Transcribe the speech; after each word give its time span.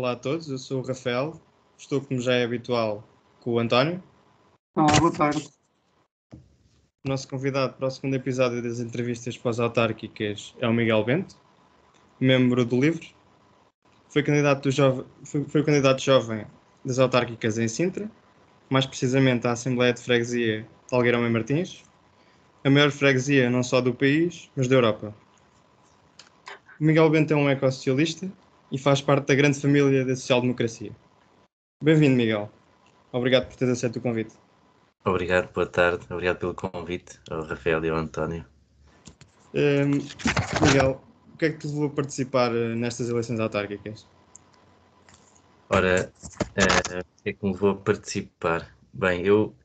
Olá 0.00 0.12
a 0.12 0.16
todos, 0.16 0.48
eu 0.48 0.56
sou 0.56 0.80
o 0.80 0.82
Rafael, 0.82 1.38
estou, 1.76 2.00
como 2.00 2.22
já 2.22 2.32
é 2.32 2.42
habitual, 2.42 3.06
com 3.38 3.50
o 3.50 3.58
António. 3.58 4.02
Olá, 4.74 4.98
boa 4.98 5.12
tarde. 5.12 5.46
O 7.04 7.08
nosso 7.10 7.28
convidado 7.28 7.74
para 7.74 7.86
o 7.86 7.90
segundo 7.90 8.14
episódio 8.14 8.62
das 8.62 8.80
entrevistas 8.80 9.36
pós-autárquicas 9.36 10.54
é 10.58 10.66
o 10.66 10.72
Miguel 10.72 11.04
Bento, 11.04 11.36
membro 12.18 12.64
do 12.64 12.80
LIVRE. 12.80 13.14
Foi 14.08 14.22
candidato, 14.22 14.70
jovem, 14.70 15.04
foi, 15.22 15.44
foi 15.44 15.62
candidato 15.62 16.00
jovem 16.00 16.46
das 16.82 16.98
autárquicas 16.98 17.58
em 17.58 17.68
Sintra, 17.68 18.10
mais 18.70 18.86
precisamente 18.86 19.46
à 19.46 19.52
Assembleia 19.52 19.92
de 19.92 20.00
Freguesia 20.00 20.62
de 20.62 20.94
Algueirão 20.96 21.26
e 21.26 21.28
Martins, 21.28 21.82
a 22.64 22.70
maior 22.70 22.90
freguesia 22.90 23.50
não 23.50 23.62
só 23.62 23.82
do 23.82 23.92
país, 23.92 24.50
mas 24.56 24.66
da 24.66 24.76
Europa. 24.76 25.14
O 26.80 26.84
Miguel 26.84 27.10
Bento 27.10 27.34
é 27.34 27.36
um 27.36 27.50
ecossocialista 27.50 28.32
e 28.70 28.78
faz 28.78 29.00
parte 29.00 29.26
da 29.26 29.34
grande 29.34 29.60
família 29.60 30.04
da 30.04 30.14
social-democracia. 30.14 30.92
Bem-vindo, 31.82 32.16
Miguel. 32.16 32.50
Obrigado 33.12 33.48
por 33.48 33.56
teres 33.56 33.78
aceito 33.78 33.98
o 33.98 34.02
convite. 34.02 34.34
Obrigado, 35.04 35.52
boa 35.52 35.66
tarde. 35.66 36.04
Obrigado 36.10 36.38
pelo 36.38 36.54
convite 36.54 37.18
ao 37.30 37.42
Rafael 37.42 37.84
e 37.84 37.88
ao 37.88 37.96
António. 37.96 38.44
Um, 39.54 39.90
Miguel, 40.64 41.02
o 41.34 41.36
que 41.38 41.46
é 41.46 41.50
que 41.50 41.58
te 41.58 41.66
levou 41.66 41.86
a 41.86 41.90
participar 41.90 42.54
eh, 42.54 42.74
nestas 42.74 43.08
eleições 43.08 43.40
autárquicas? 43.40 44.06
Ora, 45.68 46.12
uh, 46.56 47.00
o 47.00 47.22
que 47.22 47.30
é 47.30 47.32
que 47.32 47.44
me 47.44 47.52
levou 47.52 47.70
a 47.70 47.76
participar? 47.76 48.76
Bem, 48.92 49.24
eu, 49.24 49.56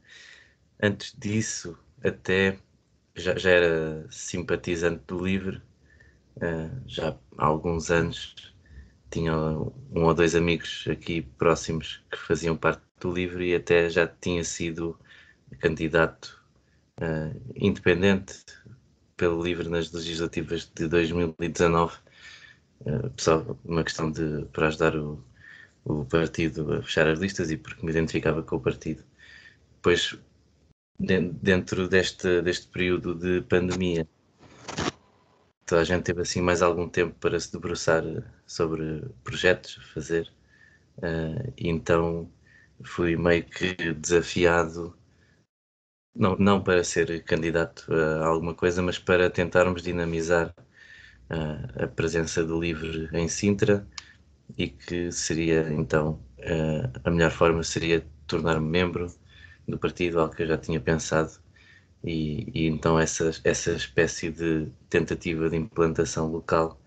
antes 0.81 1.13
disso, 1.17 1.77
até 2.03 2.57
já, 3.15 3.37
já 3.37 3.49
era 3.49 4.07
simpatizante 4.09 5.03
do 5.05 5.23
LIVRE, 5.23 5.57
uh, 6.37 6.81
já 6.87 7.15
há 7.37 7.45
alguns 7.45 7.91
anos. 7.91 8.54
Tinha 9.15 9.33
um 9.33 10.03
ou 10.03 10.13
dois 10.13 10.35
amigos 10.35 10.85
aqui 10.91 11.21
próximos 11.21 12.03
que 12.11 12.17
faziam 12.17 12.57
parte 12.57 12.83
do 12.99 13.13
LIVRE 13.13 13.51
e 13.51 13.55
até 13.55 13.89
já 13.89 14.05
tinha 14.05 14.43
sido 14.43 14.99
candidato 15.61 16.43
uh, 16.99 17.41
independente 17.55 18.43
pelo 19.15 19.41
LIVRE 19.41 19.69
nas 19.69 19.89
legislativas 19.93 20.69
de 20.75 20.89
2019. 20.89 21.95
Uh, 22.81 23.09
pessoal, 23.11 23.57
uma 23.63 23.85
questão 23.85 24.11
de 24.11 24.47
para 24.51 24.67
ajudar 24.67 24.97
o, 24.97 25.23
o 25.85 26.03
partido 26.03 26.73
a 26.73 26.81
fechar 26.81 27.07
as 27.07 27.17
listas 27.17 27.49
e 27.49 27.55
porque 27.55 27.85
me 27.85 27.91
identificava 27.91 28.43
com 28.43 28.57
o 28.57 28.61
partido. 28.61 29.01
Depois 29.75 30.19
dentro 30.99 31.87
deste, 31.87 32.41
deste 32.41 32.67
período 32.67 33.15
de 33.15 33.39
pandemia, 33.47 34.05
toda 35.65 35.81
a 35.81 35.83
gente 35.83 36.03
teve 36.03 36.21
assim 36.21 36.41
mais 36.41 36.61
algum 36.61 36.87
tempo 36.89 37.15
para 37.19 37.39
se 37.39 37.51
debruçar 37.51 38.03
sobre 38.45 39.01
projetos 39.23 39.79
a 39.81 39.93
fazer, 39.93 40.31
uh, 40.99 41.53
e 41.57 41.69
então 41.69 42.31
fui 42.83 43.15
meio 43.17 43.45
que 43.45 43.75
desafiado, 43.93 44.97
não, 46.15 46.35
não 46.37 46.63
para 46.63 46.83
ser 46.83 47.23
candidato 47.23 47.85
a 47.93 48.25
alguma 48.27 48.53
coisa, 48.55 48.81
mas 48.81 48.99
para 48.99 49.29
tentarmos 49.29 49.81
dinamizar 49.83 50.53
uh, 51.29 51.83
a 51.83 51.87
presença 51.87 52.43
do 52.43 52.59
LIVRE 52.59 53.09
em 53.13 53.27
Sintra 53.27 53.87
e 54.57 54.67
que 54.69 55.11
seria 55.11 55.71
então 55.73 56.19
uh, 56.39 56.99
a 57.03 57.11
melhor 57.11 57.31
forma 57.31 57.63
seria 57.63 58.05
tornar-me 58.27 58.67
membro 58.67 59.07
do 59.67 59.77
partido, 59.79 60.19
algo 60.19 60.35
que 60.35 60.43
eu 60.43 60.47
já 60.47 60.57
tinha 60.57 60.79
pensado, 60.79 61.31
e, 62.03 62.49
e 62.53 62.67
então 62.67 62.99
essa, 62.99 63.31
essa 63.43 63.71
espécie 63.71 64.31
de 64.31 64.67
tentativa 64.89 65.49
de 65.49 65.57
implantação 65.57 66.27
local 66.31 66.79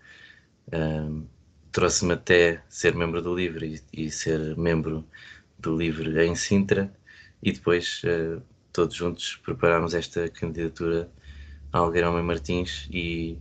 um, 0.73 1.25
trouxe-me 1.71 2.13
até 2.13 2.63
ser 2.69 2.95
membro 2.95 3.21
do 3.21 3.35
LIVRE 3.35 3.81
e, 3.93 4.05
e, 4.05 4.11
ser 4.11 4.55
membro 4.57 5.05
do 5.57 5.75
LIVRE 5.75 6.25
em 6.25 6.35
Sintra, 6.35 6.91
e 7.41 7.51
depois 7.51 8.01
uh, 8.03 8.41
todos 8.73 8.95
juntos 8.95 9.35
preparámos 9.37 9.93
esta 9.93 10.29
candidatura 10.29 11.09
a 11.71 11.79
Algueirão 11.79 12.17
e 12.19 12.23
Martins 12.23 12.87
e, 12.91 13.37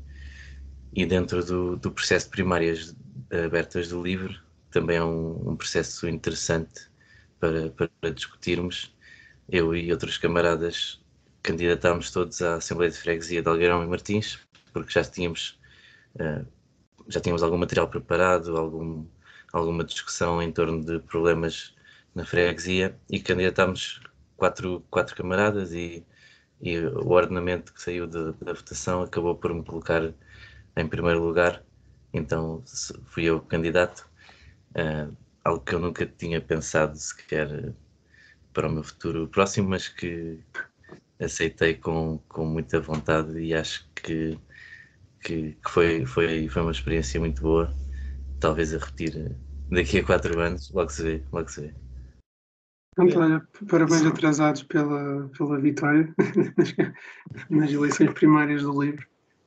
e 0.93 1.07
dentro 1.07 1.45
do, 1.45 1.77
do 1.77 1.91
processo 1.91 2.27
de 2.27 2.33
primárias 2.33 2.95
abertas 3.31 3.89
do 3.89 4.03
LIVRE 4.03 4.39
também 4.71 4.97
é 4.97 5.05
um, 5.05 5.51
um 5.51 5.57
processo 5.57 6.09
interessante 6.09 6.89
para, 7.41 7.71
para 7.71 8.11
discutirmos 8.11 8.95
eu 9.49 9.75
e 9.75 9.91
outros 9.91 10.19
camaradas 10.19 11.01
candidatámos 11.43 12.11
todos 12.11 12.41
à 12.43 12.57
Assembleia 12.57 12.91
de 12.91 12.99
Freguesia 12.99 13.43
de 13.43 13.49
Algueirão 13.49 13.83
e 13.83 13.87
Martins, 13.87 14.39
porque 14.73 14.93
já 14.93 15.03
tínhamos, 15.05 15.59
uh, 16.17 16.47
já 17.09 17.21
tínhamos 17.21 17.43
algum 17.43 17.57
material 17.57 17.89
preparado, 17.89 18.57
algum, 18.57 19.07
alguma 19.53 19.85
discussão 19.85 20.43
em 20.43 20.53
torno 20.53 20.85
de 20.85 20.99
problemas 21.01 21.75
na 22.15 22.25
freguesia 22.25 22.99
e 23.11 23.21
candidatámos 23.21 24.01
quatro, 24.37 24.85
quatro 24.91 25.15
camaradas 25.17 25.73
e, 25.73 26.05
e 26.61 26.79
o 26.79 27.11
ordenamento 27.11 27.73
que 27.73 27.83
saiu 27.83 28.07
de, 28.07 28.33
da 28.33 28.53
votação 28.53 29.03
acabou 29.03 29.35
por 29.35 29.55
me 29.55 29.65
colocar 29.65 30.13
em 30.77 30.87
primeiro 30.87 31.23
lugar, 31.25 31.63
então 32.13 32.63
fui 33.07 33.25
eu 33.25 33.41
candidato, 33.41 34.09
uh, 34.71 35.15
algo 35.45 35.65
que 35.65 35.75
eu 35.75 35.79
nunca 35.79 36.07
tinha 36.07 36.41
pensado 36.41 36.97
sequer 36.97 37.75
para 38.53 38.69
o 38.69 38.73
meu 38.73 38.83
futuro 38.83 39.29
próximo, 39.29 39.69
mas 39.69 39.89
que 39.89 40.39
aceitei 41.21 41.75
com, 41.75 42.19
com 42.29 42.45
muita 42.45 42.81
vontade 42.81 43.39
e 43.41 43.55
acho 43.55 43.89
que, 43.95 44.39
que, 45.23 45.53
que, 45.53 45.71
foi, 45.71 46.07
foi, 46.07 46.49
foi 46.49 46.63
uma 46.63 46.73
experiência 46.73 47.21
muito 47.21 47.43
boa. 47.43 47.75
Talvez 48.41 48.75
a 48.75 48.79
repetir 48.79 49.37
daqui 49.71 49.99
a 49.99 50.05
quatro 50.05 50.39
anos, 50.41 50.71
logo 50.73 50.91
se 50.91 51.03
vê, 51.03 51.23
logo 51.33 51.49
se 51.49 51.63
vê. 51.63 51.75
Pronto, 52.95 53.19
olha, 53.21 53.49
parabéns 53.69 54.05
atrasados 54.05 54.63
pela, 54.65 55.29
pela 55.37 55.61
vitória 55.61 56.13
nas 57.49 57.71
eleições 57.71 58.13
primárias 58.13 58.63
do 58.63 58.83
livro. 58.83 59.07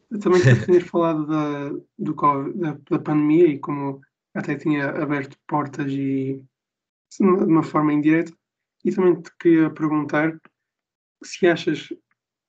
Eu 0.09 0.19
também 0.19 0.41
tinha 0.65 0.81
falado 0.85 1.25
da, 1.25 1.69
do 1.99 2.13
COVID, 2.13 2.57
da, 2.57 2.77
da 2.89 2.99
pandemia 2.99 3.47
e 3.47 3.59
como 3.59 4.01
até 4.33 4.55
tinha 4.55 4.89
aberto 4.89 5.37
portas 5.47 5.91
e 5.91 6.45
de 7.19 7.25
uma 7.25 7.63
forma 7.63 7.93
indireta 7.93 8.31
e 8.83 8.91
também 8.91 9.21
te 9.21 9.29
queria 9.37 9.69
perguntar 9.69 10.39
se 11.23 11.47
achas 11.47 11.89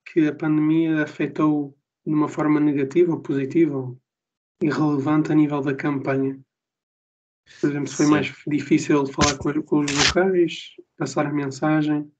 que 0.05 0.27
a 0.27 0.35
pandemia 0.35 1.03
afetou 1.03 1.77
de 2.05 2.13
uma 2.13 2.27
forma 2.27 2.59
negativa 2.59 3.11
ou 3.11 3.21
positiva 3.21 3.77
ou 3.77 3.99
irrelevante 4.61 5.31
a 5.31 5.35
nível 5.35 5.61
da 5.61 5.73
campanha. 5.73 6.39
Por 7.59 7.69
exemplo, 7.69 7.87
se 7.87 7.95
foi 7.95 8.05
Sim. 8.05 8.11
mais 8.11 8.33
difícil 8.47 9.05
falar 9.07 9.37
com, 9.37 9.61
com 9.63 9.79
os 9.79 9.91
locais, 9.91 10.71
passar 10.97 11.25
a 11.25 11.33
mensagem. 11.33 12.11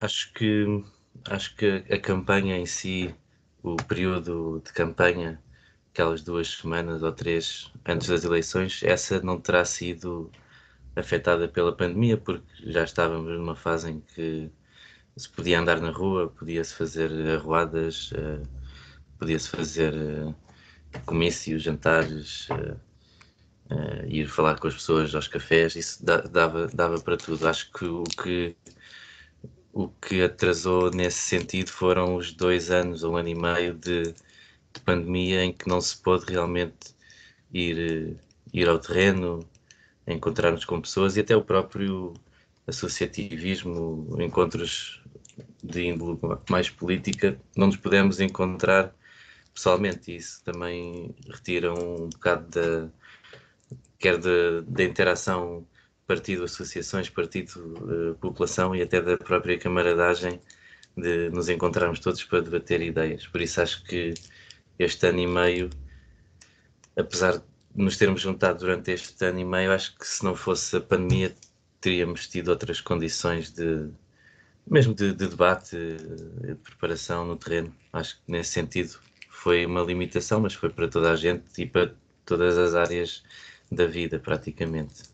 Acho 0.00 0.32
que 0.34 0.84
acho 1.30 1.56
que 1.56 1.84
a 1.90 2.00
campanha 2.00 2.56
em 2.56 2.66
si, 2.66 3.14
o 3.62 3.76
período 3.76 4.62
de 4.64 4.72
campanha, 4.72 5.42
aquelas 5.90 6.22
duas 6.22 6.48
semanas 6.48 7.02
ou 7.02 7.12
três 7.12 7.72
antes 7.84 8.08
das 8.08 8.24
eleições, 8.24 8.82
essa 8.82 9.20
não 9.22 9.40
terá 9.40 9.64
sido 9.64 10.30
afetada 10.94 11.48
pela 11.48 11.76
pandemia, 11.76 12.16
porque 12.16 12.46
já 12.70 12.84
estávamos 12.84 13.36
numa 13.38 13.56
fase 13.56 13.90
em 13.90 14.00
que 14.00 14.50
se 15.16 15.28
podia 15.28 15.60
andar 15.60 15.80
na 15.80 15.90
rua, 15.90 16.28
podia-se 16.28 16.74
fazer 16.74 17.10
arruadas, 17.30 18.10
uh, 18.12 18.46
podia-se 19.18 19.48
fazer 19.48 19.94
uh, 19.94 20.34
comícios, 21.06 21.62
jantares, 21.62 22.48
uh, 22.50 22.78
ir 24.06 24.28
falar 24.28 24.58
com 24.58 24.68
as 24.68 24.74
pessoas 24.74 25.14
aos 25.14 25.28
cafés, 25.28 25.74
isso 25.74 26.04
dava, 26.04 26.68
dava 26.68 27.00
para 27.00 27.16
tudo. 27.16 27.48
Acho 27.48 27.70
que 27.72 27.84
o 27.84 28.04
que 28.04 28.56
o 29.76 29.88
que 29.88 30.22
atrasou 30.22 30.90
nesse 30.90 31.18
sentido 31.18 31.68
foram 31.70 32.16
os 32.16 32.32
dois 32.32 32.70
anos, 32.70 33.04
um 33.04 33.14
ano 33.14 33.28
e 33.28 33.34
meio 33.34 33.74
de, 33.74 34.04
de 34.72 34.80
pandemia 34.82 35.44
em 35.44 35.52
que 35.52 35.68
não 35.68 35.82
se 35.82 35.98
pôde 35.98 36.32
realmente 36.32 36.94
ir, 37.52 38.16
ir 38.54 38.68
ao 38.68 38.78
terreno, 38.78 39.46
encontrarmos 40.06 40.64
com 40.64 40.80
pessoas 40.80 41.16
e 41.16 41.20
até 41.20 41.36
o 41.36 41.42
próprio 41.44 42.14
associativismo, 42.66 44.16
encontros 44.18 45.02
de 45.62 45.86
índole 45.86 46.18
mais 46.48 46.70
política, 46.70 47.38
não 47.56 47.66
nos 47.66 47.76
pudemos 47.76 48.20
encontrar 48.20 48.94
pessoalmente. 49.54 50.14
Isso 50.14 50.42
também 50.44 51.14
retira 51.28 51.72
um 51.72 52.08
bocado 52.08 52.48
da, 52.50 52.88
quer 53.98 54.18
da 54.18 54.84
interação 54.84 55.66
partido-associações, 56.06 57.10
partido-população 57.10 58.74
eh, 58.74 58.78
e 58.78 58.82
até 58.82 59.00
da 59.00 59.16
própria 59.16 59.58
camaradagem 59.58 60.40
de 60.96 61.28
nos 61.30 61.48
encontrarmos 61.48 61.98
todos 61.98 62.22
para 62.24 62.40
debater 62.40 62.80
ideias. 62.80 63.26
Por 63.26 63.40
isso 63.40 63.60
acho 63.60 63.84
que 63.84 64.14
este 64.78 65.06
ano 65.06 65.18
e 65.18 65.26
meio, 65.26 65.70
apesar 66.96 67.38
de 67.38 67.44
nos 67.74 67.96
termos 67.96 68.20
juntado 68.20 68.60
durante 68.60 68.92
este 68.92 69.24
ano 69.24 69.40
e 69.40 69.44
meio, 69.44 69.72
acho 69.72 69.96
que 69.98 70.06
se 70.06 70.24
não 70.24 70.34
fosse 70.34 70.76
a 70.76 70.80
pandemia 70.80 71.34
teríamos 71.80 72.26
tido 72.28 72.48
outras 72.48 72.80
condições 72.80 73.52
de 73.52 73.90
mesmo 74.66 74.94
de, 74.94 75.12
de 75.12 75.28
debate, 75.28 75.76
de 75.76 76.54
preparação 76.56 77.26
no 77.26 77.36
terreno. 77.36 77.74
Acho 77.92 78.16
que 78.16 78.30
nesse 78.30 78.50
sentido 78.50 78.98
foi 79.30 79.64
uma 79.66 79.82
limitação, 79.82 80.40
mas 80.40 80.54
foi 80.54 80.70
para 80.70 80.88
toda 80.88 81.12
a 81.12 81.16
gente 81.16 81.44
e 81.58 81.66
para 81.66 81.94
todas 82.24 82.58
as 82.58 82.74
áreas 82.74 83.22
da 83.70 83.86
vida, 83.86 84.18
praticamente. 84.18 85.04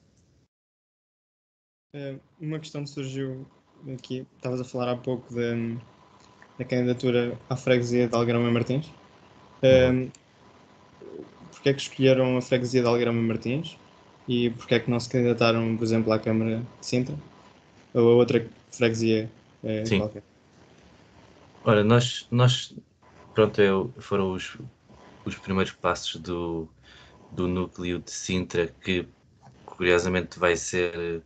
Eh, 1.94 2.16
uma 2.40 2.58
questão 2.58 2.84
que 2.84 2.90
surgiu 2.90 3.46
aqui, 3.92 4.26
estavas 4.36 4.60
a 4.60 4.64
falar 4.64 4.92
há 4.92 4.96
pouco 4.96 5.34
da, 5.34 5.54
da 6.58 6.64
candidatura 6.64 7.38
à 7.50 7.56
freguesia 7.56 8.08
de 8.08 8.14
Algrama 8.14 8.50
Martins. 8.50 8.90
Um, 9.62 10.10
Porquê 11.52 11.68
é 11.68 11.74
que 11.74 11.82
escolheram 11.82 12.36
a 12.36 12.42
freguesia 12.42 12.80
de 12.80 12.88
Algrama 12.88 13.22
Martins 13.22 13.78
e 14.26 14.50
porquê 14.50 14.74
é 14.74 14.80
que 14.80 14.90
não 14.90 14.98
se 14.98 15.08
candidataram, 15.08 15.76
por 15.76 15.84
exemplo, 15.84 16.12
à 16.12 16.18
Câmara 16.18 16.66
de 16.80 16.86
Sintra 16.86 17.14
ou 17.94 18.10
a 18.10 18.14
outra 18.14 18.44
freguesia 18.72 19.30
eh, 19.62 19.90
Sim. 19.90 19.96
qualquer? 19.96 20.24
Ora, 21.64 21.84
nós, 21.84 22.26
nós 22.30 22.74
pronto, 23.34 23.60
eu, 23.62 23.94
foram 24.00 24.32
os, 24.32 24.58
os 25.24 25.36
primeiros 25.38 25.72
passos 25.74 26.20
do, 26.20 26.72
do 27.30 27.48
núcleo 27.48 28.00
de 28.00 28.10
Sintra 28.12 28.68
que 28.68 29.08
curiosamente 29.64 30.38
vai 30.38 30.56
ser 30.56 31.24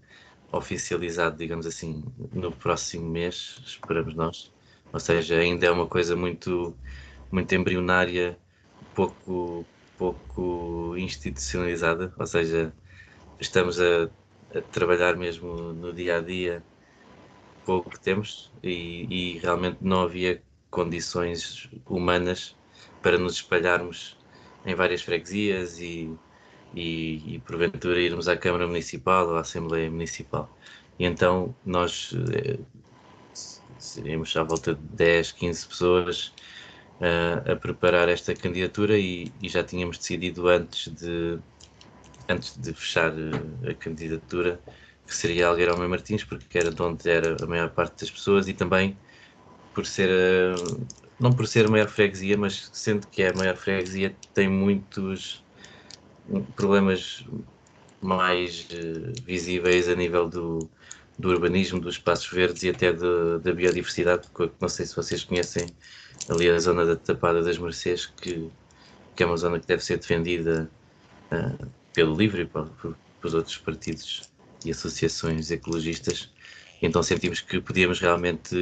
oficializado, 0.52 1.36
digamos 1.38 1.66
assim, 1.66 2.04
no 2.32 2.52
próximo 2.56 3.08
mês, 3.10 3.56
esperamos 3.66 4.14
nós. 4.16 4.54
Ou 4.92 5.00
seja, 5.00 5.38
ainda 5.40 5.66
é 5.66 5.70
uma 5.72 5.88
coisa 5.88 6.16
muito, 6.16 6.78
muito 7.30 7.54
embrionária, 7.54 8.40
pouco, 8.94 9.70
pouco 9.96 10.96
institucionalizada, 10.98 12.14
ou 12.18 12.26
seja, 12.26 12.76
estamos 13.40 13.80
a, 13.80 14.06
a 14.54 14.62
trabalhar 14.62 15.16
mesmo 15.16 15.72
no 15.74 15.92
dia 15.92 16.18
a 16.18 16.20
dia 16.22 16.66
com 17.66 17.78
o 17.78 17.82
que 17.82 17.98
temos 17.98 18.50
e, 18.62 19.06
e 19.10 19.38
realmente 19.38 19.78
não 19.80 20.02
havia 20.02 20.40
condições 20.70 21.68
humanas 21.84 22.56
para 23.02 23.18
nos 23.18 23.34
espalharmos 23.34 24.16
em 24.64 24.74
várias 24.74 25.02
freguesias 25.02 25.80
e, 25.80 26.08
e, 26.74 27.34
e 27.34 27.38
porventura 27.40 28.00
irmos 28.00 28.28
à 28.28 28.36
Câmara 28.36 28.66
Municipal 28.68 29.28
ou 29.28 29.36
à 29.36 29.40
Assembleia 29.40 29.90
Municipal. 29.90 30.48
E 30.98 31.04
então 31.04 31.54
nós 31.64 32.14
eh, 32.32 32.58
seríamos 33.78 34.34
à 34.36 34.44
volta 34.44 34.74
de 34.74 34.82
10, 34.94 35.32
15 35.32 35.66
pessoas 35.66 36.32
uh, 37.00 37.52
a 37.52 37.56
preparar 37.56 38.08
esta 38.08 38.34
candidatura 38.34 38.96
e, 38.98 39.32
e, 39.42 39.48
já 39.48 39.62
tínhamos 39.62 39.98
decidido 39.98 40.48
antes 40.48 40.88
de, 40.94 41.38
antes 42.28 42.56
de 42.56 42.72
fechar 42.72 43.12
uh, 43.12 43.70
a 43.70 43.74
candidatura 43.74 44.60
que 45.06 45.14
seria 45.14 45.46
Algueirão 45.46 45.76
Martins, 45.88 46.24
porque 46.24 46.58
era 46.58 46.70
de 46.70 46.82
onde 46.82 47.08
era 47.08 47.36
a 47.42 47.46
maior 47.46 47.70
parte 47.70 48.00
das 48.00 48.10
pessoas 48.10 48.48
e 48.48 48.52
também 48.52 48.96
por 49.74 49.86
ser, 49.86 50.08
uh, 50.10 50.86
não 51.20 51.32
por 51.32 51.46
ser 51.46 51.66
a 51.66 51.68
maior 51.68 51.88
freguesia, 51.88 52.36
mas 52.36 52.70
sendo 52.72 53.06
que 53.06 53.22
é 53.22 53.30
a 53.30 53.34
maior 53.34 53.56
freguesia, 53.56 54.14
tem 54.34 54.48
muitos 54.48 55.44
problemas 56.56 57.24
mais 58.00 58.66
visíveis 59.24 59.88
a 59.88 59.94
nível 59.94 60.28
do, 60.28 60.68
do 61.18 61.28
urbanismo, 61.28 61.80
dos 61.80 61.94
espaços 61.94 62.30
verdes 62.30 62.62
e 62.62 62.70
até 62.70 62.92
de, 62.92 63.38
da 63.42 63.52
biodiversidade, 63.52 64.28
não 64.60 64.68
sei 64.68 64.86
se 64.86 64.96
vocês 64.96 65.24
conhecem 65.24 65.66
ali 66.28 66.50
a 66.50 66.58
zona 66.58 66.84
da 66.84 66.96
Tapada 66.96 67.42
das 67.42 67.58
Mercês, 67.58 68.06
que, 68.06 68.50
que 69.14 69.22
é 69.22 69.26
uma 69.26 69.36
zona 69.36 69.60
que 69.60 69.66
deve 69.66 69.84
ser 69.84 69.98
defendida 69.98 70.70
uh, 71.32 71.66
pelo 71.92 72.16
LIVRE 72.16 72.42
e 72.42 72.46
por 72.46 73.34
outros 73.34 73.56
partidos 73.58 74.22
e 74.66 74.70
associações 74.70 75.50
ecologistas. 75.50 76.32
Então 76.82 77.02
sentimos 77.02 77.40
que 77.40 77.60
podíamos 77.60 78.00
realmente 78.00 78.54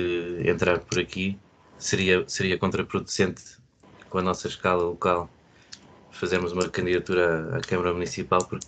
entrar 0.44 0.78
por 0.80 0.98
aqui. 0.98 1.38
Seria, 1.78 2.24
seria 2.28 2.58
contraproducente 2.58 3.42
com 4.08 4.18
a 4.18 4.22
nossa 4.22 4.46
escala 4.46 4.82
local 4.82 5.28
fazermos 6.14 6.52
uma 6.52 6.68
candidatura 6.68 7.56
à 7.56 7.60
Câmara 7.60 7.92
Municipal, 7.92 8.44
porque 8.46 8.66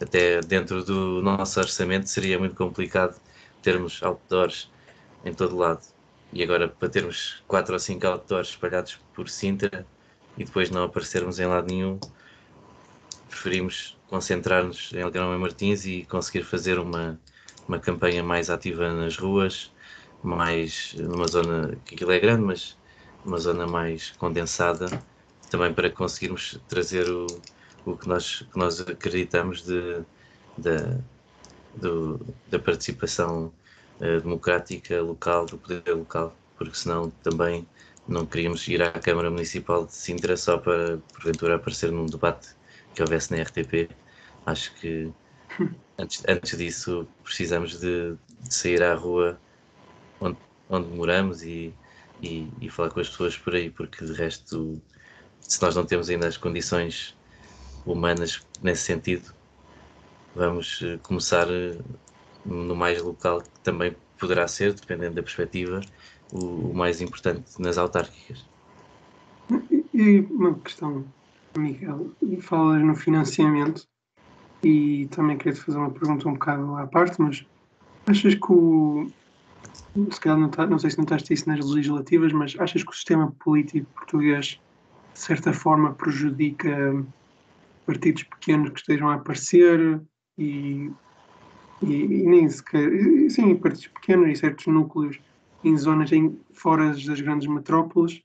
até 0.00 0.40
dentro 0.40 0.84
do 0.84 1.20
nosso 1.20 1.58
orçamento 1.58 2.08
seria 2.08 2.38
muito 2.38 2.54
complicado 2.54 3.20
termos 3.62 4.02
outdoors 4.02 4.70
em 5.24 5.34
todo 5.34 5.56
lado. 5.56 5.84
E 6.32 6.42
agora 6.42 6.68
para 6.68 6.88
termos 6.88 7.42
quatro 7.46 7.74
ou 7.74 7.78
cinco 7.78 8.06
outdoors 8.06 8.50
espalhados 8.50 8.98
por 9.14 9.28
Sintra 9.28 9.86
e 10.38 10.44
depois 10.44 10.70
não 10.70 10.84
aparecermos 10.84 11.40
em 11.40 11.46
lado 11.46 11.66
nenhum, 11.72 11.98
preferimos 13.36 13.98
concentrar-nos 14.08 14.92
em 14.94 15.02
Algarão 15.02 15.34
e 15.34 15.38
Martins 15.38 15.84
e 15.84 16.04
conseguir 16.08 16.42
fazer 16.42 16.78
uma, 16.78 17.20
uma 17.68 17.78
campanha 17.78 18.22
mais 18.22 18.48
ativa 18.48 18.90
nas 18.92 19.18
ruas, 19.18 19.70
mais 20.22 20.94
numa 20.94 21.28
zona 21.28 21.76
que 21.84 21.94
aquilo 21.94 22.12
é 22.12 22.18
grande, 22.18 22.42
mas 22.42 22.78
uma 23.24 23.38
zona 23.38 23.66
mais 23.66 24.12
condensada, 24.12 24.86
também 25.50 25.72
para 25.74 25.90
conseguirmos 25.90 26.58
trazer 26.66 27.08
o, 27.10 27.26
o 27.84 27.96
que 27.96 28.08
nós, 28.08 28.46
que 28.50 28.58
nós 28.58 28.80
acreditamos 28.80 29.62
de, 29.62 30.00
de, 30.56 30.98
do, 31.74 32.18
da 32.48 32.58
participação 32.58 33.52
uh, 34.00 34.20
democrática 34.22 35.02
local, 35.02 35.44
do 35.44 35.58
poder 35.58 35.94
local, 35.94 36.34
porque 36.56 36.76
senão 36.76 37.10
também 37.22 37.66
não 38.08 38.24
queríamos 38.24 38.66
ir 38.66 38.80
à 38.82 38.92
Câmara 38.92 39.30
Municipal 39.30 39.84
de 39.84 39.92
Sintra 39.92 40.36
só 40.36 40.56
para, 40.56 40.98
porventura, 41.12 41.56
aparecer 41.56 41.92
num 41.92 42.06
debate 42.06 42.56
que 42.96 43.02
houvesse 43.02 43.30
na 43.30 43.42
RTP. 43.42 43.90
Acho 44.46 44.74
que 44.76 45.12
antes, 45.98 46.24
antes 46.26 46.58
disso 46.58 47.06
precisamos 47.22 47.78
de, 47.78 48.16
de 48.40 48.54
sair 48.54 48.82
à 48.82 48.94
rua 48.94 49.38
onde, 50.20 50.38
onde 50.70 50.88
moramos 50.88 51.42
e, 51.42 51.72
e, 52.22 52.48
e, 52.60 52.70
falar 52.70 52.90
com 52.90 53.00
as 53.00 53.08
pessoas 53.08 53.36
por 53.36 53.54
aí, 53.54 53.70
porque 53.70 54.04
de 54.04 54.12
resto, 54.12 54.80
se 55.40 55.60
nós 55.60 55.76
não 55.76 55.84
temos 55.84 56.08
ainda 56.08 56.26
as 56.26 56.36
condições 56.36 57.16
humanas 57.84 58.42
nesse 58.62 58.82
sentido. 58.82 59.34
Vamos 60.34 60.80
uh, 60.80 60.98
começar 61.02 61.46
uh, 61.48 61.84
no 62.44 62.74
mais 62.74 63.00
local, 63.02 63.42
que 63.42 63.60
também 63.62 63.94
poderá 64.18 64.48
ser, 64.48 64.72
dependendo 64.72 65.14
da 65.14 65.22
perspectiva, 65.22 65.80
o, 66.32 66.70
o 66.70 66.74
mais 66.74 67.00
importante 67.00 67.60
nas 67.60 67.78
autárquicas. 67.78 68.44
E 69.94 70.20
uma 70.30 70.54
questão, 70.58 71.04
Miguel, 71.58 72.10
falas 72.40 72.82
no 72.82 72.94
financiamento 72.94 73.86
e 74.62 75.06
também 75.10 75.36
queria 75.36 75.52
te 75.52 75.60
fazer 75.60 75.78
uma 75.78 75.90
pergunta 75.90 76.28
um 76.28 76.32
bocado 76.32 76.76
à 76.76 76.86
parte, 76.86 77.20
mas 77.20 77.44
achas 78.06 78.34
que 78.34 78.52
o. 78.52 79.10
Se 80.10 80.20
calhar 80.20 80.38
não, 80.38 80.48
tá, 80.48 80.66
não 80.66 80.78
sei 80.78 80.90
se 80.90 80.98
notaste 80.98 81.32
isso 81.32 81.48
nas 81.48 81.64
legislativas, 81.64 82.32
mas 82.32 82.54
achas 82.58 82.82
que 82.82 82.90
o 82.90 82.94
sistema 82.94 83.32
político 83.42 83.86
português, 83.94 84.60
de 85.14 85.18
certa 85.18 85.52
forma, 85.52 85.94
prejudica 85.94 87.04
partidos 87.86 88.24
pequenos 88.24 88.70
que 88.70 88.80
estejam 88.80 89.08
a 89.08 89.14
aparecer 89.14 90.00
e, 90.36 90.90
e, 91.82 91.92
e 91.92 92.26
nem 92.26 92.48
sequer, 92.48 92.90
sim, 93.30 93.54
partidos 93.56 93.88
pequenos 93.88 94.28
e 94.28 94.36
certos 94.36 94.66
núcleos 94.66 95.18
em 95.64 95.76
zonas 95.76 96.12
em, 96.12 96.38
fora 96.52 96.90
das 96.90 97.20
grandes 97.20 97.48
metrópoles. 97.48 98.22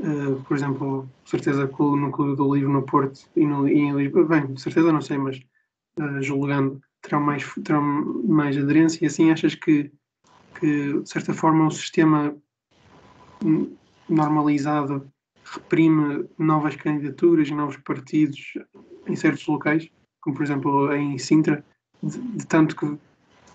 Uh, 0.00 0.42
por 0.42 0.56
exemplo, 0.56 1.08
certeza 1.24 1.68
que 1.68 1.82
o 1.82 1.96
núcleo 1.96 2.34
do 2.34 2.52
livro 2.52 2.72
no 2.72 2.82
Porto 2.82 3.20
e, 3.36 3.46
no, 3.46 3.68
e 3.68 3.78
em 3.78 3.96
Lisboa, 3.96 4.24
bem, 4.26 4.56
certeza 4.56 4.92
não 4.92 5.00
sei, 5.00 5.18
mas 5.18 5.38
uh, 6.00 6.20
julgando, 6.20 6.80
terão 7.00 7.20
mais, 7.20 7.44
terão 7.62 7.82
mais 8.24 8.58
aderência 8.58 9.04
e 9.04 9.06
assim 9.06 9.30
achas 9.30 9.54
que, 9.54 9.92
que 10.58 11.00
de 11.00 11.08
certa 11.08 11.32
forma 11.32 11.66
o 11.66 11.70
sistema 11.70 12.36
normalizado 14.08 15.06
reprime 15.44 16.28
novas 16.38 16.74
candidaturas 16.74 17.48
e 17.48 17.54
novos 17.54 17.76
partidos 17.76 18.54
em 19.06 19.14
certos 19.14 19.46
locais, 19.46 19.88
como 20.20 20.34
por 20.34 20.42
exemplo 20.42 20.92
em 20.92 21.18
Sintra, 21.18 21.64
de, 22.02 22.18
de 22.18 22.46
tanto 22.46 22.74
que, 22.74 22.98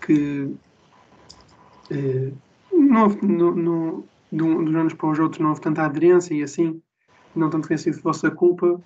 que 0.00 0.56
eh, 1.90 2.32
não, 2.72 3.08
no, 3.08 3.54
no, 3.54 4.08
de 4.32 4.42
uns 4.42 4.74
anos 4.74 4.94
para 4.94 5.08
os 5.10 5.18
outros 5.18 5.40
não 5.40 5.50
houve 5.50 5.60
tanta 5.60 5.82
aderência 5.82 6.34
e 6.34 6.42
assim, 6.42 6.80
não 7.34 7.50
tanto 7.50 7.68
tenha 7.68 7.78
sido 7.78 8.00
vossa 8.00 8.30
culpa, 8.30 8.80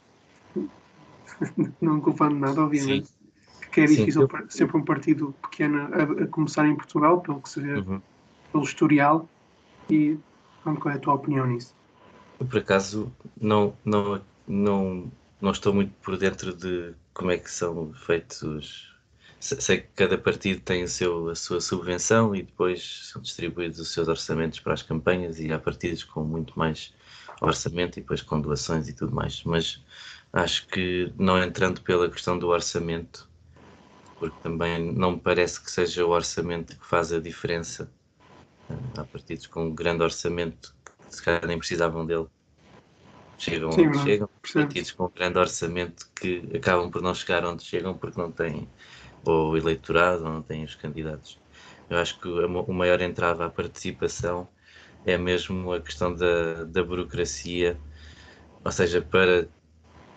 não 1.81 2.01
culpando 2.01 2.37
nada, 2.37 2.63
obviamente, 2.63 3.09
Sim. 3.09 3.69
que 3.71 3.81
é 3.81 3.87
difícil 3.87 4.29
Sim. 4.29 4.47
sempre 4.49 4.77
um 4.77 4.85
partido 4.85 5.35
pequeno 5.43 5.89
a, 5.93 6.25
a, 6.25 6.27
começar 6.29 6.67
em 6.67 6.77
Portugal, 6.77 7.21
pelo 7.21 7.41
que 7.41 7.49
se 7.49 7.61
vê 7.61 7.75
uhum. 7.75 8.01
pelo 8.53 8.65
historial, 8.65 9.29
e 9.91 10.19
qual 10.63 10.95
é 10.95 10.97
a 10.97 10.99
tua 10.99 11.15
opinião 11.15 11.47
nisso? 11.47 11.75
Eu, 12.41 12.47
por 12.47 12.59
acaso, 12.59 13.13
não, 13.41 13.75
não, 13.85 14.21
não, 14.47 15.13
não 15.41 15.51
estou 15.51 15.75
muito 15.75 15.93
por 16.03 16.17
dentro 16.17 16.55
de 16.55 16.95
como 17.13 17.31
é 17.31 17.39
que 17.39 17.51
são 17.51 17.93
feitos. 17.93 18.94
Sei 19.45 19.83
que 19.83 19.89
cada 19.89 20.17
partido 20.17 20.63
tem 20.63 20.85
o 20.85 20.89
seu, 20.89 21.29
a 21.29 21.35
sua 21.35 21.61
subvenção 21.61 22.35
e 22.35 22.43
depois 22.43 23.11
são 23.13 23.21
distribuídos 23.21 23.79
os 23.79 23.93
seus 23.93 24.09
orçamentos 24.09 24.59
para 24.59 24.73
as 24.73 24.83
campanhas 24.83 25.39
e 25.39 25.53
há 25.53 25.59
partidos 25.59 26.03
com 26.03 26.25
muito 26.25 26.59
mais 26.59 26.95
orçamento 27.43 27.99
e 27.99 28.01
depois 28.01 28.23
com 28.23 28.41
doações 28.41 28.89
e 28.89 28.95
tudo 28.95 29.15
mais. 29.15 29.45
Mas 29.45 29.85
acho 30.33 30.67
que 30.69 31.13
não 31.19 31.37
entrando 31.43 31.83
pela 31.83 32.11
questão 32.11 32.39
do 32.39 32.49
orçamento, 32.49 33.29
porque 34.19 34.37
também 34.43 34.93
não 34.95 35.13
me 35.13 35.21
parece 35.21 35.63
que 35.63 35.71
seja 35.71 36.07
o 36.07 36.11
orçamento 36.11 36.79
que 36.79 36.87
faz 36.87 37.13
a 37.13 37.21
diferença. 37.21 37.93
Há 38.97 39.05
partidos 39.05 39.47
com 39.47 39.67
um 39.67 39.75
grande 39.75 40.03
orçamento 40.03 40.75
se 41.11 41.23
calhar 41.23 41.47
nem 41.47 41.59
precisavam 41.59 42.07
dele 42.07 42.27
chegam 43.39 43.71
Sim, 43.71 43.87
onde 43.87 43.97
não, 43.97 44.05
chegam, 44.05 44.29
partidos 44.55 44.93
com 44.93 45.09
grande 45.11 45.39
orçamento 45.39 46.11
que 46.15 46.51
acabam 46.57 46.91
por 46.91 47.03
não 47.03 47.15
chegar 47.15 47.45
onde 47.45 47.63
chegam 47.63 47.97
porque 47.97 48.19
não 48.19 48.33
têm 48.33 48.69
ou 49.25 49.53
o 49.53 49.57
eleitorado 49.57 50.25
não 50.25 50.43
têm 50.43 50.65
os 50.65 50.75
candidatos. 50.75 51.41
Eu 51.89 51.99
acho 51.99 52.19
que 52.21 52.29
o 52.29 52.73
maior 52.73 53.01
entrave 53.01 53.43
à 53.43 53.51
participação 53.51 54.49
é 55.05 55.19
mesmo 55.19 55.73
a 55.73 55.81
questão 55.83 56.15
da, 56.15 56.65
da 56.65 56.85
burocracia, 56.85 57.83
ou 58.65 58.73
seja, 58.73 59.03
para 59.03 59.49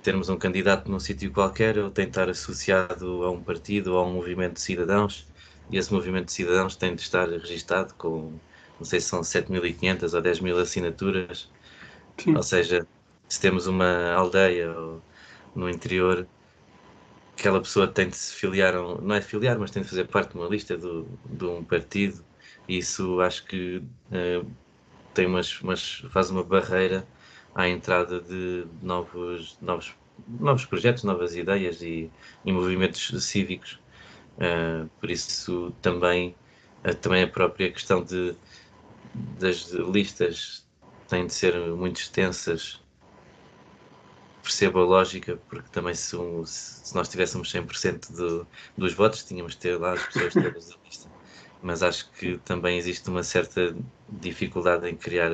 termos 0.02 0.30
um 0.30 0.38
candidato 0.38 0.90
num 0.90 1.00
sítio 1.00 1.32
qualquer 1.32 1.78
ou 1.80 1.92
tem 1.92 2.08
estar 2.08 2.30
associado 2.30 3.24
a 3.24 3.32
um 3.32 3.44
partido 3.44 3.94
ou 3.94 4.00
a 4.00 4.06
um 4.08 4.14
movimento 4.14 4.56
de 4.56 4.62
cidadãos. 4.62 5.30
E 5.70 5.78
esse 5.78 5.94
movimento 5.94 6.28
de 6.28 6.34
cidadãos 6.34 6.76
tem 6.78 6.96
de 6.96 7.02
estar 7.02 7.30
registado 7.30 7.94
com, 7.96 8.40
não 8.80 8.86
sei 8.86 9.02
se 9.02 9.08
são 9.10 9.24
7.500 9.24 10.14
ou 10.14 10.22
10.000 10.22 10.58
assinaturas, 10.60 11.52
Sim, 12.18 12.36
ou 12.36 12.44
seja, 12.44 12.88
se 13.28 13.40
temos 13.42 13.68
uma 13.68 14.14
aldeia 14.14 14.74
no 15.56 15.70
interior, 15.70 16.28
aquela 17.38 17.62
pessoa 17.62 17.88
tem 17.92 18.10
de 18.10 18.16
se 18.18 18.34
filiar, 18.36 18.76
um- 18.78 19.02
não 19.02 19.16
é 19.16 19.22
filiar, 19.22 19.58
mas 19.60 19.72
tem 19.72 19.84
de 19.84 19.90
fazer 19.90 20.06
parte 20.10 20.32
de 20.32 20.38
uma 20.38 20.48
lista 20.48 20.78
do, 20.78 21.20
de 21.26 21.46
um 21.46 21.64
partido, 21.66 22.26
e 22.68 22.78
isso 22.80 23.20
acho 23.22 23.46
que 23.46 23.84
eh, 24.12 24.44
tem 25.14 25.28
umas, 25.28 25.60
umas, 25.62 26.00
faz 26.12 26.30
uma 26.30 26.44
barreira 26.44 27.10
à 27.54 27.68
entrada 27.68 28.22
de 28.22 28.66
novos, 28.82 29.60
novos, 29.62 29.96
novos 30.28 30.66
projetos, 30.66 31.04
novas 31.04 31.36
ideias 31.36 31.82
e, 31.82 32.14
e 32.46 32.52
movimentos 32.52 33.10
cívicos. 33.26 33.82
Eh, 34.40 34.88
por 35.00 35.10
isso 35.12 35.72
também, 35.82 36.40
eh, 36.84 36.94
também 36.94 37.24
a 37.24 37.28
própria 37.32 37.72
questão 37.72 38.04
de, 38.04 38.40
das 39.14 39.68
listas 39.72 40.68
têm 41.08 41.28
de 41.28 41.34
ser 41.34 41.56
muito 41.76 41.98
extensas 42.00 42.84
percebo 44.48 44.80
a 44.80 44.86
lógica, 44.86 45.38
porque 45.50 45.70
também 45.70 45.94
se, 45.96 46.16
um- 46.16 46.46
se 46.46 46.94
nós 46.96 47.10
tivéssemos 47.10 47.52
100% 47.52 48.12
do, 48.14 48.50
dos 48.78 48.94
votos, 48.94 49.24
tínhamos 49.26 49.54
de 49.54 49.60
ter 49.60 49.78
lá 49.80 49.94
as 49.94 50.04
pessoas 50.04 50.36
todas 50.38 50.68
da 50.68 50.76
lista. 50.86 51.12
Mas 51.62 51.84
acho 51.84 52.12
que 52.14 52.38
também 52.40 52.78
existe 52.78 53.10
uma 53.10 53.24
certa 53.24 53.76
dificuldade 54.08 54.88
em 54.90 54.98
criar, 54.98 55.32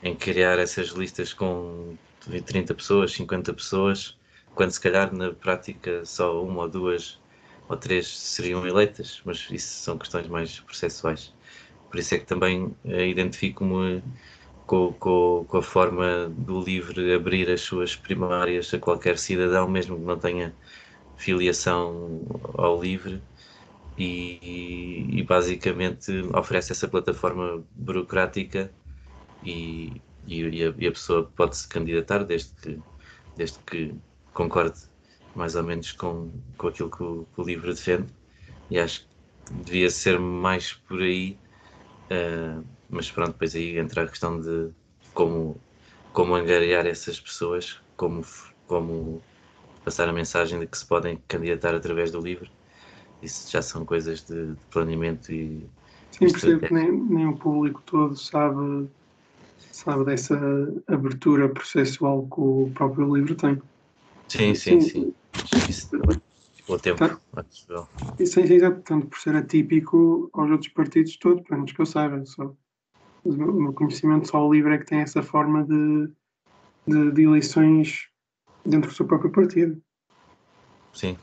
em 0.00 0.16
criar 0.16 0.58
essas 0.58 0.88
listas 0.88 1.32
com 1.34 1.98
30 2.46 2.74
pessoas, 2.74 3.12
50 3.12 3.52
pessoas, 3.54 4.18
quando 4.54 4.70
se 4.72 4.80
calhar 4.80 5.12
na 5.14 5.32
prática 5.34 6.04
só 6.04 6.42
uma 6.44 6.62
ou 6.62 6.70
duas 6.70 7.20
ou 7.68 7.76
três 7.76 8.06
seriam 8.18 8.66
eleitas, 8.66 9.20
mas 9.24 9.48
isso 9.50 9.82
são 9.82 9.98
questões 9.98 10.28
mais 10.28 10.60
processuais. 10.60 11.34
Por 11.90 11.98
isso 12.00 12.14
é 12.14 12.18
que 12.18 12.26
também 12.26 12.76
eh, 12.84 13.08
identifico-me 13.08 14.02
com, 14.66 14.92
com, 14.94 15.44
com 15.48 15.58
a 15.58 15.62
forma 15.62 16.28
do 16.30 16.60
LIVRE 16.62 17.14
abrir 17.14 17.50
as 17.50 17.60
suas 17.62 17.96
primárias 17.96 18.72
a 18.74 18.78
qualquer 18.78 19.18
cidadão, 19.18 19.68
mesmo 19.68 19.96
que 19.98 20.04
não 20.04 20.18
tenha 20.18 20.54
filiação 21.16 22.22
ao 22.54 22.80
LIVRE, 22.82 23.22
e, 23.98 25.18
e 25.20 25.22
basicamente 25.22 26.12
oferece 26.34 26.72
essa 26.72 26.86
plataforma 26.88 27.64
burocrática 27.74 28.74
e, 29.42 30.02
e, 30.26 30.44
a, 30.64 30.74
e 30.76 30.86
a 30.86 30.92
pessoa 30.92 31.24
pode 31.34 31.56
se 31.56 31.68
candidatar 31.68 32.24
desde 32.24 32.54
que, 32.56 32.82
desde 33.36 33.58
que 33.60 33.94
concorde 34.34 34.78
mais 35.34 35.54
ou 35.56 35.62
menos 35.62 35.92
com, 35.92 36.32
com 36.58 36.68
aquilo 36.68 36.90
que 36.90 37.02
o, 37.02 37.26
que 37.34 37.40
o 37.40 37.44
LIVRE 37.44 37.74
defende, 37.74 38.14
e 38.70 38.78
acho 38.78 39.02
que 39.08 39.54
devia 39.64 39.90
ser 39.90 40.18
mais 40.18 40.72
por 40.74 41.00
aí. 41.02 41.40
Uh, 42.10 42.75
mas 42.88 43.10
pronto, 43.10 43.32
depois 43.32 43.54
aí 43.54 43.78
entra 43.78 44.04
a 44.04 44.08
questão 44.08 44.40
de 44.40 44.72
como, 45.12 45.64
como 46.12 46.34
angariar 46.34 46.86
essas 46.86 47.20
pessoas, 47.20 47.80
como, 47.96 48.22
como 48.66 49.26
passar 49.84 50.08
a 50.08 50.12
mensagem 50.12 50.60
de 50.60 50.66
que 50.68 50.78
se 50.78 50.86
podem 50.86 51.18
candidatar 51.28 51.74
através 51.74 52.12
do 52.12 52.20
livro. 52.20 52.50
Isso 53.22 53.50
já 53.50 53.62
são 53.62 53.84
coisas 53.86 54.24
de, 54.24 54.56
de 54.56 54.66
planeamento 54.70 55.32
e. 55.32 55.70
sim 56.10 56.30
percebo 56.32 56.62
que 56.64 56.74
nem, 56.74 56.92
nem 56.92 57.26
o 57.28 57.38
público 57.38 57.82
todo 57.84 58.16
sabe, 58.16 58.90
sabe 59.72 60.04
dessa 60.06 60.36
abertura 60.88 61.52
processual 61.52 62.28
que 62.28 62.40
o 62.40 62.72
próprio 62.74 63.14
livro 63.14 63.36
tem. 63.36 63.60
Sim, 64.28 64.54
sim, 64.54 64.80
sim. 64.80 64.80
sim. 64.80 65.14
Isso 65.68 65.88
o 66.68 66.78
tempo, 66.78 67.04
Tá. 67.04 67.20
é 68.40 68.54
exato, 68.54 68.82
tanto 68.82 69.08
por 69.08 69.18
ser 69.18 69.36
atípico 69.36 70.30
aos 70.34 70.50
outros 70.50 70.72
partidos 70.72 71.16
todos, 71.18 71.42
que 71.72 71.80
eu 71.82 71.86
saiba. 71.86 72.24
Só. 72.26 72.56
O 73.26 73.32
meu, 73.32 73.72
conhecimento 73.72 74.28
só 74.28 74.46
o 74.46 74.52
livro 74.52 74.72
é 74.72 74.78
que 74.78 74.86
tem 74.86 75.00
essa 75.00 75.20
forma 75.20 75.64
de, 75.64 76.08
de, 76.86 77.10
de 77.10 77.22
eleições 77.22 78.08
dentro 78.64 78.88
do 78.90 78.94
seu 78.94 79.04
próprio 79.04 79.32
partido. 79.32 79.82
Sim. 80.92 81.18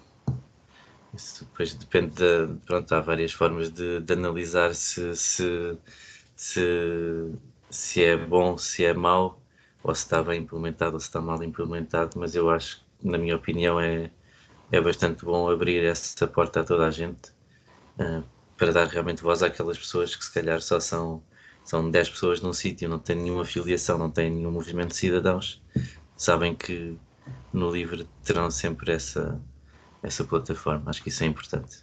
Isso 1.14 1.46
depois 1.46 1.74
depende 1.74 2.14
da. 2.16 2.54
Pronto, 2.66 2.94
há 2.94 3.00
várias 3.00 3.32
formas 3.32 3.72
de, 3.72 4.02
de 4.02 4.14
analisar 4.14 4.76
se, 4.76 5.16
se, 5.16 5.78
se, 6.36 7.32
se 7.70 8.04
é 8.04 8.18
bom, 8.18 8.58
se 8.58 8.84
é 8.84 8.94
mau, 8.94 9.40
ou 9.82 9.96
se 9.96 10.04
está 10.04 10.22
bem 10.22 10.42
implementado 10.42 10.96
ou 10.96 11.00
se 11.00 11.08
está 11.08 11.22
mal 11.22 11.42
implementado, 11.42 12.20
mas 12.20 12.36
eu 12.36 12.50
acho, 12.50 12.84
na 13.02 13.18
minha 13.18 13.36
opinião, 13.36 13.80
é, 13.80 14.12
é 14.72 14.82
bastante 14.82 15.24
bom 15.24 15.50
abrir 15.50 15.86
essa 15.86 16.28
porta 16.28 16.62
a 16.62 16.64
toda 16.64 16.88
a 16.88 16.92
gente 16.92 17.30
uh, 18.00 18.24
para 18.58 18.72
dar 18.72 18.88
realmente 18.88 19.24
voz 19.24 19.42
àquelas 19.44 19.78
pessoas 19.78 20.16
que 20.16 20.26
se 20.26 20.34
calhar 20.34 20.62
só 20.62 20.80
são, 20.80 21.24
são 21.64 21.90
10 21.90 22.10
pessoas 22.10 22.42
num 22.42 22.54
sítio, 22.54 22.90
não 22.90 23.00
têm 23.00 23.16
nenhuma 23.16 23.46
filiação, 23.46 23.98
não 23.98 24.10
têm 24.10 24.30
nenhum 24.30 24.52
movimento 24.52 24.90
de 24.90 24.98
cidadãos, 24.98 25.62
sabem 26.18 26.56
que 26.56 26.98
no 27.54 27.72
livro 27.72 28.06
terão 28.24 28.50
sempre 28.52 28.92
essa, 28.92 29.40
essa 30.02 30.24
plataforma. 30.24 30.90
Acho 30.90 31.02
que 31.02 31.10
isso 31.10 31.24
é 31.24 31.28
importante. 31.28 31.78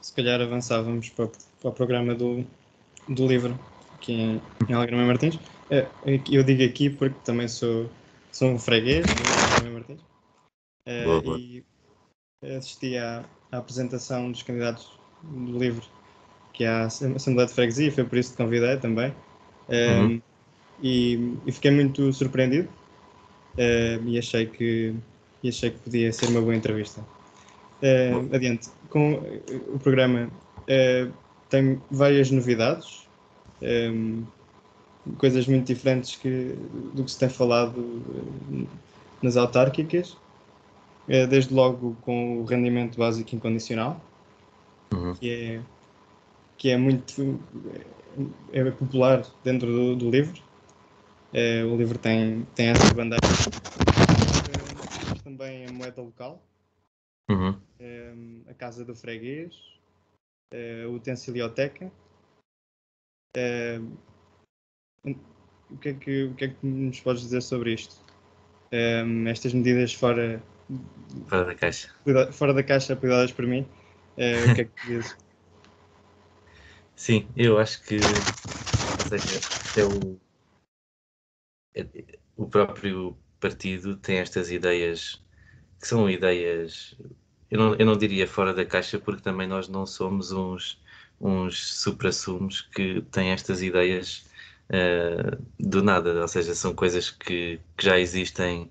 Se 0.00 0.12
calhar 0.12 0.40
avançávamos 0.40 1.08
para, 1.10 1.28
para 1.60 1.70
o 1.70 1.72
programa 1.72 2.14
do, 2.14 2.44
do 3.08 3.26
livro 3.26 3.58
aqui 3.94 4.12
em, 4.12 4.40
em 4.68 4.72
Algrama 4.72 5.04
Martins. 5.04 5.38
É, 5.70 5.88
eu 6.30 6.44
digo 6.44 6.62
aqui 6.62 6.90
porque 6.90 7.18
também 7.24 7.48
sou, 7.48 7.90
sou 8.30 8.48
um 8.50 8.58
freguês 8.58 9.04
do 9.04 9.72
Martins. 9.72 10.00
É, 10.86 11.04
Boa, 11.04 11.20
boa. 11.20 11.38
E 11.38 11.64
assisti 12.56 12.96
à, 12.96 13.24
à 13.50 13.58
apresentação 13.58 14.30
dos 14.30 14.42
candidatos 14.42 14.95
do 15.26 15.58
livro, 15.58 15.86
que 16.52 16.64
é 16.64 16.68
a 16.68 16.84
Assembleia 16.86 17.46
de 17.48 17.54
Freguesia, 17.54 17.92
foi 17.92 18.04
por 18.04 18.18
isso 18.18 18.32
que 18.32 18.36
convidei 18.42 18.76
também. 18.78 19.14
É, 19.68 20.00
Uhum. 20.02 20.22
e, 20.82 21.38
e 21.46 21.52
fiquei 21.52 21.70
muito 21.70 22.12
surpreendido 22.12 22.68
é, 23.56 23.98
e 24.04 24.18
achei 24.18 24.46
que, 24.46 24.94
e 25.42 25.48
achei 25.48 25.70
que 25.70 25.78
podia 25.78 26.12
ser 26.12 26.28
uma 26.30 26.40
boa 26.40 26.54
entrevista. 26.54 27.04
Bom. 28.08 28.34
adiante, 28.34 28.70
com 28.88 29.14
o 29.74 29.78
programa 29.78 30.30
eh, 30.66 31.08
tem 31.48 31.80
várias 31.90 32.30
novidades, 32.30 33.06
coisas 35.18 35.46
muito 35.46 35.66
diferentes 35.66 36.16
que, 36.16 36.54
do 36.94 37.04
que 37.04 37.10
se 37.10 37.18
tem 37.18 37.28
falado 37.28 37.80
eh, 38.14 38.66
nas 39.22 39.36
autárquicas, 39.36 40.16
eh, 41.08 41.26
desde 41.26 41.54
logo 41.54 41.96
com 42.02 42.38
o 42.40 42.44
rendimento 42.44 42.98
básico 42.98 43.34
incondicional, 43.34 44.00
Uhum. 44.94 45.14
que 45.14 45.30
é, 45.30 45.62
que 46.56 46.70
é 46.70 46.76
muito 46.76 47.40
é 48.52 48.70
popular 48.70 49.22
dentro 49.44 49.66
do, 49.66 49.96
do 49.96 50.10
livro. 50.10 50.42
Eh, 51.32 51.64
o 51.64 51.76
livro 51.76 51.98
tem, 51.98 52.44
tem 52.54 52.68
essa 52.68 52.94
bandeira, 52.94 53.26
mas 55.08 55.22
também 55.22 55.66
a 55.66 55.72
moeda 55.72 56.00
local 56.00 56.42
Uhum. 57.28 57.60
eh, 57.80 58.14
a 58.48 58.54
Casa 58.54 58.84
do 58.84 58.94
Freguês, 58.94 59.54
a 60.54 60.88
Utensilioteca. 60.88 61.90
Eh, 63.36 63.80
o, 65.04 65.76
que 65.78 65.88
é 65.88 65.94
que, 65.94 66.24
o 66.24 66.34
que 66.34 66.44
é 66.44 66.48
que 66.48 66.66
nos 66.66 67.00
podes 67.00 67.22
dizer 67.22 67.42
sobre 67.42 67.74
isto? 67.74 67.96
Eh, 68.70 69.04
estas 69.28 69.52
medidas 69.52 69.92
fora, 69.92 70.40
Fora 71.26 71.44
da 71.44 71.54
caixa. 71.54 71.94
fora 72.32 72.54
da 72.54 72.62
caixa 72.62 72.92
apoiadas 72.92 73.32
por 73.32 73.46
mim, 73.46 73.66
eh, 74.16 74.44
o 74.46 74.54
que 74.54 74.60
é 74.62 74.64
que 74.64 74.72
dizes? 74.86 75.16
Sim, 76.96 77.28
eu 77.36 77.58
acho 77.58 77.82
que 77.82 77.98
seja, 79.08 79.40
é 79.80 79.84
o, 79.84 80.18
é- 81.74 81.86
o 82.36 82.46
próprio 82.48 83.16
partido 83.40 83.96
tem 83.96 84.18
estas 84.18 84.50
ideias 84.50 85.22
que 85.80 85.88
são 85.88 86.10
ideias, 86.10 86.96
eu 87.50 87.58
não, 87.58 87.74
eu 87.76 87.86
não 87.86 87.96
diria 87.98 88.28
fora 88.28 88.54
da 88.54 88.66
caixa, 88.66 88.98
porque 89.00 89.22
também 89.22 89.48
nós 89.48 89.68
não 89.68 89.86
somos 89.86 90.32
uns, 90.32 90.80
uns 91.20 91.74
supra-sumos 91.82 92.62
que 92.62 93.02
têm 93.12 93.30
estas 93.32 93.62
ideias 93.62 94.26
eh, 94.70 95.38
do 95.60 95.82
nada, 95.82 96.20
ou 96.22 96.28
seja, 96.28 96.54
são 96.54 96.74
coisas 96.74 97.10
que, 97.10 97.60
que 97.76 97.84
já 97.86 97.98
existem 98.00 98.70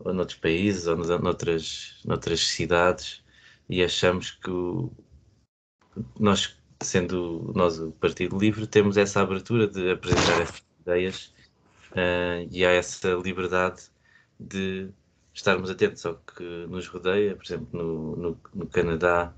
ou 0.00 0.14
noutros 0.14 0.38
países 0.38 0.86
ou 0.88 0.96
noutras, 0.98 2.00
noutras 2.06 2.40
cidades 2.48 3.23
e 3.68 3.82
achamos 3.82 4.30
que 4.32 4.50
o- 4.50 4.92
nós 6.18 6.56
sendo 6.82 7.52
nós 7.54 7.78
o 7.78 7.92
Partido 7.92 8.38
Livre, 8.38 8.66
temos 8.66 8.96
essa 8.96 9.22
abertura 9.22 9.66
de 9.66 9.90
apresentar 9.90 10.40
essas 10.42 10.62
ideias 10.80 11.34
uh, 11.92 12.46
e 12.50 12.64
há 12.64 12.70
essa 12.72 13.10
liberdade 13.14 13.84
de 14.38 14.90
estarmos 15.32 15.70
atentos 15.70 16.04
ao 16.06 16.16
que 16.16 16.42
nos 16.68 16.86
rodeia, 16.88 17.36
por 17.36 17.44
exemplo, 17.44 17.68
no, 17.72 18.16
no, 18.16 18.40
no 18.54 18.66
Canadá, 18.68 19.32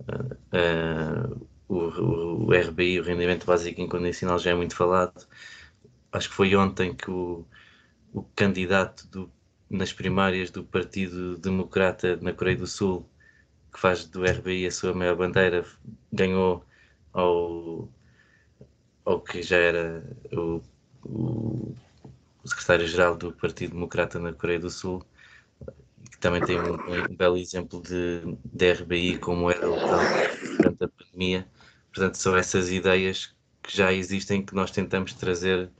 uh, 0.00 1.36
uh, 1.36 1.48
o, 1.68 2.46
o, 2.48 2.52
RBI, 2.54 3.00
o 3.00 3.04
Rendimento 3.04 3.46
Básico 3.46 3.80
Incondicional, 3.80 4.38
já 4.38 4.50
é 4.50 4.54
muito 4.54 4.74
falado. 4.76 5.26
Acho 6.12 6.28
que 6.28 6.34
foi 6.34 6.54
ontem 6.56 6.94
que 6.94 7.10
o, 7.10 7.44
o 8.12 8.22
candidato 8.36 9.06
do, 9.08 9.30
nas 9.70 9.92
primárias 9.92 10.50
do 10.50 10.64
Partido 10.64 11.38
Democrata 11.38 12.16
na 12.22 12.32
Coreia 12.32 12.56
do 12.58 12.66
Sul, 12.66 13.08
que 13.72 13.78
faz 13.78 14.04
do 14.06 14.24
RBI 14.24 14.66
a 14.66 14.70
sua 14.70 14.94
maior 14.94 15.16
bandeira, 15.16 15.64
ganhou 16.12 16.64
ao, 17.12 17.88
ao 19.04 19.20
que 19.20 19.42
já 19.42 19.56
era 19.56 20.04
o, 20.32 20.60
o, 21.04 21.74
o 22.42 22.48
secretário-geral 22.48 23.16
do 23.16 23.32
Partido 23.32 23.72
Democrata 23.72 24.18
na 24.18 24.32
Coreia 24.32 24.58
do 24.58 24.70
Sul, 24.70 25.04
que 26.10 26.18
também 26.18 26.42
tem 26.44 26.58
um, 26.58 26.74
um 26.74 27.16
belo 27.16 27.36
exemplo 27.36 27.82
de, 27.82 28.36
de 28.44 28.72
RBI 28.72 29.18
como 29.18 29.50
era 29.50 29.66
local 29.66 30.00
durante 30.56 30.84
a 30.84 30.88
pandemia. 30.88 31.46
Portanto, 31.92 32.16
são 32.16 32.36
essas 32.36 32.70
ideias 32.70 33.34
que 33.62 33.76
já 33.76 33.92
existem 33.92 34.44
que 34.44 34.54
nós 34.54 34.70
tentamos 34.70 35.12
trazer 35.14 35.70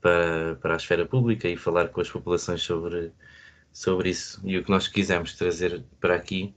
para, 0.00 0.56
para 0.56 0.74
a 0.74 0.76
esfera 0.76 1.06
pública 1.06 1.48
e 1.48 1.56
falar 1.56 1.88
com 1.88 2.00
as 2.00 2.10
populações 2.10 2.62
sobre, 2.62 3.12
sobre 3.72 4.10
isso. 4.10 4.40
E 4.44 4.58
o 4.58 4.64
que 4.64 4.70
nós 4.70 4.88
quisemos 4.88 5.34
trazer 5.34 5.82
para 6.00 6.16
aqui 6.16 6.54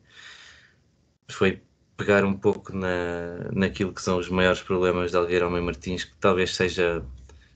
foi 1.32 1.62
pegar 1.98 2.25
um 2.25 2.38
pouco 2.38 2.75
na, 2.75 3.51
naquilo 3.53 3.94
que 3.94 4.01
são 4.01 4.18
os 4.18 4.30
maiores 4.30 4.62
problemas 4.62 5.12
de 5.12 5.18
Algueirão 5.18 5.58
e 5.58 5.62
Martins, 5.62 6.06
que 6.06 6.15
talvez 6.18 6.56
seja 6.56 7.06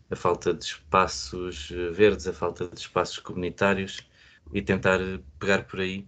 a 0.09 0.15
falta 0.15 0.53
de 0.53 0.63
espaços 0.63 1.69
verdes, 1.93 2.27
a 2.27 2.33
falta 2.33 2.67
de 2.67 2.79
espaços 2.79 3.19
comunitários, 3.19 4.07
e 4.53 4.61
tentar 4.61 4.99
pegar 5.39 5.63
por 5.63 5.79
aí 5.81 6.07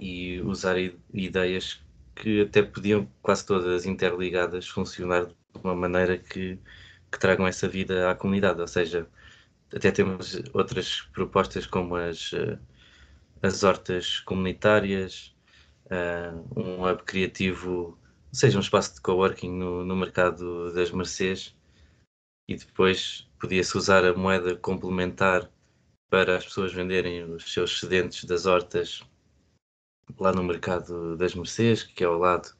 e 0.00 0.40
usar 0.42 0.76
ideias 1.12 1.80
que 2.14 2.42
até 2.42 2.62
podiam, 2.62 3.08
quase 3.22 3.44
todas 3.46 3.86
interligadas, 3.86 4.68
funcionar 4.68 5.26
de 5.26 5.34
uma 5.62 5.74
maneira 5.74 6.18
que, 6.18 6.58
que 7.10 7.18
tragam 7.18 7.46
essa 7.46 7.68
vida 7.68 8.10
à 8.10 8.14
comunidade. 8.14 8.60
Ou 8.60 8.68
seja, 8.68 9.06
até 9.74 9.90
temos 9.90 10.40
outras 10.52 11.02
propostas 11.12 11.66
como 11.66 11.96
as, 11.96 12.32
eh, 12.32 12.58
as 13.42 13.62
hortas 13.64 14.20
comunitárias, 14.20 15.33
uh, 15.86 16.60
um 16.60 16.86
hub 16.88 17.02
criativo, 17.04 17.98
seja 18.32 18.58
um 18.58 18.60
espaço 18.60 18.94
de 18.94 19.00
coworking 19.00 19.50
no, 19.50 19.84
no 19.84 19.96
mercado 19.96 20.72
das 20.72 20.90
Mercês, 20.90 21.54
e 22.48 22.56
depois 22.56 23.28
podia-se 23.38 23.76
usar 23.76 24.04
a 24.04 24.14
moeda 24.14 24.56
complementar 24.56 25.50
para 26.10 26.36
as 26.36 26.44
pessoas 26.44 26.72
venderem 26.72 27.24
os 27.24 27.52
seus 27.52 27.72
excedentes 27.72 28.24
das 28.24 28.46
hortas 28.46 29.02
lá 30.18 30.32
no 30.32 30.42
mercado 30.42 31.16
das 31.16 31.34
Mercês, 31.34 31.82
que 31.82 32.04
é 32.04 32.06
ao 32.06 32.18
lado 32.18 32.54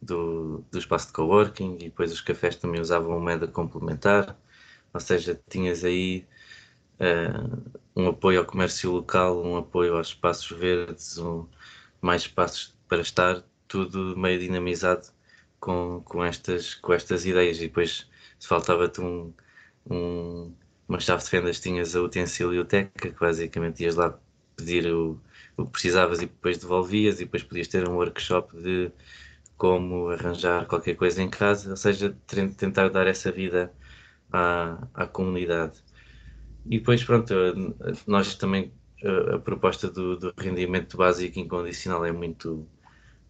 do, 0.00 0.64
do 0.70 0.78
espaço 0.78 1.08
de 1.08 1.12
coworking, 1.14 1.74
e 1.76 1.84
depois 1.84 2.12
os 2.12 2.20
cafés 2.20 2.56
também 2.56 2.80
usavam 2.80 3.20
moeda 3.20 3.46
complementar, 3.46 4.36
ou 4.92 5.00
seja, 5.00 5.40
tinhas 5.48 5.84
aí 5.84 6.26
uh, 7.00 7.80
um 7.96 8.08
apoio 8.08 8.40
ao 8.40 8.46
comércio 8.46 8.90
local, 8.90 9.42
um 9.42 9.56
apoio 9.56 9.96
aos 9.96 10.08
espaços 10.08 10.50
verdes, 10.56 11.18
um, 11.18 11.46
mais 12.02 12.22
espaços 12.22 12.76
para 12.88 13.00
estar, 13.02 13.42
tudo 13.68 14.16
meio 14.18 14.38
dinamizado 14.40 15.08
com, 15.60 16.02
com, 16.04 16.24
estas, 16.24 16.74
com 16.74 16.92
estas 16.92 17.24
ideias. 17.26 17.58
E 17.58 17.62
depois, 17.68 18.08
se 18.38 18.48
faltava-te 18.48 19.00
um, 19.00 19.32
um, 19.90 20.54
uma 20.88 21.00
chave 21.00 21.22
de 21.24 21.30
fendas, 21.30 21.60
tinhas 21.60 21.96
a 21.96 22.02
utensilioteca, 22.02 23.10
que 23.10 23.20
basicamente 23.20 23.82
ias 23.84 23.96
lá 23.96 24.18
pedir 24.56 24.86
o, 24.92 25.20
o 25.56 25.64
que 25.66 25.72
precisavas 25.72 26.18
e 26.20 26.26
depois 26.26 26.58
devolvias, 26.58 27.20
e 27.20 27.24
depois 27.24 27.42
podias 27.42 27.68
ter 27.68 27.88
um 27.88 27.94
workshop 27.94 28.56
de 28.62 28.92
como 29.56 30.08
arranjar 30.10 30.66
qualquer 30.66 30.96
coisa 30.96 31.22
em 31.22 31.30
casa, 31.30 31.70
ou 31.70 31.76
seja, 31.76 32.16
tentar 32.56 32.88
dar 32.90 33.06
essa 33.06 33.30
vida 33.30 33.72
à, 34.32 34.88
à 34.94 35.06
comunidade. 35.06 35.82
E 36.66 36.78
depois, 36.78 37.04
pronto, 37.04 37.34
nós 38.06 38.34
também, 38.36 38.72
a, 39.34 39.38
proposta 39.38 39.90
do, 39.90 40.16
do, 40.16 40.34
rendimento 40.36 40.96
básico 40.96 41.38
incondicional 41.38 42.04
é 42.04 42.12
muito. 42.12 42.66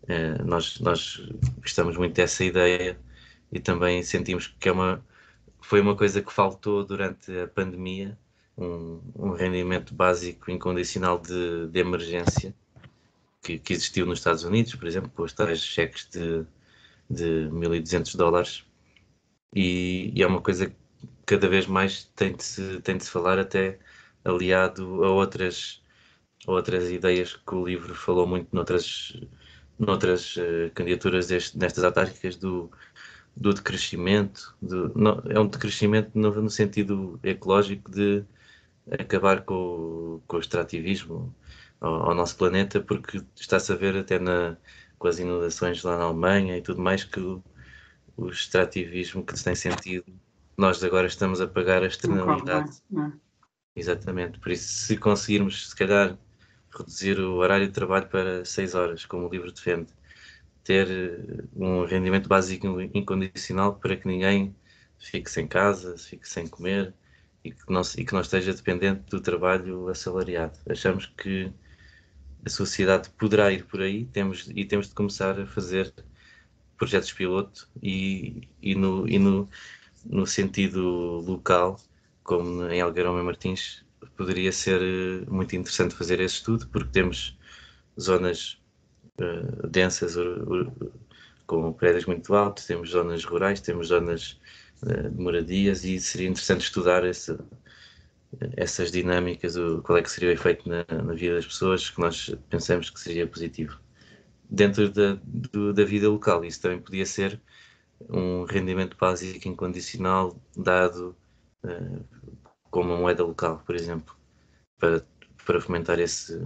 É, 0.09 0.43
nós, 0.43 0.81
nós 0.81 1.23
gostamos 1.61 1.97
muito 1.97 2.15
dessa 2.15 2.45
ideia 2.45 2.99
e 3.53 3.61
também 3.61 4.03
sentimos 4.03 4.49
que 4.59 4.69
é 4.69 4.73
uma, 4.73 5.05
foi 5.61 5.81
uma 5.81 5.97
coisa 5.97 6.21
que 6.21 6.33
faltou 6.33 6.85
durante 6.85 7.31
a 7.39 7.47
pandemia 7.47 8.19
um, 8.57 9.01
um 9.17 9.31
rendimento 9.33 9.95
básico 9.95 10.51
incondicional 10.51 11.19
de, 11.19 11.69
de 11.69 11.81
emergência 11.81 12.55
que, 13.43 13.59
que, 13.59 13.73
existiu 13.73 14.07
nos 14.07 14.19
Estados 14.19 14.45
Unidos, 14.45 14.75
por 14.75 14.87
exemplo, 14.87 15.11
com 15.15 15.23
os 15.23 15.33
tais 15.33 15.61
cheques 15.61 16.09
de, 16.11 16.45
de 17.11 17.49
1.200 17.51 18.17
dólares. 18.17 18.65
E, 19.55 20.13
e, 20.15 20.23
é 20.23 20.27
uma 20.27 20.41
coisa 20.41 20.69
que 20.69 20.77
cada 21.27 21.49
vez 21.49 21.67
mais 21.67 22.05
tem 22.17 22.35
de 22.35 22.45
se, 22.45 22.81
tem 22.81 22.97
de 22.97 23.05
se 23.05 23.11
falar, 23.11 23.39
até 23.39 23.79
aliado 24.25 25.05
a 25.05 25.11
outras, 25.11 25.83
a 26.47 26.53
outras 26.53 26.91
ideias 26.91 27.35
que 27.35 27.55
o 27.55 27.67
livro 27.67 27.95
falou 27.95 28.27
muito 28.27 28.49
noutras, 28.53 29.17
noutras 29.79 30.37
uh, 30.37 30.71
candidaturas 30.75 31.29
deste, 31.29 31.59
nestas 31.59 31.85
autárquicas 31.85 32.37
do 32.37 32.71
do 33.37 33.53
decrescimento, 33.53 34.55
de, 34.61 34.77
não, 34.95 35.23
é 35.29 35.39
um 35.41 35.47
decrescimento 35.47 36.11
no, 36.15 36.31
no, 36.43 36.51
sentido 36.51 37.19
ecológico 37.23 37.91
de 37.91 38.25
acabar 38.91 39.43
com, 39.43 40.21
com 40.27 40.37
o 40.37 40.41
extrativismo 40.41 41.35
ao, 41.81 42.11
ao, 42.11 42.15
nosso 42.15 42.37
planeta, 42.37 42.81
porque 42.81 43.23
está-se 43.35 43.73
a 43.73 43.77
ver 43.77 43.97
até 43.97 44.19
na, 44.19 44.57
com 44.99 45.09
as 45.09 45.19
inundações 45.19 45.83
lá 45.83 45.97
na 45.97 46.05
Alemanha 46.05 46.59
e 46.59 46.63
tudo 46.63 46.83
mais 46.83 47.05
que 47.05 47.21
o, 47.21 47.43
o 48.17 48.29
extrativismo 48.29 49.25
que 49.25 49.37
se 49.37 49.45
tem 49.45 49.55
sentido, 49.55 50.13
nós 50.57 50.83
agora 50.85 51.07
estamos 51.07 51.41
a 51.41 51.47
pagar 51.47 51.83
a 51.83 51.87
externalidade. 51.87 52.83
É? 52.97 53.13
Exatamente, 53.75 54.39
por 54.39 54.53
isso 54.53 54.69
se 54.87 54.97
conseguirmos 54.99 55.71
se 55.71 55.77
calhar 55.77 56.19
reduzir 56.77 57.19
o 57.21 57.37
horário 57.37 57.67
de 57.67 57.73
trabalho 57.73 58.09
para 58.09 58.45
6 58.45 58.75
horas, 58.75 59.05
como 59.07 59.27
o 59.27 59.31
livro 59.31 59.51
defende, 59.53 59.93
ter 60.65 60.89
eh, 60.91 61.45
um 61.57 61.85
rendimento 61.87 62.29
básico 62.29 62.67
incondicional 62.95 63.77
para 63.79 63.97
que 63.97 64.07
ninguém 64.09 64.55
fique 64.99 65.31
sem 65.31 65.47
casa, 65.49 65.99
fique 65.99 66.29
sem 66.29 66.47
comer 66.49 66.95
e 67.45 67.53
que 67.53 67.73
não, 67.73 67.83
e 67.99 68.05
que 68.05 68.13
não 68.15 68.21
esteja 68.23 68.55
dependente 68.55 69.03
do 69.11 69.21
trabalho 69.21 69.89
assalariado. 69.89 70.59
Achamos 70.71 71.07
que 71.07 71.53
a 72.45 72.49
sociedade 72.51 73.11
poderá 73.11 73.53
ir 73.53 73.65
por 73.67 73.81
aí 73.81 74.05
temos, 74.07 74.49
e 74.55 74.65
temos 74.65 74.89
de 74.89 74.95
começar 74.95 75.39
a 75.41 75.47
fazer 75.47 75.93
projetos 76.77 77.13
piloto 77.13 77.69
e, 77.83 78.49
e, 78.63 78.75
no, 78.75 79.09
e 79.09 79.19
no, 79.19 79.49
no 80.07 80.27
sentido 80.27 80.83
local, 81.27 81.79
como 82.33 82.67
em 82.71 82.81
Algueirão 82.81 83.21
e 83.21 83.23
Martins, 83.23 83.85
poderia 84.17 84.51
ser 84.53 84.81
eh, 84.81 85.31
muito 85.31 85.55
interessante 85.55 85.95
fazer 85.95 86.19
esse 86.19 86.37
estudo, 86.37 86.67
porque 86.69 86.89
temos 86.91 87.39
zonas 88.01 88.59
uh, 89.21 89.67
densas, 89.69 90.17
com 91.47 91.73
prédios 91.75 92.07
muito 92.07 92.35
altos, 92.35 92.65
temos 92.65 92.89
zonas 92.89 93.23
rurais, 93.23 93.61
temos 93.61 93.89
zonas 93.89 94.41
uh, 94.83 95.11
de 95.11 95.23
moradias 95.23 95.85
e 95.85 96.01
seria 96.01 96.27
interessante 96.27 96.63
estudar 96.63 97.05
esse, 97.05 97.37
essas 98.57 98.91
dinâmicas, 98.91 99.55
o, 99.57 99.83
qual 99.83 99.99
é 99.99 100.03
que 100.03 100.11
seria 100.11 100.31
o 100.31 100.33
efeito 100.33 100.67
na, 100.67 100.87
na, 101.03 101.13
vida 101.13 101.35
das 101.35 101.47
pessoas 101.47 101.91
que 101.91 102.01
nós 102.01 102.35
pensamos 102.49 102.89
que 102.89 102.99
seria 102.99 103.27
positivo. 103.27 103.79
Dentro 104.49 104.89
da, 104.89 105.19
do, 105.23 105.75
da 105.75 105.85
vida 105.85 106.09
local, 106.09 106.43
isso 106.47 106.63
também 106.63 106.81
podia 106.81 107.05
ser 107.05 107.39
um 108.09 108.45
rendimento 108.45 108.97
básico 108.99 109.47
incondicional 109.47 110.35
dado 110.57 111.15
uh, 111.65 112.05
como 112.71 112.93
uma 112.93 113.01
moeda 113.01 113.25
local, 113.25 113.63
por 113.65 113.75
exemplo, 113.75 114.17
para, 114.79 115.05
para 115.45 115.61
fomentar 115.61 115.99
esse, 116.01 116.41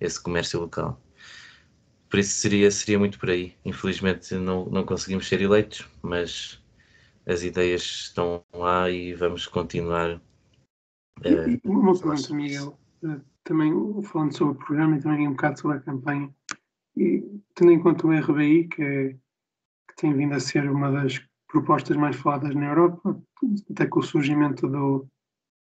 esse 0.00 0.20
comércio 0.22 0.60
local. 0.60 1.00
Por 2.08 2.18
isso 2.18 2.34
seria, 2.34 2.70
seria 2.70 2.98
muito 2.98 3.18
por 3.18 3.30
aí. 3.30 3.54
Infelizmente 3.64 4.34
não, 4.34 4.66
não 4.66 4.84
conseguimos 4.84 5.28
ser 5.28 5.40
eleitos, 5.40 5.88
mas 6.02 6.60
as 7.24 7.42
ideias 7.44 7.82
estão 7.82 8.44
lá 8.52 8.90
e 8.90 9.14
vamos 9.14 9.46
continuar. 9.46 10.20
Uh, 11.24 11.60
muito 11.64 12.08
bem, 12.08 12.36
Miguel. 12.36 12.78
Uh, 13.02 13.20
também 13.44 13.72
falando 14.02 14.36
sobre 14.36 14.54
o 14.54 14.66
programa 14.66 14.96
e 14.96 15.00
também 15.00 15.28
um 15.28 15.32
bocado 15.32 15.60
sobre 15.60 15.76
a 15.78 15.80
campanha. 15.80 16.34
E 16.96 17.22
tendo 17.54 17.70
em 17.72 17.80
conta 17.80 18.06
o 18.06 18.10
RBI, 18.10 18.68
que, 18.68 18.82
é, 18.82 19.08
que 19.10 19.96
tem 19.96 20.12
vindo 20.12 20.34
a 20.34 20.40
ser 20.40 20.68
uma 20.68 20.90
das 20.90 21.18
propostas 21.50 21.96
mais 21.96 22.16
faladas 22.16 22.54
na 22.54 22.66
Europa, 22.66 23.20
até 23.70 23.86
com 23.86 24.00
o 24.00 24.04
surgimento 24.04 24.68
do, 24.68 25.06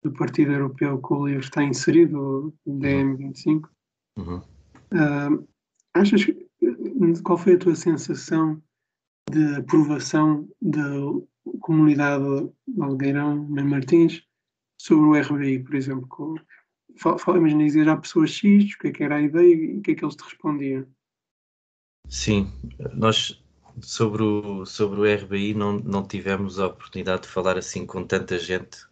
do 0.02 0.12
Partido 0.12 0.52
Europeu 0.52 1.00
que 1.00 1.12
o 1.12 1.26
livro 1.26 1.42
está 1.42 1.62
inserido, 1.62 2.54
o 2.64 2.78
DM25. 2.78 3.68
Uhum. 4.16 4.38
Uh, 4.92 5.46
Achas 5.94 6.26
qual 7.22 7.38
foi 7.38 7.54
a 7.54 7.58
tua 7.58 7.76
sensação 7.76 8.60
de 9.30 9.56
aprovação 9.56 10.48
da 10.60 10.82
comunidade 11.60 12.50
de 12.66 12.82
Algueirão, 12.82 13.46
em 13.56 13.64
Martins, 13.64 14.22
sobre 14.80 15.06
o 15.06 15.20
RBI, 15.20 15.60
por 15.60 15.76
exemplo. 15.76 16.06
Com, 16.08 16.34
fala, 16.98 17.38
imagina, 17.38 17.64
dizer 17.64 17.88
à 17.88 17.96
pessoa 17.96 18.26
X 18.26 18.74
o 18.74 18.78
que, 18.78 18.88
é 18.88 18.92
que 18.92 19.04
era 19.04 19.16
a 19.16 19.22
ideia 19.22 19.54
e 19.54 19.78
o 19.78 19.82
que 19.82 19.92
é 19.92 19.94
que 19.94 20.04
eles 20.04 20.16
te 20.16 20.24
respondiam. 20.24 20.84
Sim, 22.08 22.52
nós 22.92 23.42
sobre 23.80 24.22
o, 24.22 24.64
sobre 24.66 25.00
o 25.00 25.16
RBI 25.16 25.54
não, 25.54 25.78
não 25.78 26.06
tivemos 26.06 26.58
a 26.58 26.66
oportunidade 26.66 27.22
de 27.22 27.28
falar 27.28 27.58
assim 27.58 27.86
com 27.86 28.06
tanta 28.06 28.38
gente, 28.38 28.86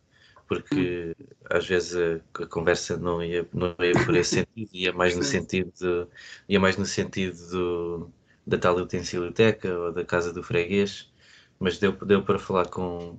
porque 0.49 1.15
hum. 1.19 1.25
às 1.51 1.67
vezes 1.67 1.97
a, 1.97 2.43
a, 2.43 2.47
conversa 2.47 2.97
não 2.97 3.23
ia, 3.23 3.47
não 3.53 3.75
ia 3.81 3.93
por 4.05 4.15
esse 4.17 4.37
sentido, 4.37 4.71
ia 4.73 4.93
mais 4.93 5.17
no 5.17 5.23
sentido 5.23 5.73
de, 5.79 6.07
ia 6.49 6.61
mais 6.61 6.77
no 6.77 6.87
sentido 6.87 7.37
do, 7.51 8.11
da 8.47 8.59
tal 8.59 8.77
utensilioteca 8.77 9.73
ou 9.79 9.93
da 9.93 10.05
casa 10.05 10.33
do 10.33 10.43
freguês, 10.43 11.13
mas 11.59 11.79
deu, 11.79 11.93
deu 11.93 12.25
para 12.25 12.39
falar 12.39 12.69
com, 12.69 13.19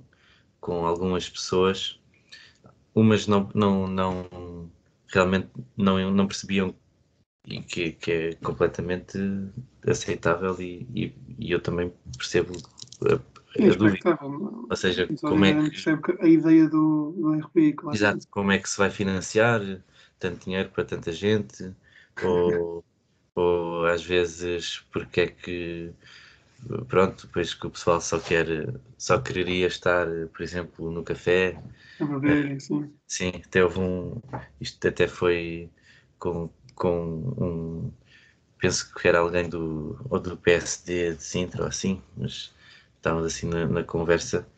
com 0.60 0.86
algumas 0.86 1.28
pessoas, 1.28 2.00
umas 2.94 3.26
não, 3.26 3.50
não, 3.54 3.88
não 3.88 4.70
realmente 5.08 5.48
não, 5.76 6.10
não 6.10 6.26
percebiam 6.26 6.74
e 7.46 7.60
que, 7.62 7.92
que 7.92 8.12
é 8.12 8.34
completamente 8.36 9.18
aceitável 9.86 10.60
e, 10.60 10.86
e, 10.94 11.14
e 11.38 11.50
eu 11.50 11.60
também 11.60 11.92
percebo 12.16 12.54
a, 13.02 13.14
a 13.14 13.66
é 13.66 13.70
dúvida. 13.70 14.18
Ou 14.22 14.76
seja, 14.76 15.08
como 15.20 15.44
é 15.44 15.70
que... 15.70 15.90
a 16.20 16.28
ideia 16.28 16.68
do, 16.68 17.12
do 17.16 17.34
RBI, 17.34 17.72
claro. 17.74 17.96
Exato, 17.96 18.26
como 18.30 18.52
é 18.52 18.58
que 18.58 18.68
se 18.68 18.78
vai 18.78 18.90
financiar 18.90 19.60
tanto 20.18 20.44
dinheiro 20.44 20.70
para 20.70 20.84
tanta 20.84 21.12
gente, 21.12 21.72
ou, 22.22 22.84
ou 23.34 23.86
às 23.86 24.02
vezes 24.02 24.84
porque 24.92 25.20
é 25.20 25.26
que 25.26 25.92
pronto, 26.88 27.26
depois 27.26 27.52
que 27.54 27.66
o 27.66 27.70
pessoal 27.70 28.00
só 28.00 28.18
quer, 28.18 28.46
só 28.96 29.18
quereria 29.18 29.66
estar, 29.66 30.06
por 30.32 30.42
exemplo, 30.42 30.90
no 30.90 31.02
café. 31.02 31.60
A 32.00 32.04
beber, 32.04 32.60
sim. 32.60 32.92
Sim, 33.06 33.32
até 33.44 33.62
houve 33.62 33.80
um, 33.80 34.20
isto 34.60 34.88
até 34.88 35.06
foi 35.06 35.68
com 36.18 36.50
com 36.74 37.34
um. 37.38 37.92
Penso 38.64 38.94
que 38.94 39.06
era 39.06 39.18
alguém 39.18 39.48
do, 39.48 39.98
ou 40.08 40.18
do 40.18 40.36
PSD 40.38 41.14
de 41.14 41.22
Sintra 41.22 41.62
ou 41.62 41.68
assim, 41.68 42.00
mas 42.16 42.50
estávamos 42.96 43.26
assim 43.26 43.46
na, 43.46 43.66
na 43.66 43.84
conversa 43.84 44.48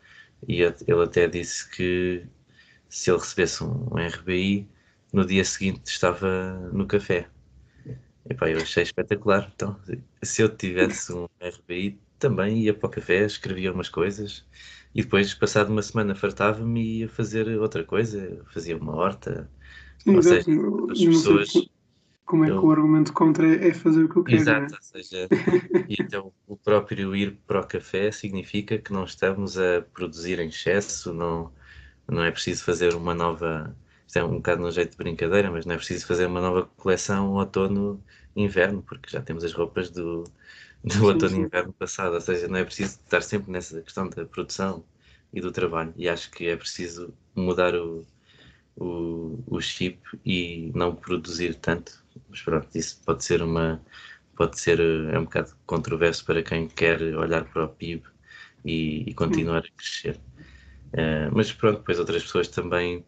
e 0.47 0.61
ele 0.61 1.03
até 1.03 1.27
disse 1.27 1.69
que 1.69 2.25
se 2.87 3.11
ele 3.11 3.19
recebesse 3.19 3.63
um, 3.65 3.87
um 3.91 3.97
RBI, 3.97 4.65
no 5.11 5.25
dia 5.25 5.43
seguinte 5.43 5.87
estava 5.87 6.53
no 6.71 6.87
café. 6.87 7.27
Epá, 8.29 8.49
eu 8.49 8.61
achei 8.61 8.83
espetacular. 8.83 9.51
Então, 9.53 9.77
se 10.23 10.41
eu 10.41 10.49
tivesse 10.55 11.11
um 11.11 11.27
RBI, 11.41 11.99
também 12.17 12.59
ia 12.59 12.73
para 12.73 12.87
o 12.87 12.91
café, 12.91 13.25
escrevia 13.25 13.73
umas 13.73 13.89
coisas 13.89 14.45
e 14.95 15.01
depois, 15.01 15.33
passado 15.33 15.69
uma 15.69 15.81
semana, 15.81 16.15
fartava-me 16.15 16.81
e 16.81 16.99
ia 16.99 17.09
fazer 17.09 17.47
outra 17.59 17.83
coisa, 17.83 18.41
fazia 18.53 18.77
uma 18.77 18.95
horta. 18.95 19.49
Ou 20.05 20.23
seja, 20.23 20.49
as 20.91 20.99
pessoas 20.99 21.51
como 22.27 22.43
é 22.43 22.47
que 22.49 22.53
o 22.53 22.71
argumento 22.71 23.13
contra 23.13 23.47
é 23.65 23.73
fazer 23.73 24.03
o 24.03 24.09
que 24.09 24.17
eu 24.17 24.23
quero. 24.23 24.37
Exato, 24.37 24.73
é? 24.73 24.75
ou 24.75 24.81
seja, 24.81 25.27
então 25.89 26.33
o 26.45 26.57
próprio 26.57 27.15
ir 27.15 27.39
para 27.47 27.61
o 27.61 27.65
café 27.65 28.11
significa 28.11 28.77
que 28.77 28.91
não 28.91 29.05
estamos 29.05 29.57
a 29.57 29.81
produzir 29.93 30.37
em 30.39 30.49
excesso, 30.49 31.13
não, 31.13 31.53
não 32.05 32.21
é 32.21 32.29
preciso 32.29 32.65
fazer 32.65 32.93
uma 32.93 33.15
nova. 33.15 33.73
Isto 34.05 34.17
é 34.19 34.23
um 34.25 34.35
bocado 34.35 34.61
no 34.61 34.71
jeito 34.71 34.91
de 34.91 34.97
brincadeira, 34.97 35.49
mas 35.49 35.65
não 35.65 35.75
é 35.75 35.77
preciso 35.77 36.05
fazer 36.05 36.27
uma 36.27 36.41
nova 36.41 36.69
coleção 36.75 37.31
outono-inverno, 37.33 38.83
porque 38.83 39.09
já 39.09 39.21
temos 39.21 39.45
as 39.45 39.53
roupas 39.53 39.89
do, 39.89 40.25
do 40.83 41.05
outono 41.05 41.37
e 41.37 41.39
inverno 41.39 41.71
passado, 41.71 42.13
ou 42.13 42.21
seja, 42.21 42.47
não 42.49 42.57
é 42.57 42.65
preciso 42.65 42.99
estar 43.05 43.21
sempre 43.21 43.51
nessa 43.51 43.81
questão 43.81 44.09
da 44.09 44.25
produção 44.25 44.83
e 45.33 45.39
do 45.39 45.51
trabalho. 45.51 45.93
E 45.95 46.09
acho 46.09 46.29
que 46.31 46.47
é 46.49 46.57
preciso 46.57 47.13
mudar 47.33 47.73
o, 47.73 48.05
o, 48.75 49.41
o 49.47 49.61
chip 49.61 49.99
e 50.25 50.71
não 50.75 50.93
produzir 50.93 51.55
tanto 51.55 52.05
mas 52.29 52.41
pronto, 52.41 52.67
isso 52.75 53.01
pode 53.05 53.23
ser 53.23 53.41
uma 53.41 53.81
pode 54.35 54.59
ser 54.59 54.79
é 54.79 55.17
um 55.17 55.23
bocado 55.23 55.55
controverso 55.65 56.23
para 56.23 56.43
quem 56.43 56.67
quer 56.67 57.01
olhar 57.15 57.43
para 57.45 57.65
o 57.65 57.69
PIB 57.69 58.03
e, 58.63 59.09
e 59.09 59.13
continuar 59.13 59.59
a 59.59 59.71
crescer. 59.75 60.19
Uh, 60.93 61.29
mas 61.33 61.51
pronto, 61.51 61.79
depois 61.79 61.99
outras 61.99 62.23
pessoas 62.23 62.47
também, 62.47 63.03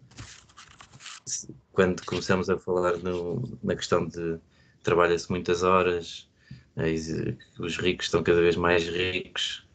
quando 1.72 2.04
começamos 2.04 2.50
a 2.50 2.58
falar 2.58 2.98
no, 2.98 3.58
na 3.64 3.76
questão 3.76 4.08
de 4.08 4.40
trabalha-se 4.84 5.30
muitas 5.30 5.64
horas, 5.64 6.28
os 7.60 7.78
ricos 7.78 8.08
estão 8.08 8.24
cada 8.24 8.42
vez 8.42 8.56
mais 8.56 8.88
ricos 8.88 9.68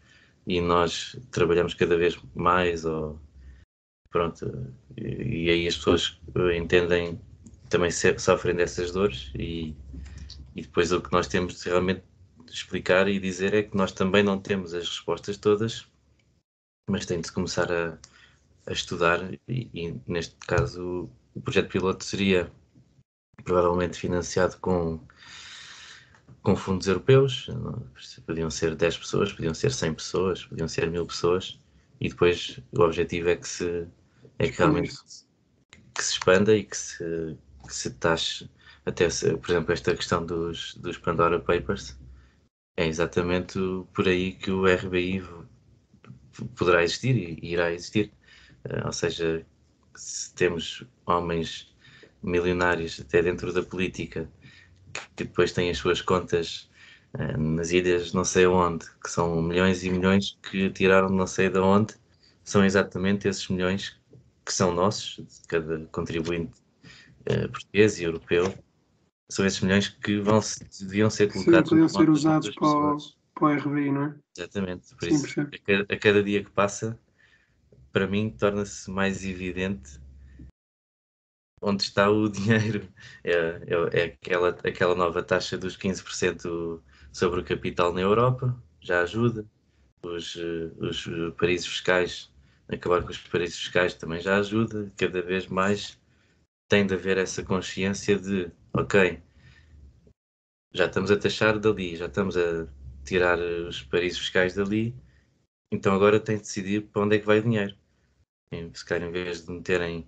e 0.46 0.60
nós 0.60 1.16
trabalhamos 1.30 1.74
cada 1.74 1.96
vez 1.96 2.18
mais, 2.34 2.84
ou 2.84 3.18
pronto, 4.10 4.72
e, 4.96 5.44
e 5.44 5.50
aí 5.50 5.68
as 5.68 5.76
pessoas 5.76 6.18
entendem 6.56 7.20
também 7.74 7.90
sofrem 7.90 8.54
dessas 8.54 8.92
dores 8.92 9.32
e, 9.34 9.74
e 10.54 10.62
depois 10.62 10.92
o 10.92 11.00
que 11.00 11.12
nós 11.12 11.26
temos 11.26 11.60
de 11.60 11.68
realmente 11.68 12.04
explicar 12.48 13.08
e 13.08 13.18
dizer 13.18 13.52
é 13.52 13.64
que 13.64 13.76
nós 13.76 13.90
também 13.90 14.22
não 14.22 14.38
temos 14.38 14.72
as 14.74 14.88
respostas 14.88 15.36
todas, 15.36 15.84
mas 16.88 17.04
tem 17.04 17.20
de 17.20 17.32
começar 17.32 17.72
a, 17.72 17.98
a 18.64 18.72
estudar 18.72 19.18
e, 19.48 19.68
e, 19.74 20.00
neste 20.06 20.36
caso 20.46 21.10
o 21.34 21.40
projeto 21.40 21.68
piloto 21.68 22.04
seria 22.04 22.48
provavelmente 23.42 23.98
financiado 23.98 24.56
com 24.58 25.00
com 26.42 26.54
fundos 26.54 26.86
europeus, 26.86 27.48
podiam 28.26 28.50
ser 28.50 28.76
10 28.76 28.98
pessoas, 28.98 29.32
podiam 29.32 29.54
ser 29.54 29.72
100 29.72 29.94
pessoas, 29.94 30.44
podiam 30.44 30.68
ser 30.68 30.90
mil 30.90 31.06
pessoas 31.06 31.58
e 32.00 32.08
depois 32.08 32.60
o 32.70 32.82
objetivo 32.82 33.30
é 33.30 33.36
que 33.36 33.48
se 33.48 33.88
é 34.38 34.48
que 34.48 34.58
realmente 34.58 34.94
que 35.94 36.04
se 36.04 36.12
expanda 36.12 36.54
e 36.54 36.62
que 36.62 36.76
se 36.76 37.36
se 37.68 37.90
taxe, 37.90 38.48
até 38.86 39.08
se, 39.10 39.36
por 39.36 39.50
exemplo, 39.50 39.72
esta 39.72 39.94
questão 39.94 40.24
dos, 40.24 40.74
dos 40.76 40.98
Pandora 40.98 41.40
Papers, 41.40 41.96
é 42.76 42.86
exatamente 42.86 43.58
por 43.92 44.08
aí 44.08 44.32
que 44.32 44.50
o 44.50 44.66
RBI 44.66 45.22
poderá 46.56 46.82
existir 46.82 47.16
e 47.16 47.52
irá 47.52 47.72
existir. 47.72 48.12
Uh, 48.64 48.86
ou 48.86 48.92
seja, 48.92 49.46
se 49.94 50.34
temos 50.34 50.84
homens 51.06 51.74
milionários 52.22 53.00
até 53.00 53.22
dentro 53.22 53.52
da 53.52 53.62
política 53.62 54.28
que 55.16 55.24
depois 55.24 55.52
têm 55.52 55.70
as 55.70 55.78
suas 55.78 56.00
contas 56.00 56.70
uh, 57.14 57.38
nas 57.38 57.70
ilhas 57.70 58.12
não 58.12 58.24
sei 58.24 58.46
onde, 58.46 58.86
que 59.02 59.10
são 59.10 59.40
milhões 59.42 59.84
e 59.84 59.90
milhões 59.90 60.38
que 60.42 60.70
tiraram 60.70 61.10
não 61.10 61.26
sei 61.26 61.48
de 61.50 61.58
onde, 61.58 61.94
são 62.42 62.64
exatamente 62.64 63.28
esses 63.28 63.48
milhões 63.48 63.96
que 64.44 64.52
são 64.52 64.74
nossos, 64.74 65.20
cada 65.48 65.86
contribuinte 65.86 66.63
uh, 67.30 67.48
português 67.50 67.98
e 67.98 68.04
europeu, 68.04 68.54
são 69.30 69.44
esses 69.46 69.60
milhões 69.60 69.88
que 69.88 70.20
vão, 70.20 70.40
deviam 70.80 71.10
ser 71.10 71.32
colocados. 71.32 71.68
Sim, 71.68 71.76
podiam 71.76 71.88
ser 71.88 72.10
usados 72.10 72.54
para 72.54 72.68
o, 72.68 72.98
para 73.34 73.44
o 73.44 73.56
RBI, 73.56 73.90
não 73.90 74.04
é? 74.04 74.14
Exatamente. 74.36 74.94
Por 74.96 75.08
isso, 75.08 75.40
a 75.40 75.58
cada, 75.64 75.94
a 75.94 75.98
cada 75.98 76.22
dia 76.22 76.44
que 76.44 76.50
passa, 76.50 76.98
para 77.92 78.06
mim, 78.06 78.30
torna-se 78.30 78.90
mais 78.90 79.24
evidente 79.24 80.00
onde 81.64 81.82
está 81.82 82.10
o 82.10 82.28
dinheiro. 82.30 82.88
É, 83.22 83.32
é, 83.32 84.00
é, 84.00 84.04
aquela, 84.04 84.48
aquela 84.50 84.94
nova 84.94 85.22
taxa 85.22 85.56
dos 85.56 85.76
15% 85.76 86.80
sobre 87.12 87.40
o 87.40 87.44
capital 87.44 87.92
na 87.92 88.00
Europa, 88.00 88.54
já 88.80 89.02
ajuda. 89.02 89.46
Os, 90.02 90.36
eh, 90.36 90.70
os 90.78 91.06
paraísos 91.38 91.68
fiscais, 91.68 92.30
acabar 92.68 93.02
com 93.02 93.10
os 93.10 93.18
paraísos 93.18 93.58
fiscais 93.58 93.94
também 93.94 94.20
já 94.20 94.36
ajuda. 94.36 94.92
Cada 94.98 95.22
vez 95.22 95.46
mais 95.46 95.98
tem 96.74 96.84
de 96.84 96.94
haver 96.94 97.18
essa 97.18 97.40
consciência 97.44 98.18
de, 98.18 98.50
ok, 98.72 99.22
já 100.72 100.86
estamos 100.86 101.08
a 101.12 101.16
taxar 101.16 101.56
dali, 101.56 101.94
já 101.94 102.06
estamos 102.06 102.36
a 102.36 102.66
tirar 103.04 103.38
os 103.38 103.84
paraísos 103.84 104.18
fiscais 104.18 104.56
dali, 104.56 104.92
então 105.70 105.94
agora 105.94 106.18
tem 106.18 106.34
de 106.34 106.42
decidir 106.42 106.80
para 106.88 107.02
onde 107.02 107.14
é 107.14 107.18
que 107.20 107.26
vai 107.26 107.38
o 107.38 107.42
dinheiro. 107.44 107.76
Se 108.72 108.84
calhar, 108.84 109.08
em 109.08 109.12
vez 109.12 109.46
de 109.46 109.52
meterem 109.52 110.04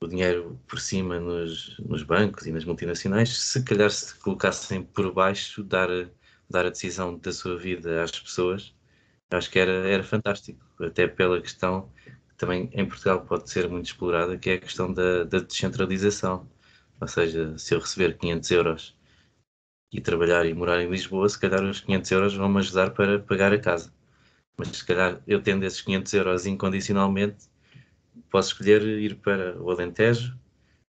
o 0.00 0.08
dinheiro 0.08 0.58
por 0.66 0.80
cima 0.80 1.20
nos, 1.20 1.78
nos 1.80 2.02
bancos 2.02 2.46
e 2.46 2.50
nas 2.50 2.64
multinacionais, 2.64 3.38
se 3.38 3.62
calhar 3.62 3.90
se 3.90 4.14
colocassem 4.20 4.82
por 4.82 5.12
baixo, 5.12 5.62
dar, 5.62 5.90
dar 6.48 6.64
a 6.64 6.70
decisão 6.70 7.18
da 7.18 7.30
sua 7.30 7.58
vida 7.58 8.02
às 8.02 8.18
pessoas, 8.18 8.74
acho 9.30 9.50
que 9.50 9.58
era, 9.58 9.86
era 9.86 10.02
fantástico, 10.02 10.64
até 10.82 11.06
pela 11.06 11.42
questão 11.42 11.92
também 12.42 12.68
em 12.72 12.84
Portugal 12.84 13.20
pode 13.20 13.48
ser 13.48 13.68
muito 13.68 13.86
explorada, 13.86 14.36
que 14.36 14.50
é 14.50 14.54
a 14.54 14.58
questão 14.58 14.92
da, 14.92 15.22
da 15.22 15.38
descentralização. 15.38 16.44
Ou 17.00 17.06
seja, 17.06 17.56
se 17.56 17.72
eu 17.72 17.78
receber 17.78 18.18
500 18.18 18.50
euros 18.50 18.98
e 19.92 20.00
trabalhar 20.00 20.44
e 20.44 20.52
morar 20.52 20.82
em 20.82 20.90
Lisboa, 20.90 21.28
se 21.28 21.38
calhar 21.38 21.62
os 21.62 21.78
500 21.78 22.10
euros 22.10 22.34
vão 22.34 22.48
me 22.48 22.58
ajudar 22.58 22.90
para 22.90 23.20
pagar 23.20 23.52
a 23.52 23.60
casa. 23.60 23.92
Mas 24.56 24.68
se 24.70 24.84
calhar 24.84 25.22
eu 25.24 25.40
tendo 25.40 25.64
esses 25.64 25.80
500 25.82 26.12
euros 26.14 26.44
incondicionalmente, 26.44 27.44
posso 28.28 28.48
escolher 28.48 28.82
ir 28.82 29.14
para 29.18 29.56
o 29.62 29.70
Alentejo 29.70 30.36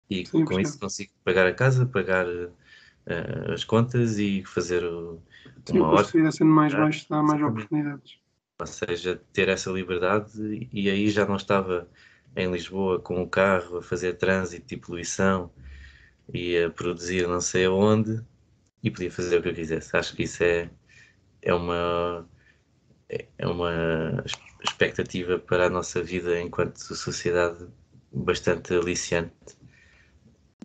e 0.09 0.25
Sim, 0.25 0.45
com 0.45 0.61
isso 0.61 0.79
consigo 0.79 1.11
pagar 1.25 1.49
a 1.49 1.53
casa, 1.53 1.85
pagar 1.85 2.29
uh, 2.29 3.53
as 3.53 3.65
contas 3.65 4.19
e 4.19 4.45
fazer 4.45 4.85
o, 4.85 5.21
Sim, 5.65 5.79
uma 5.79 5.89
hora. 5.89 6.05
Se 6.05 6.31
sendo 6.31 6.53
mais 6.53 6.73
baixo, 6.73 7.07
dá 7.11 7.21
mais 7.21 7.43
oportunidades. 7.43 8.21
Ou 8.61 8.67
seja, 8.67 9.21
ter 9.33 9.49
essa 9.49 9.71
liberdade 9.71 10.69
e 10.73 10.91
aí 10.91 11.11
já 11.11 11.27
não 11.27 11.37
estava 11.37 11.89
em 12.37 12.51
Lisboa 12.51 13.01
com 13.01 13.23
o 13.23 13.29
carro 13.29 13.79
a 13.79 13.83
fazer 13.83 14.15
trânsito 14.15 14.75
e 14.75 14.77
poluição 14.77 15.51
e 16.33 16.57
a 16.59 16.71
produzir 16.71 17.27
não 17.27 17.41
sei 17.41 17.65
aonde 17.67 18.23
e 18.83 18.91
podia 18.91 19.11
fazer 19.11 19.39
o 19.39 19.43
que 19.43 19.49
eu 19.49 19.55
quisesse. 19.55 19.97
Acho 19.97 20.15
que 20.17 20.25
isso 20.25 20.43
é, 20.45 20.71
é 21.43 21.55
uma 21.55 22.29
é 23.39 23.47
uma 23.47 24.23
expectativa 24.63 25.39
para 25.39 25.67
a 25.67 25.71
nossa 25.71 26.03
vida 26.03 26.41
enquanto 26.41 26.79
sociedade 26.79 27.67
bastante 28.13 28.75
aliciante. 28.75 29.35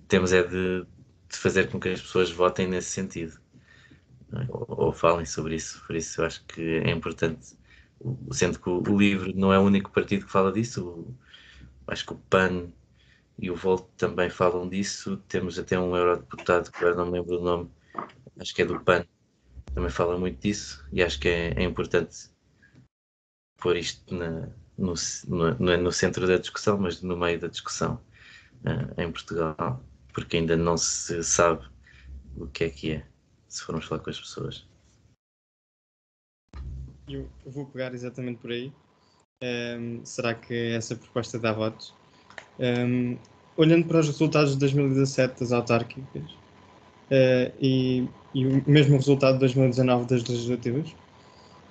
Temos 0.08 0.34
é 0.34 0.43
de, 0.43 0.86
de 1.29 1.38
fazer 1.38 1.69
com 1.69 1.79
que 1.79 1.89
as 1.89 2.01
pessoas 2.01 2.29
votem 2.31 2.67
nesse 2.67 2.91
sentido 2.91 3.39
é? 4.34 4.45
ou, 4.49 4.65
ou, 4.86 4.91
falem 4.93 5.25
sobre 5.25 5.55
isso. 5.55 5.84
Por 5.86 5.95
isso 5.95 6.21
eu 6.21 6.25
acho 6.25 6.43
que 6.45 6.62
é 6.62 6.91
importante, 6.91 7.58
sendo 8.32 8.60
que 8.60 8.70
o, 8.70 8.82
o 8.82 8.98
LIVRE 8.98 9.34
não 9.34 9.54
é 9.54 9.60
o 9.60 9.63
único 9.63 9.91
partido 9.91 10.26
que 10.26 10.32
fala 10.32 10.52
disso, 10.52 11.08
acho 11.88 12.06
que 12.06 12.13
o 12.13 12.18
PAN 12.30 12.68
e 13.38 13.52
o 13.52 13.56
Volt 13.56 13.86
também 13.98 14.30
falam 14.30 14.68
disso. 14.68 15.18
Temos 15.28 15.60
até 15.60 15.80
um 15.80 15.96
eurodeputado, 15.96 16.72
que 16.72 16.78
agora 16.78 16.96
não 16.96 17.06
me 17.06 17.20
lembro 17.20 17.39
o 17.39 17.44
nome, 17.44 17.72
acho 18.39 18.54
que 18.54 18.62
é 18.62 18.65
do 18.65 18.80
PAN, 18.80 19.06
também 19.74 19.89
fala 19.89 20.18
muito 20.18 20.41
disso 20.41 20.86
e 20.91 21.04
acho 21.04 21.20
que 21.20 21.28
é, 21.28 21.54
é 21.56 21.63
importante 21.63 22.30
pôr 23.58 23.76
isto 23.78 24.13
na, 24.13 24.50
no, 24.78 24.94
no, 25.28 25.72
é 25.72 25.78
no, 25.78 25.91
centro 25.91 26.28
da 26.28 26.38
discussão, 26.38 26.78
mas 26.78 27.02
no 27.02 27.18
meio 27.18 27.39
da 27.39 27.48
discussão 27.48 28.00
uh, 28.65 29.02
em 29.02 29.12
Portugal, 29.12 29.84
porque 30.13 30.38
ainda 30.38 30.56
não 30.56 30.78
se 30.78 31.24
sabe 31.24 31.65
o 32.38 32.48
que 32.48 32.65
é 32.65 32.70
que 32.70 32.91
é, 32.94 33.08
se 33.48 33.63
formos 33.63 33.86
falar 33.86 34.02
com 34.02 34.10
as 34.10 34.20
pessoas. 34.20 34.68
Eu 37.08 37.28
vou 37.46 37.65
pegar 37.65 37.94
exatamente 37.94 38.39
por 38.39 38.52
aí. 38.52 38.72
Um, 39.44 40.02
será 40.04 40.34
que 40.34 40.72
essa 40.72 40.96
proposta 40.96 41.38
dá 41.38 41.54
votos? 41.54 41.94
Um, 42.60 43.18
olhando 43.58 43.86
para 43.86 44.00
os 44.00 44.08
resultados 44.08 44.54
de 44.54 44.60
2017 44.60 45.39
das 45.39 45.52
autárquicas 45.52 46.24
uh, 46.24 47.54
e, 47.62 48.08
e, 48.34 48.46
o 48.48 48.63
mesmo 48.65 48.96
resultado 48.96 49.34
de 49.34 49.39
2019 49.41 50.08
das 50.08 50.24
legislativas, 50.24 50.96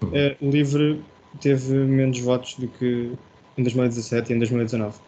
uh, 0.03 0.47
o 0.47 0.51
LIVRE 0.51 1.03
teve 1.41 1.75
menos 1.75 2.21
votos 2.21 2.55
do 2.57 2.69
que 2.69 3.13
em 3.57 3.63
2017 3.63 4.33
e 4.33 4.37
em 4.37 4.39
2019. 4.39 4.97
Uh, 4.97 5.03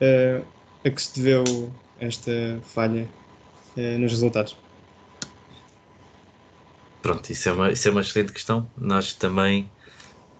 eh, 0.00 0.42
a 0.84 0.90
que 0.90 1.00
se 1.00 1.20
deveu 1.20 1.72
esta 1.98 2.60
falha 2.62 3.08
nos 3.76 4.12
resultados? 4.12 4.56
Pronto, 7.04 7.30
isso 7.30 7.50
é, 7.50 7.52
uma, 7.52 7.70
isso 7.70 7.86
é 7.86 7.90
uma 7.90 8.00
excelente 8.00 8.32
questão. 8.32 8.66
Nós 8.78 9.12
também, 9.12 9.70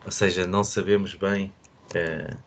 ou 0.03 0.11
seja, 0.11 0.47
não 0.47 0.65
sabemos 0.65 1.15
bem, 1.15 1.53
uh, 1.91 2.39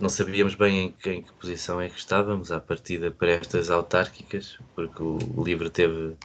não 0.00 0.08
sabíamos 0.08 0.56
bem 0.56 0.86
em 0.86 0.90
que, 0.90 1.08
em 1.08 1.22
que, 1.22 1.32
posição 1.34 1.80
é 1.80 1.88
que 1.88 1.96
estávamos 1.96 2.50
à 2.50 2.58
partida 2.58 3.12
para 3.12 3.30
estas 3.30 3.70
autárquicas, 3.70 4.58
porque 4.74 5.00
o, 5.00 5.16
o 5.36 5.44
LIVRE 5.44 5.70
teve, 5.70 6.16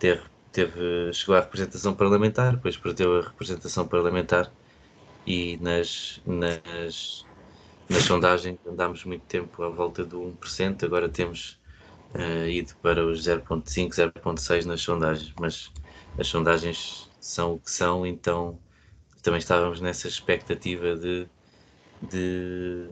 teve 0.00 0.22
teve, 0.50 1.12
chegou 1.12 1.36
à 1.36 1.40
representação 1.40 1.94
parlamentar, 1.94 2.56
depois 2.56 2.76
perdeu 2.76 3.20
a 3.20 3.22
representação 3.22 3.86
parlamentar 3.86 4.50
e 5.24 5.56
nas, 5.58 6.20
nas, 6.26 7.24
nas 7.88 8.02
sondagens 8.02 8.58
andámos 8.66 9.04
muito 9.04 9.22
tempo 9.26 9.62
à 9.62 9.68
volta 9.68 10.04
do 10.04 10.36
1%, 10.42 10.82
agora 10.82 11.08
temos 11.08 11.60
uh, 12.16 12.48
ido 12.48 12.74
para 12.82 13.06
os 13.06 13.24
0.5, 13.24 13.90
0.6 13.90 14.64
nas 14.64 14.80
sondagens, 14.80 15.32
mas 15.38 15.70
as 16.18 16.26
sondagens 16.26 17.08
são 17.20 17.54
o 17.54 17.60
que 17.60 17.70
são, 17.70 18.06
então 18.06 18.58
também 19.22 19.38
estávamos 19.38 19.80
nessa 19.80 20.08
expectativa 20.08 20.96
de, 20.96 21.28
de, 22.02 22.88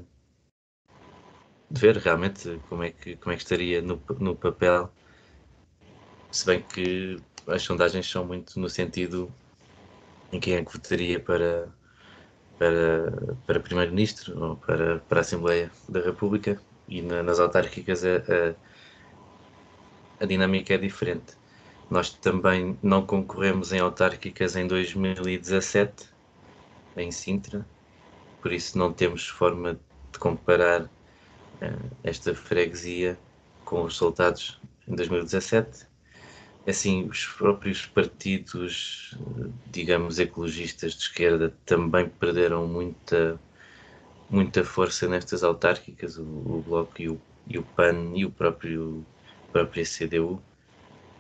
de 1.71 1.81
ver 1.81 1.97
realmente 1.97 2.61
como 2.69 2.83
é 2.83 2.91
que, 2.91 3.17
como 3.17 3.33
é 3.33 3.37
que 3.37 3.43
estaria 3.43 3.83
no, 3.83 4.01
no 4.19 4.37
papel, 4.37 4.93
se 6.31 6.47
bem 6.47 6.63
que 6.63 7.19
as 7.47 7.63
sondagens 7.63 8.09
são 8.09 8.25
muito 8.25 8.59
no 8.59 8.69
sentido 8.69 9.33
em 10.33 10.41
quem 10.41 10.55
é 10.55 10.65
que 10.65 10.73
votaria 10.73 11.21
para, 11.21 11.69
para, 12.59 13.37
para 13.47 13.61
Primeiro-Ministro 13.61 14.39
ou 14.43 14.57
para, 14.57 14.99
para 15.01 15.21
a 15.21 15.23
Assembleia 15.23 15.71
da 15.89 16.01
República 16.01 16.61
e 16.89 17.03
na, 17.03 17.23
nas 17.23 17.39
autárquicas 17.41 18.05
a, 18.05 18.17
a, 18.17 18.55
a, 20.21 20.27
dinâmica 20.27 20.75
é 20.75 20.79
diferente. 20.79 21.37
Nós 21.91 22.11
também 22.11 22.77
não 22.83 23.07
concorremos 23.07 23.73
em 23.73 23.79
autárquicas 23.79 24.57
em 24.57 24.67
2017 24.67 26.09
em 26.97 27.11
Sintra, 27.13 27.67
por 28.41 28.53
isso 28.53 28.79
não 28.79 28.93
temos 28.93 29.29
forma 29.29 29.79
de 30.13 30.19
comparar 30.19 30.83
uh, 30.83 31.91
esta 32.03 32.35
freguesia 32.35 33.19
com 33.65 33.83
os 33.83 33.95
resultados 33.95 34.61
em 34.89 34.95
2017 34.95 35.87
assim, 36.67 37.07
os 37.09 37.25
próprios 37.25 37.87
partidos, 37.87 39.17
digamos, 39.71 40.19
ecologistas 40.19 40.95
de 40.95 41.03
esquerda 41.03 41.55
também 41.65 42.09
perderam 42.09 42.67
muita, 42.67 43.39
muita 44.29 44.65
força 44.65 45.09
nestas 45.09 45.45
autárquicas, 45.45 46.19
o, 46.19 46.23
o 46.23 46.65
Bloco 46.67 47.01
e 47.01 47.09
o, 47.09 47.21
e 47.47 47.59
o, 47.59 47.63
PAN 47.63 48.13
e 48.15 48.25
o 48.25 48.31
próprio, 48.31 49.07
a 49.55 49.65
CDU, 49.65 50.43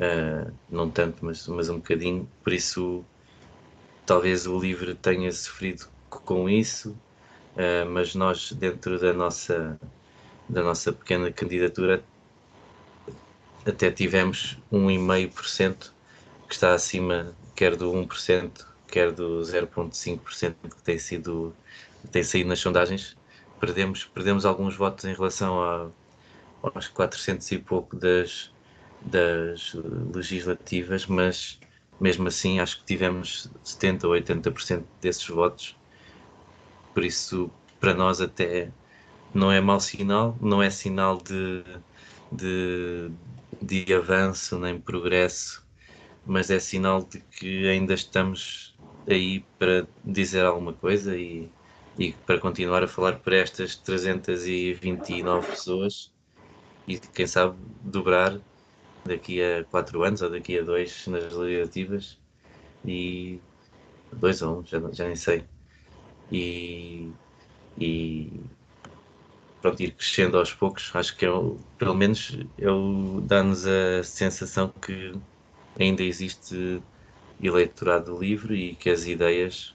uh, 0.01 0.53
não 0.71 0.91
tanto, 0.91 1.25
mas, 1.25 1.47
mas 1.49 1.69
um 1.69 1.77
bocadinho, 1.77 2.29
por 2.43 2.53
isso 2.53 3.05
talvez 4.05 4.47
o 4.47 4.59
LIVRE 4.59 4.95
tenha 4.95 5.31
sofrido 5.33 5.87
com 6.09 6.49
isso, 6.49 6.91
uh, 6.91 7.91
mas 7.91 8.15
nós 8.15 8.53
dentro 8.53 8.99
da 8.99 9.13
nossa, 9.13 9.79
da 10.49 10.63
nossa 10.63 10.93
pequena 10.93 11.31
candidatura 11.33 12.03
até 13.65 13.91
tivemos 13.91 14.59
1,5% 14.73 15.93
que 16.47 16.55
está 16.55 16.73
acima 16.73 17.35
quer 17.57 17.75
do 17.75 17.91
1%, 17.93 18.67
quer 18.87 19.11
do 19.11 19.41
0,5% 19.41 20.55
que 20.71 20.83
tem 20.83 20.99
sido 20.99 21.55
tem 22.13 22.23
saído 22.23 22.49
nas 22.49 22.61
sondagens. 22.61 23.17
Perdemos, 23.59 24.05
perdemos 24.05 24.45
alguns 24.45 24.77
votos 24.77 25.05
em 25.07 25.15
relação 25.15 25.63
a, 25.63 25.89
aos 26.63 26.89
400 26.89 27.51
e 27.53 27.59
pouco 27.59 27.97
das, 27.97 28.53
das 29.07 29.73
legislativas, 30.15 31.07
mas 31.07 31.59
mesmo 32.01 32.29
assim 32.29 32.61
acho 32.61 32.81
que 32.81 32.85
tivemos 32.85 33.51
70 33.65 34.07
ou 34.07 34.15
80% 34.15 34.85
desses 35.01 35.27
votos. 35.29 35.77
Por 36.95 37.05
isso, 37.05 37.51
para 37.81 37.95
nós 37.95 38.21
até 38.21 38.73
não 39.35 39.53
é 39.53 39.61
mau 39.61 39.81
sinal, 39.81 40.37
não 40.41 40.63
é 40.63 40.71
sinal 40.71 41.19
de, 41.19 41.63
de, 42.33 43.11
de 43.63 43.95
avanço 43.95 44.59
nem 44.59 44.81
progresso, 44.81 45.67
mas 46.25 46.51
é 46.51 46.59
sinal 46.59 47.05
de 47.05 47.21
que 47.21 47.69
ainda 47.69 47.95
estamos 47.95 48.77
aí 49.09 49.41
para 49.59 49.87
dizer 50.05 50.45
alguma 50.45 50.73
coisa 50.73 51.17
e, 51.17 51.53
e 51.99 52.13
para 52.13 52.41
continuar 52.41 52.83
a 52.83 52.89
falar 52.89 53.21
para 53.21 53.37
estas 53.37 53.77
329 53.77 55.49
pessoas 55.49 56.13
e 56.87 56.99
quem 56.99 57.27
sabe 57.27 57.57
dobrar 57.83 58.41
daqui 59.07 59.43
a 59.43 59.65
4 59.65 60.03
anos 60.03 60.23
ou 60.23 60.31
daqui 60.31 60.59
a 60.59 60.63
2 60.63 61.07
nas 61.09 61.33
legislativas 61.33 62.19
e 62.85 63.41
2 64.13 64.43
ou 64.43 64.59
1, 64.59 64.61
um, 64.61 64.65
já, 64.65 65.07
nem 65.07 65.17
sei. 65.17 65.45
E, 66.31 67.09
e 67.79 68.31
pronto, 69.61 69.83
ir 69.83 69.93
crescendo 69.93 70.39
aos 70.39 70.53
poucos, 70.53 70.91
acho 70.95 71.17
que 71.17 71.27
é, 71.27 71.31
pelo 71.79 71.95
menos 71.95 72.31
ele 72.59 73.21
dá-nos 73.27 73.67
a 73.67 74.03
sensação 74.03 74.73
que 74.81 75.13
ainda 75.79 76.03
existe 76.03 76.83
eleitorado 77.41 78.19
livre 78.19 78.55
e 78.55 78.77
que 78.77 78.91
as 78.91 79.07
ideias 79.07 79.75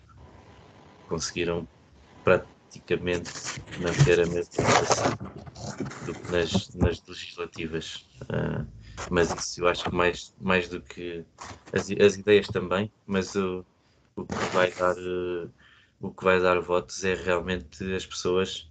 conseguiram 1.08 1.68
praticamente 2.24 3.32
manter 3.82 4.20
a 4.22 4.26
mesma 4.26 4.44
situação 4.44 5.18
do 6.06 6.14
que 6.14 6.32
nas, 6.32 6.74
nas 6.76 7.06
legislativas. 7.06 8.06
Uh, 8.24 8.81
mas 9.10 9.32
isso 9.34 9.62
eu 9.62 9.68
acho 9.68 9.84
que 9.86 9.96
mais, 9.96 10.34
mais 10.40 10.68
do 10.70 10.82
que 10.82 11.26
as, 11.74 11.90
as 11.92 12.16
ideias 12.16 12.48
também, 12.48 12.92
mas 13.06 13.36
o, 13.36 13.66
o 14.16 14.26
que 14.26 14.54
vai 14.54 14.72
dar 14.72 14.98
uh, 14.98 15.52
o 16.00 16.12
que 16.12 16.24
vai 16.24 16.40
dar 16.42 16.60
votos 16.60 17.04
é 17.04 17.14
realmente 17.16 17.84
as 17.96 18.06
pessoas 18.06 18.70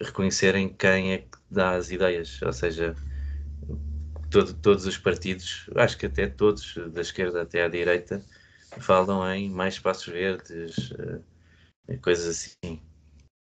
reconhecerem 0.00 0.68
quem 0.68 1.12
é 1.12 1.18
que 1.18 1.38
dá 1.50 1.72
as 1.76 1.90
ideias, 1.90 2.40
ou 2.42 2.52
seja, 2.52 2.94
todo, 4.30 4.54
todos 4.54 4.86
os 4.86 4.98
partidos, 4.98 5.68
acho 5.76 5.98
que 5.98 6.06
até 6.06 6.26
todos, 6.26 6.74
da 6.92 7.00
esquerda 7.00 7.42
até 7.42 7.64
à 7.64 7.68
direita, 7.68 8.24
falam 8.80 9.26
em 9.34 9.50
mais 9.50 9.74
espaços 9.74 10.06
verdes, 10.06 10.90
uh, 10.92 11.24
coisas 12.02 12.26
assim. 12.26 12.80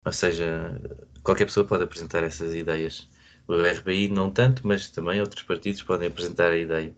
Ou 0.06 0.12
seja, 0.12 0.80
qualquer 1.24 1.46
pessoa 1.46 1.66
pode 1.66 1.84
apresentar 1.84 2.24
essas 2.24 2.54
ideias. 2.56 3.08
O 3.52 3.66
RBI 3.66 4.08
não 4.08 4.32
tanto, 4.32 4.66
mas 4.66 4.90
também 4.90 5.20
outros 5.20 5.44
partidos 5.44 5.84
podem 5.84 6.08
apresentar 6.08 6.52
a 6.52 6.58
ideia. 6.58 6.96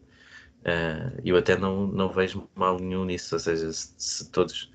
Uh, 0.61 1.19
eu 1.25 1.35
até 1.35 1.57
não, 1.57 1.87
não 1.87 2.09
vejo 2.09 2.47
mal 2.53 2.79
nenhum 2.79 3.05
nisso, 3.05 3.33
ou 3.33 3.39
seja, 3.39 3.73
se, 3.73 3.93
se 3.97 4.29
todos 4.29 4.71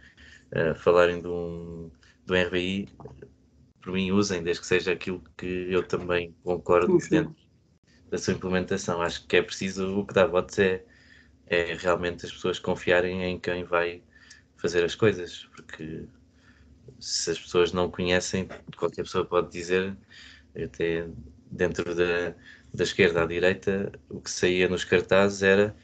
uh, 0.53 0.75
falarem 0.75 1.23
de 1.23 1.29
um, 1.29 1.88
do 2.27 2.35
RBI, 2.35 2.88
por 3.81 3.93
mim 3.93 4.11
usem, 4.11 4.43
desde 4.43 4.61
que 4.61 4.67
seja 4.67 4.93
aquilo 4.93 5.23
que 5.37 5.47
eu 5.71 5.87
também 5.87 6.35
concordo 6.43 7.01
sim, 7.01 7.11
dentro 7.11 7.37
da 8.11 8.19
sua 8.19 8.35
implementação. 8.35 9.01
Acho 9.01 9.25
que 9.27 9.37
é 9.37 9.43
preciso, 9.43 10.01
o 10.01 10.05
que 10.05 10.12
dá 10.12 10.27
votos 10.27 10.59
é, 10.59 10.85
é 11.47 11.75
realmente 11.75 12.27
as 12.27 12.33
pessoas 12.33 12.59
confiarem 12.59 13.23
em 13.23 13.38
quem 13.38 13.62
vai 13.62 14.03
fazer 14.57 14.85
as 14.85 14.97
coisas, 14.97 15.49
porque 15.55 16.07
se 16.99 17.31
as 17.31 17.38
pessoas 17.38 17.73
não 17.73 17.88
conhecem, 17.88 18.49
qualquer 18.77 19.05
pessoa 19.05 19.25
pode 19.25 19.53
dizer, 19.53 19.97
até 20.57 21.07
dentro 21.50 21.94
da, 21.94 22.34
da 22.72 22.84
esquerda 22.84 23.22
à 23.22 23.26
direita, 23.26 23.92
o 24.08 24.20
que 24.20 24.30
saía 24.30 24.68
nos 24.68 24.84
cartazes 24.84 25.42
era 25.42 25.76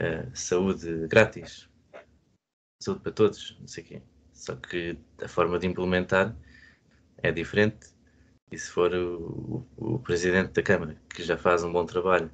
uh, 0.00 0.30
saúde 0.36 1.06
grátis, 1.08 1.68
saúde 2.82 3.02
para 3.02 3.12
todos, 3.12 3.56
não 3.60 3.68
sei 3.68 3.84
o 3.84 3.86
quê. 3.86 4.02
Só 4.32 4.54
que 4.54 4.96
a 5.22 5.28
forma 5.28 5.58
de 5.58 5.66
implementar 5.66 6.36
é 7.18 7.32
diferente. 7.32 7.88
E 8.50 8.56
se 8.58 8.70
for 8.70 8.94
o, 8.94 9.66
o, 9.76 9.94
o 9.94 9.98
presidente 9.98 10.52
da 10.52 10.62
Câmara, 10.62 10.96
que 11.12 11.22
já 11.22 11.36
faz 11.36 11.64
um 11.64 11.72
bom 11.72 11.84
trabalho 11.84 12.30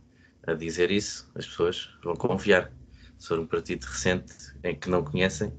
a 0.46 0.52
dizer 0.52 0.90
isso, 0.90 1.30
as 1.34 1.46
pessoas 1.46 1.90
vão 2.02 2.14
confiar. 2.14 2.70
Se 3.18 3.28
for 3.28 3.38
um 3.38 3.46
partido 3.46 3.84
recente 3.84 4.34
em 4.62 4.78
que 4.78 4.90
não 4.90 5.02
conhecem, 5.02 5.52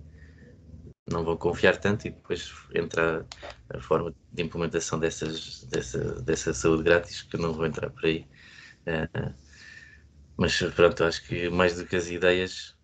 não 1.07 1.23
vão 1.23 1.37
confiar 1.37 1.77
tanto 1.77 2.07
e 2.07 2.11
depois 2.11 2.51
entra 2.73 3.25
a, 3.69 3.79
forma 3.79 4.13
de 4.31 4.43
implementação 4.43 4.99
dessas, 4.99 5.63
dessa, 5.65 6.21
dessa 6.21 6.53
saúde 6.53 6.83
grátis, 6.83 7.21
que 7.21 7.37
não 7.37 7.53
vou 7.53 7.65
entrar 7.65 7.89
por 7.89 8.05
aí. 8.05 8.27
Uh, 8.87 9.33
mas 10.37 10.57
pronto, 10.75 11.03
acho 11.03 11.25
que 11.27 11.49
mais 11.49 11.77
do 11.77 11.85
que 11.85 11.95
as 11.95 12.09
ideias, 12.09 12.75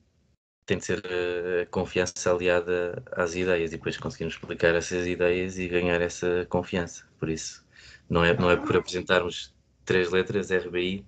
tem 0.66 0.78
de 0.78 0.86
ser 0.86 1.04
a 1.62 1.66
confiança 1.66 2.32
aliada 2.32 3.04
às 3.12 3.36
ideias 3.36 3.72
e 3.74 3.78
depois 3.78 3.98
conseguimos 3.98 4.36
explicar 4.36 4.76
essas 4.76 5.06
ideias 5.06 5.58
e 5.58 5.68
ganhar 5.68 6.00
essa 6.02 6.46
confiança. 6.50 7.06
Por 7.20 7.30
isso, 7.30 7.66
não 8.10 8.24
é, 8.24 8.34
não 8.38 8.50
é 8.50 8.56
por 8.56 8.78
apresentarmos 8.78 9.54
três 9.84 10.12
letras 10.12 10.50
RBI 10.52 11.06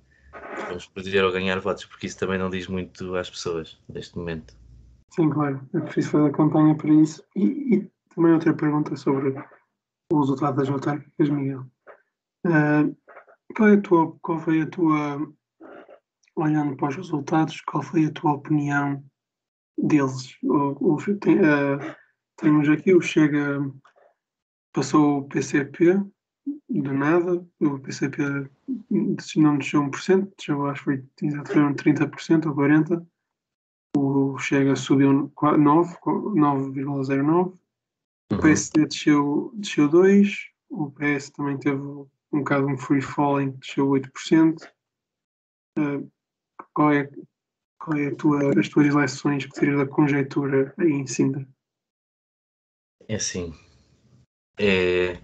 que 0.55 0.65
vamos 0.65 0.87
perder 0.87 1.23
ou 1.23 1.31
ganhar 1.31 1.59
votos, 1.59 1.85
porque 1.85 2.07
isso 2.07 2.17
também 2.17 2.37
não 2.37 2.49
diz 2.49 2.67
muito 2.67 3.15
às 3.15 3.29
pessoas 3.29 3.79
neste 3.87 4.17
momento. 4.17 4.53
Sim, 5.13 5.29
claro, 5.29 5.61
é 5.75 5.79
preciso 5.79 6.09
fazer 6.09 6.31
campanha 6.31 6.75
para 6.75 6.91
isso. 6.91 7.23
E, 7.35 7.75
e 7.75 7.91
também 8.15 8.33
outra 8.33 8.51
pergunta 8.51 8.95
sobre 8.95 9.35
o 10.11 10.19
resultado 10.19 10.57
das 10.57 10.69
autárquicas, 10.69 11.29
Miguel. 11.29 11.67
Uh, 12.47 12.97
qual, 13.55 13.69
é 13.69 13.73
a 13.73 13.81
tua, 13.81 14.17
qual 14.23 14.39
foi 14.39 14.61
a 14.61 14.67
tua, 14.67 15.31
olhando 16.35 16.75
para 16.75 16.89
os 16.89 16.95
resultados, 16.95 17.61
qual 17.61 17.83
foi 17.83 18.05
a 18.05 18.11
tua 18.11 18.33
opinião 18.33 19.03
deles? 19.77 20.35
Tem, 21.21 21.37
uh, 21.37 21.95
temos 22.37 22.67
aqui 22.67 22.95
o 22.95 23.01
Chega, 23.01 23.59
passou 24.73 25.19
o 25.19 25.27
PCP, 25.27 26.01
de 26.67 26.91
nada, 26.91 27.45
o 27.59 27.79
PCP 27.79 28.49
não 28.89 29.57
desceu 29.59 29.83
1%, 29.83 30.33
desceu, 30.35 30.65
acho 30.65 30.83
que 30.85 31.03
foi, 31.19 31.45
foram 31.45 31.75
30% 31.75 32.47
ou 32.47 32.55
40%, 32.55 33.07
o 33.95 34.37
Chega 34.39 34.75
subiu 34.75 35.31
9,09. 35.35 37.53
O 38.31 38.37
PSD 38.39 38.81
uhum. 38.81 38.87
desceu, 38.87 39.51
desceu 39.55 39.87
2. 39.87 40.49
O 40.69 40.91
PS 40.91 41.29
também 41.29 41.57
teve 41.57 41.81
um 41.81 42.07
bocado 42.31 42.67
um 42.67 42.77
free 42.77 43.01
falling, 43.01 43.51
desceu 43.51 43.87
8%. 43.87 44.67
Uh, 45.77 46.11
qual 46.73 46.93
é, 46.93 47.09
qual 47.77 47.97
é 47.97 48.11
tua, 48.11 48.59
as 48.59 48.69
tuas 48.69 48.87
eleições 48.87 49.45
que 49.45 49.53
terias 49.53 49.77
da 49.77 49.85
conjectura 49.85 50.73
aí 50.77 50.91
em 50.91 51.05
Sintra? 51.05 51.47
É 53.07 53.15
assim. 53.15 53.53
É, 54.57 55.19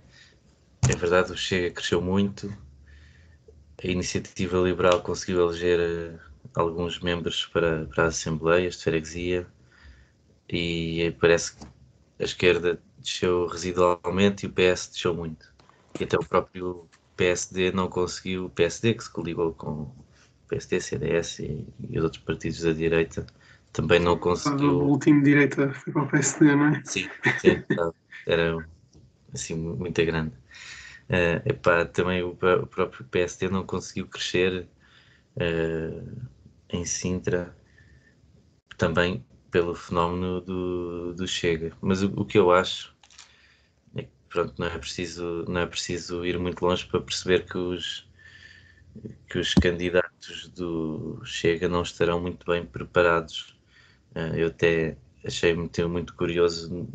é 0.88 0.96
verdade, 0.98 1.32
o 1.32 1.38
Chega 1.38 1.74
cresceu 1.74 2.02
muito. 2.02 2.56
A 3.84 3.88
iniciativa 3.88 4.58
liberal 4.58 5.02
conseguiu 5.02 5.42
eleger 5.42 6.20
alguns 6.56 7.00
membros 7.00 7.46
para, 7.48 7.86
para 7.86 8.06
as 8.06 8.16
assembleias 8.16 8.78
de 8.78 8.84
freguesia 8.84 9.48
e 10.48 11.16
parece 11.20 11.56
que 11.56 11.66
a 12.20 12.24
esquerda 12.24 12.80
desceu 12.98 13.48
residualmente 13.48 14.46
e 14.46 14.50
o 14.50 14.52
PS 14.52 14.90
desceu 14.92 15.14
muito. 15.14 15.52
E 16.00 16.04
até 16.04 16.18
o 16.18 16.26
próprio 16.26 16.88
PSD 17.16 17.72
não 17.72 17.88
conseguiu, 17.88 18.46
o 18.46 18.50
PSD 18.50 18.94
que 18.94 19.04
se 19.04 19.10
coligou 19.10 19.54
com 19.54 19.72
o 19.72 19.96
PSD, 20.48 20.82
CDS 20.82 21.40
e, 21.40 21.68
e 21.90 21.98
os 21.98 22.04
outros 22.04 22.24
partidos 22.24 22.62
da 22.62 22.74
direita, 22.74 23.26
também 23.72 24.00
não 24.00 24.18
conseguiu. 24.18 24.80
O 24.80 24.90
último 24.90 25.24
direita 25.24 25.72
foi 25.74 25.94
para 25.94 26.04
o 26.04 26.08
PSD, 26.08 26.56
não 26.56 26.68
é? 26.68 26.82
Sim, 26.84 27.08
sim 27.40 27.64
era 28.26 28.66
assim 29.34 29.56
muito 29.56 30.06
grande. 30.06 30.32
Uh, 31.10 31.42
epá, 31.50 31.86
também 31.86 32.22
o, 32.22 32.30
o, 32.30 32.68
próprio 32.68 33.04
PSD 33.06 33.50
não 33.50 33.66
conseguiu 33.66 34.08
crescer 34.08 34.68
em 36.72 36.86
Sintra 36.86 37.56
também 38.78 39.24
pelo 39.52 39.76
fenómeno 39.76 40.42
do, 40.42 41.14
do 41.14 41.28
Chega. 41.28 41.76
Mas 41.82 42.02
o, 42.02 42.08
o, 42.22 42.26
que 42.26 42.38
eu 42.38 42.52
acho 42.52 42.96
é 43.96 44.04
que 44.04 44.10
pronto, 44.30 44.54
não 44.58 44.68
é 44.68 44.78
preciso, 44.78 45.46
não 45.48 45.62
é 45.62 45.66
preciso 45.66 46.26
ir 46.26 46.40
muito 46.40 46.64
longe 46.66 46.86
para 46.86 47.02
perceber 47.02 47.46
que 47.46 47.58
os, 47.58 48.08
que 49.28 49.40
os 49.40 49.54
candidatos 49.54 50.50
do 50.50 51.22
Chega 51.26 51.68
não 51.68 51.82
estarão 51.82 52.22
muito 52.22 52.46
bem 52.46 52.66
preparados. 52.66 53.58
Uh, 54.16 54.36
eu 54.36 54.48
até 54.48 54.98
achei 55.26 55.54
muito, 55.54 55.90
muito 55.90 56.16
curioso 56.16 56.88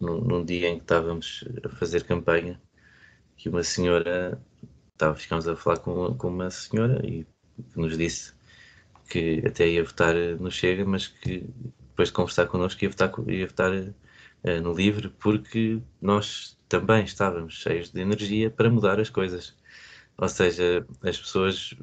num, 0.00 0.20
num, 0.20 0.44
dia 0.44 0.68
em 0.68 0.76
que 0.76 0.84
estávamos 0.84 1.44
a 1.64 1.68
fazer 1.68 2.04
campanha 2.04 2.60
que 3.36 3.48
uma 3.48 3.62
senhora 3.62 4.40
estava, 4.92 5.14
ficámos 5.14 5.48
a 5.48 5.56
falar 5.56 5.78
com, 5.78 6.14
com 6.14 6.28
uma 6.28 6.50
senhora 6.50 7.04
e 7.04 7.26
que 7.72 7.78
nos 7.80 7.96
disse 7.96 8.32
que 9.08 9.42
até 9.46 9.68
ia 9.68 9.84
votar 9.84 10.14
no 10.38 10.50
Chega, 10.50 10.84
mas 10.84 11.08
que 11.08 11.44
depois 11.90 12.08
de 12.08 12.14
conversar 12.14 12.46
connosco 12.46 12.82
ia 12.84 12.90
votar, 12.90 13.12
ia 13.28 13.46
votar 13.46 13.72
uh, 13.72 14.60
no 14.62 14.72
Livre, 14.72 15.08
porque 15.18 15.80
nós 16.00 16.56
também 16.68 17.04
estávamos 17.04 17.54
cheios 17.54 17.90
de 17.90 18.00
energia 18.00 18.50
para 18.50 18.70
mudar 18.70 19.00
as 19.00 19.10
coisas. 19.10 19.54
Ou 20.16 20.28
seja, 20.28 20.86
as 21.02 21.18
pessoas, 21.18 21.74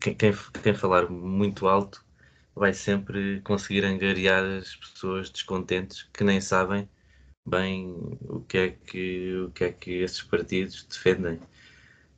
quem, 0.00 0.14
quem, 0.14 0.32
quem 0.62 0.74
falar 0.74 1.08
muito 1.08 1.66
alto 1.68 2.04
vai 2.54 2.74
sempre 2.74 3.40
conseguir 3.42 3.84
angariar 3.84 4.44
as 4.44 4.74
pessoas 4.76 5.30
descontentes 5.30 6.08
que 6.12 6.24
nem 6.24 6.40
sabem 6.40 6.88
bem 7.46 8.18
o 8.28 8.40
que 8.40 8.58
é 8.58 8.70
que, 8.70 9.36
o 9.46 9.50
que, 9.52 9.64
é 9.64 9.72
que 9.72 9.90
esses 10.02 10.22
partidos 10.22 10.84
defendem. 10.84 11.40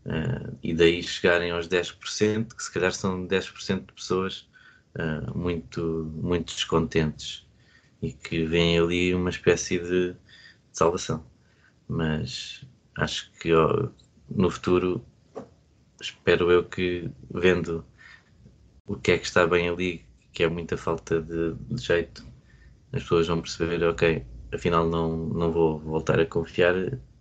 Uh, 0.08 0.56
e 0.62 0.72
daí 0.72 1.02
chegarem 1.02 1.50
aos 1.50 1.68
10%, 1.68 2.54
que 2.54 2.62
se 2.62 2.72
calhar 2.72 2.92
são 2.92 3.26
10% 3.26 3.86
de 3.86 3.92
pessoas 3.92 4.48
uh, 4.96 5.38
muito, 5.38 6.10
muito 6.14 6.54
descontentes 6.54 7.46
e 8.00 8.12
que 8.12 8.46
veem 8.46 8.78
ali 8.78 9.14
uma 9.14 9.28
espécie 9.28 9.78
de, 9.78 10.12
de 10.12 10.16
salvação. 10.72 11.26
Mas 11.86 12.64
acho 12.96 13.30
que 13.32 13.52
ó, 13.52 13.90
no 14.30 14.50
futuro, 14.50 15.04
espero 16.00 16.50
eu 16.50 16.64
que 16.64 17.10
vendo 17.30 17.84
o 18.86 18.96
que 18.96 19.12
é 19.12 19.18
que 19.18 19.26
está 19.26 19.46
bem 19.46 19.68
ali, 19.68 20.06
que 20.32 20.42
é 20.42 20.48
muita 20.48 20.78
falta 20.78 21.20
de, 21.20 21.52
de 21.54 21.82
jeito, 21.82 22.26
as 22.92 23.02
pessoas 23.02 23.26
vão 23.26 23.42
perceber, 23.42 23.84
ok, 23.84 24.24
afinal 24.54 24.88
não, 24.88 25.16
não 25.16 25.52
vou 25.52 25.78
voltar 25.78 26.18
a 26.18 26.24
confiar 26.24 26.74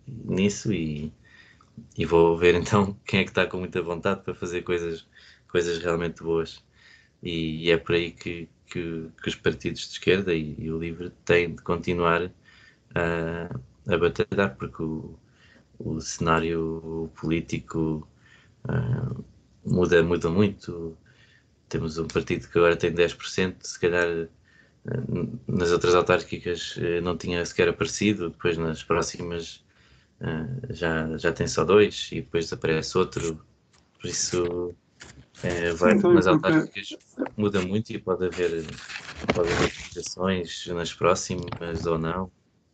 nisso 0.06 0.72
e 0.72 1.12
e 1.96 2.04
vou 2.04 2.36
ver 2.36 2.54
então 2.54 2.96
quem 3.06 3.20
é 3.20 3.24
que 3.24 3.30
está 3.30 3.46
com 3.46 3.58
muita 3.58 3.82
vontade 3.82 4.22
para 4.22 4.34
fazer 4.34 4.62
coisas, 4.62 5.06
coisas 5.48 5.78
realmente 5.78 6.22
boas. 6.22 6.62
E, 7.22 7.66
e 7.66 7.70
é 7.70 7.76
por 7.76 7.94
aí 7.94 8.12
que, 8.12 8.48
que, 8.66 9.08
que, 9.22 9.28
os 9.28 9.34
partidos 9.34 9.82
de 9.82 9.92
esquerda 9.92 10.34
e, 10.34 10.54
e, 10.58 10.70
o 10.70 10.78
LIVRE 10.78 11.10
têm 11.24 11.54
de 11.54 11.62
continuar 11.62 12.30
a, 12.94 13.92
a 13.92 13.98
batalhar, 13.98 14.56
porque 14.56 14.82
o, 14.82 15.18
o 15.78 16.00
cenário 16.00 17.10
político 17.16 18.06
uh, 18.68 19.24
muda, 19.64 20.02
muda 20.02 20.30
muito. 20.30 20.96
Temos 21.68 21.98
um 21.98 22.06
partido 22.06 22.48
que 22.48 22.58
agora 22.58 22.76
tem 22.76 22.92
10%, 22.92 23.56
se 23.62 23.80
calhar 23.80 24.28
nas 25.46 25.70
outras 25.70 25.94
autárquicas 25.94 26.76
eh, 26.78 27.00
não 27.00 27.16
tinha 27.16 27.44
sequer 27.44 27.68
aparecido, 27.68 28.30
depois 28.30 28.56
nas 28.56 28.82
próximas 28.82 29.62
uh, 30.20 30.72
já, 30.74 31.16
já 31.18 31.32
tem 31.32 31.46
só 31.46 31.64
dois 31.64 32.10
e 32.12 32.20
depois 32.22 32.52
aparece 32.52 32.96
outro, 32.98 33.44
por 34.00 34.08
isso 34.08 34.74
é, 35.42 35.72
vai, 35.72 35.94
Sim, 35.94 36.12
nas 36.14 36.26
autárquicas 36.26 36.96
muda 37.36 37.62
muito 37.62 37.90
e 37.92 37.98
pode 37.98 38.26
haver, 38.26 38.66
pode 39.34 39.52
haver 39.52 39.70
nas 40.74 40.92
próximas 40.92 41.86
ou 41.86 41.98
não, 41.98 42.30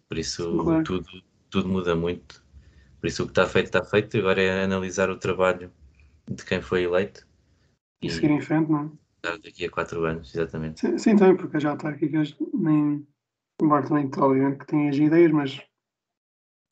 por 0.08 0.18
isso 0.18 0.56
claro. 0.62 0.84
tudo, 0.84 1.22
tudo 1.50 1.68
muda 1.68 1.94
muito. 1.94 2.42
Por 3.00 3.08
isso 3.08 3.22
o 3.22 3.26
que 3.26 3.32
está 3.32 3.46
feito 3.46 3.66
está 3.66 3.84
feito, 3.84 4.16
agora 4.16 4.42
é 4.42 4.64
analisar 4.64 5.10
o 5.10 5.18
trabalho 5.18 5.70
de 6.28 6.44
quem 6.44 6.62
foi 6.62 6.84
eleito. 6.84 7.26
E 8.02 8.10
seguir 8.10 8.30
em 8.30 8.40
frente, 8.40 8.70
não 8.70 8.80
é? 8.80 9.38
Daqui 9.42 9.64
a 9.64 9.70
quatro 9.70 10.04
anos, 10.04 10.34
exatamente. 10.34 10.80
Sim, 10.80 10.98
sim 10.98 11.16
também, 11.16 11.36
porque 11.36 11.56
as 11.56 11.64
autárquicas 11.64 12.36
nem. 12.52 13.06
Embora 13.62 13.86
também, 13.86 14.10
obviamente, 14.18 14.58
que 14.58 14.66
tenham 14.66 14.88
as 14.88 14.96
ideias, 14.96 15.32
mas 15.32 15.62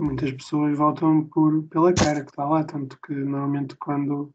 muitas 0.03 0.32
pessoas 0.32 0.76
votam 0.76 1.24
por, 1.24 1.62
pela 1.68 1.92
cara 1.92 2.24
que 2.24 2.30
está 2.30 2.44
lá, 2.44 2.64
tanto 2.64 2.98
que 3.07 3.14
normalmente 3.14 3.76
quando 3.76 4.32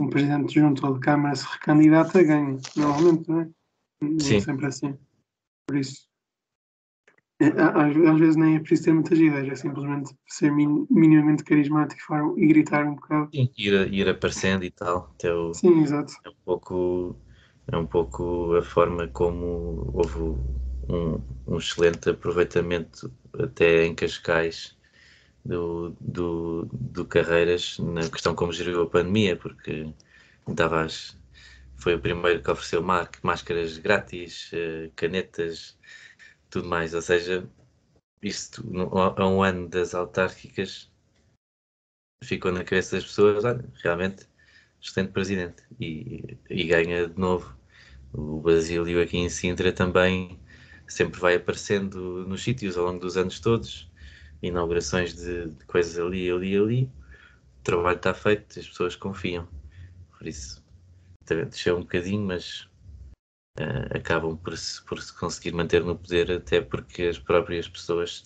um 0.00 0.08
presidente 0.08 0.54
junto 0.54 0.86
ou 0.86 0.94
de 0.94 1.00
Câmara 1.00 1.34
se 1.34 1.46
recandidata, 1.46 2.22
ganha. 2.22 2.58
Normalmente, 2.76 3.28
não 3.28 3.40
é? 3.40 3.48
Não 4.02 4.36
é 4.36 4.40
sempre 4.40 4.66
assim. 4.66 4.98
Por 5.66 5.76
isso, 5.76 6.06
é, 7.38 7.48
às, 7.48 8.18
vezes 8.18 8.36
nem 8.36 8.56
é 8.56 8.60
preciso 8.60 8.84
ter 8.84 8.92
muitas 8.92 9.18
ideias, 9.18 9.48
é 9.48 9.54
simplesmente 9.54 10.14
ser 10.26 10.50
min, 10.50 10.86
minimamente 10.88 11.44
carismático 11.44 12.34
e 12.38 12.46
gritar 12.46 12.86
um 12.86 12.94
bocado. 12.94 13.30
Sim, 13.34 13.50
ir, 13.58 13.92
ir 13.92 14.08
aparecendo 14.08 14.64
e 14.64 14.70
tal. 14.70 15.12
Até 15.14 15.32
o, 15.32 15.52
Sim, 15.52 15.82
exato. 15.82 16.14
É 16.24 16.30
um 16.30 16.36
pouco, 16.44 17.16
é 17.70 17.76
um 17.76 17.86
pouco 17.86 18.54
a 18.54 18.62
forma 18.62 19.08
como 19.08 19.90
houve 19.92 20.18
um, 20.88 21.20
um 21.46 21.58
excelente 21.58 22.08
aproveitamento 22.08 23.12
até 23.38 23.84
em 23.84 23.94
Cascais 23.94 24.75
do, 25.46 25.96
do, 26.00 26.68
do 26.72 27.04
Carreiras 27.04 27.78
na 27.78 28.08
questão 28.08 28.34
como 28.34 28.52
geriu 28.52 28.82
a 28.82 28.90
pandemia, 28.90 29.36
porque 29.36 29.92
davas, 30.46 31.16
foi 31.76 31.94
o 31.94 32.00
primeiro 32.00 32.42
que 32.42 32.50
ofereceu 32.50 32.82
máscaras 33.22 33.78
grátis, 33.78 34.50
eh, 34.52 34.90
canetas, 34.96 35.78
tudo 36.50 36.68
mais. 36.68 36.94
Ou 36.94 37.02
seja, 37.02 37.48
isto 38.22 38.62
a 39.18 39.26
um 39.28 39.42
ano 39.42 39.68
das 39.68 39.94
autárquicas 39.94 40.90
ficou 42.24 42.52
na 42.52 42.64
cabeça 42.64 42.96
das 42.96 43.04
pessoas, 43.04 43.44
olha, 43.44 43.64
realmente 43.82 44.26
excelente 44.82 45.12
presidente 45.12 45.62
e, 45.80 46.38
e 46.50 46.64
ganha 46.64 47.08
de 47.08 47.18
novo. 47.18 47.56
O 48.12 48.40
Basílio 48.40 49.02
aqui 49.02 49.18
em 49.18 49.28
Sintra 49.28 49.72
também 49.72 50.40
sempre 50.88 51.20
vai 51.20 51.36
aparecendo 51.36 52.26
nos 52.26 52.42
sítios 52.42 52.76
ao 52.76 52.86
longo 52.86 53.00
dos 53.00 53.16
anos 53.16 53.40
todos 53.40 53.90
inaugurações 54.42 55.14
de, 55.14 55.50
de 55.50 55.64
coisas 55.66 55.98
ali, 55.98 56.30
ali, 56.30 56.56
ali. 56.56 56.90
O 57.60 57.62
trabalho 57.62 57.96
está 57.96 58.14
feito, 58.14 58.58
as 58.58 58.68
pessoas 58.68 58.96
confiam. 58.96 59.48
Por 60.16 60.26
isso, 60.26 60.64
deixou 61.24 61.78
um 61.78 61.82
bocadinho, 61.82 62.26
mas 62.26 62.68
uh, 63.58 63.96
acabam 63.96 64.36
por 64.36 64.56
se, 64.56 64.82
por 64.84 65.00
se 65.00 65.12
conseguir 65.12 65.52
manter 65.52 65.84
no 65.84 65.96
poder, 65.96 66.30
até 66.30 66.60
porque 66.60 67.04
as 67.04 67.18
próprias 67.18 67.68
pessoas. 67.68 68.24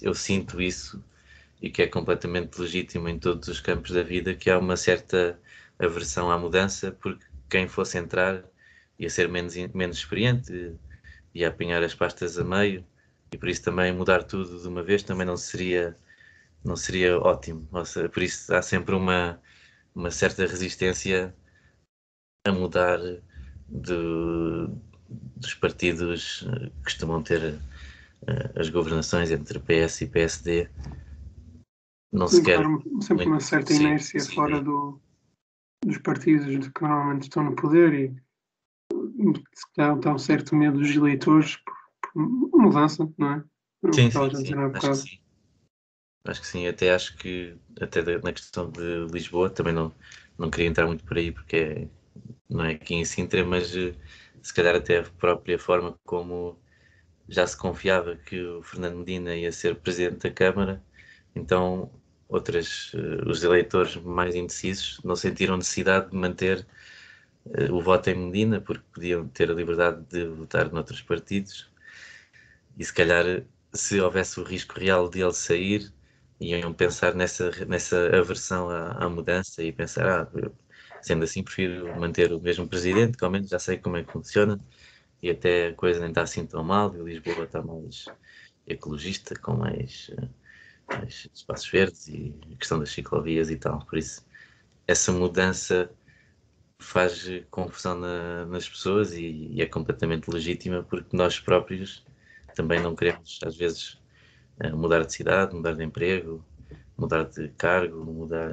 Eu 0.00 0.14
sinto 0.14 0.60
isso 0.60 1.02
e 1.60 1.70
que 1.70 1.82
é 1.82 1.86
completamente 1.86 2.60
legítimo 2.60 3.08
em 3.08 3.18
todos 3.18 3.48
os 3.48 3.60
campos 3.60 3.92
da 3.92 4.02
vida 4.02 4.34
que 4.34 4.50
há 4.50 4.58
uma 4.58 4.76
certa 4.76 5.40
aversão 5.78 6.30
à 6.30 6.38
mudança, 6.38 6.92
porque 6.92 7.24
quem 7.48 7.68
fosse 7.68 7.98
entrar 7.98 8.44
ia 8.98 9.10
ser 9.10 9.28
menos, 9.28 9.54
menos 9.74 9.98
experiente, 9.98 10.76
ia 11.34 11.48
apanhar 11.48 11.82
as 11.82 11.94
pastas 11.94 12.38
a 12.38 12.44
meio 12.44 12.84
e 13.32 13.38
por 13.38 13.48
isso 13.48 13.62
também 13.62 13.92
mudar 13.92 14.22
tudo 14.24 14.60
de 14.60 14.68
uma 14.68 14.82
vez 14.82 15.02
também 15.02 15.26
não 15.26 15.36
seria 15.36 15.96
não 16.64 16.76
seria 16.76 17.18
ótimo. 17.18 17.68
Seja, 17.84 18.08
por 18.08 18.22
isso 18.22 18.54
há 18.54 18.62
sempre 18.62 18.94
uma, 18.94 19.40
uma 19.94 20.10
certa 20.10 20.46
resistência 20.46 21.34
a 22.46 22.52
mudar 22.52 22.98
de, 23.68 24.68
dos 25.08 25.54
partidos 25.54 26.40
que 26.40 26.82
costumam 26.84 27.22
ter 27.22 27.54
uh, 27.54 28.60
as 28.60 28.68
governações 28.68 29.30
entre 29.32 29.58
PS 29.58 30.02
e 30.02 30.06
PSD. 30.06 30.68
Não 32.12 32.28
se 32.28 32.42
quer. 32.42 32.60
Sempre 33.00 33.26
uma 33.26 33.40
certa 33.40 33.72
inércia 33.72 34.20
sim, 34.20 34.34
fora 34.34 34.60
do, 34.60 35.00
dos 35.84 35.98
partidos 35.98 36.68
que 36.68 36.82
normalmente 36.82 37.24
estão 37.24 37.42
no 37.42 37.56
poder 37.56 37.92
e 37.92 38.22
se 39.52 39.72
calhar 39.74 39.98
um 40.14 40.18
certo 40.18 40.54
medo 40.54 40.78
dos 40.78 40.94
eleitores 40.94 41.58
mudança, 42.14 43.08
não 43.18 43.32
é? 43.32 43.44
Sim, 43.92 44.10
sim, 44.10 44.34
sim. 44.34 44.54
Acho 44.72 44.90
que 44.90 44.96
sim. 44.96 45.18
Acho 46.24 46.40
que 46.40 46.46
sim, 46.46 46.66
até 46.68 46.92
acho 46.94 47.16
que 47.16 47.56
até 47.80 48.00
na 48.18 48.32
questão 48.32 48.70
de 48.70 49.06
Lisboa 49.12 49.50
também 49.50 49.72
não, 49.74 49.92
não 50.38 50.50
queria 50.50 50.68
entrar 50.68 50.86
muito 50.86 51.04
por 51.04 51.16
aí 51.18 51.32
porque 51.32 51.56
é, 51.56 51.88
não 52.48 52.64
é 52.64 52.72
aqui 52.74 52.94
em 52.94 53.04
Sintra, 53.04 53.44
mas 53.44 53.76
eh, 53.76 53.94
se 54.42 54.54
calhar 54.54 54.76
até 54.76 54.98
a 55.00 55.02
própria 55.04 55.58
forma 55.58 55.98
como 56.04 56.58
já 57.28 57.46
se 57.46 57.56
confiava 57.56 58.16
que 58.16 58.40
o 58.42 58.62
Fernando 58.62 58.98
Medina 58.98 59.34
ia 59.36 59.52
ser 59.52 59.76
presidente 59.76 60.28
da 60.28 60.30
Câmara, 60.30 60.82
então 61.34 61.90
outras, 62.28 62.92
uh, 62.94 63.28
os 63.30 63.42
eleitores 63.44 63.96
mais 63.96 64.34
indecisos 64.34 65.00
não 65.04 65.16
sentiram 65.16 65.56
necessidade 65.56 66.10
de 66.10 66.16
manter 66.16 66.66
uh, 67.46 67.74
o 67.74 67.80
voto 67.82 68.10
em 68.10 68.16
Medina 68.16 68.60
porque 68.60 68.84
podiam 68.94 69.28
ter 69.28 69.50
a 69.50 69.54
liberdade 69.54 70.02
de 70.10 70.26
votar 70.26 70.72
noutros 70.72 71.02
partidos 71.02 71.71
e 72.78 72.84
se 72.84 72.92
calhar 72.92 73.44
se 73.72 74.00
houvesse 74.00 74.40
o 74.40 74.44
risco 74.44 74.78
real 74.78 75.08
de 75.08 75.20
ele 75.22 75.32
sair, 75.32 75.92
iam 76.40 76.72
pensar 76.74 77.14
nessa, 77.14 77.50
nessa 77.66 78.16
aversão 78.16 78.68
à, 78.70 79.04
à 79.04 79.08
mudança 79.08 79.62
e 79.62 79.72
pensar, 79.72 80.06
ah, 80.06 80.30
eu, 80.34 80.54
sendo 81.00 81.24
assim 81.24 81.42
prefiro 81.42 81.98
manter 81.98 82.32
o 82.32 82.40
mesmo 82.40 82.68
presidente, 82.68 83.16
que 83.18 83.24
ao 83.24 83.30
menos 83.30 83.48
já 83.48 83.58
sei 83.58 83.78
como 83.78 83.96
é 83.96 84.04
que 84.04 84.12
funciona 84.12 84.60
e 85.22 85.30
até 85.30 85.68
a 85.68 85.74
coisa 85.74 86.00
nem 86.00 86.10
está 86.10 86.22
assim 86.22 86.46
tão 86.46 86.64
mal, 86.64 86.94
e 86.96 87.02
Lisboa 87.02 87.44
está 87.44 87.62
mais 87.62 88.06
ecologista, 88.66 89.34
com 89.36 89.54
mais, 89.54 90.10
mais 90.88 91.28
espaços 91.34 91.68
verdes 91.70 92.08
e 92.08 92.34
a 92.52 92.56
questão 92.56 92.78
das 92.78 92.90
ciclovias 92.90 93.50
e 93.50 93.56
tal, 93.56 93.84
por 93.86 93.98
isso 93.98 94.24
essa 94.86 95.12
mudança 95.12 95.90
faz 96.78 97.24
confusão 97.50 97.98
na, 97.98 98.46
nas 98.46 98.68
pessoas 98.68 99.12
e, 99.12 99.50
e, 99.52 99.62
é 99.62 99.66
completamente 99.66 100.28
legítima 100.28 100.82
porque 100.82 101.16
nós 101.16 101.38
próprios 101.40 102.04
também 102.54 102.80
não 102.80 102.94
queremos, 102.96 103.38
às 103.44 103.56
vezes, 103.56 103.98
eh, 104.60 104.70
mudar 104.72 105.04
de 105.04 105.12
cidade, 105.12 105.54
mudar 105.54 105.74
de 105.74 105.84
emprego, 105.84 106.44
mudar 106.96 107.24
de 107.24 107.48
cargo, 107.50 108.04
mudar 108.04 108.50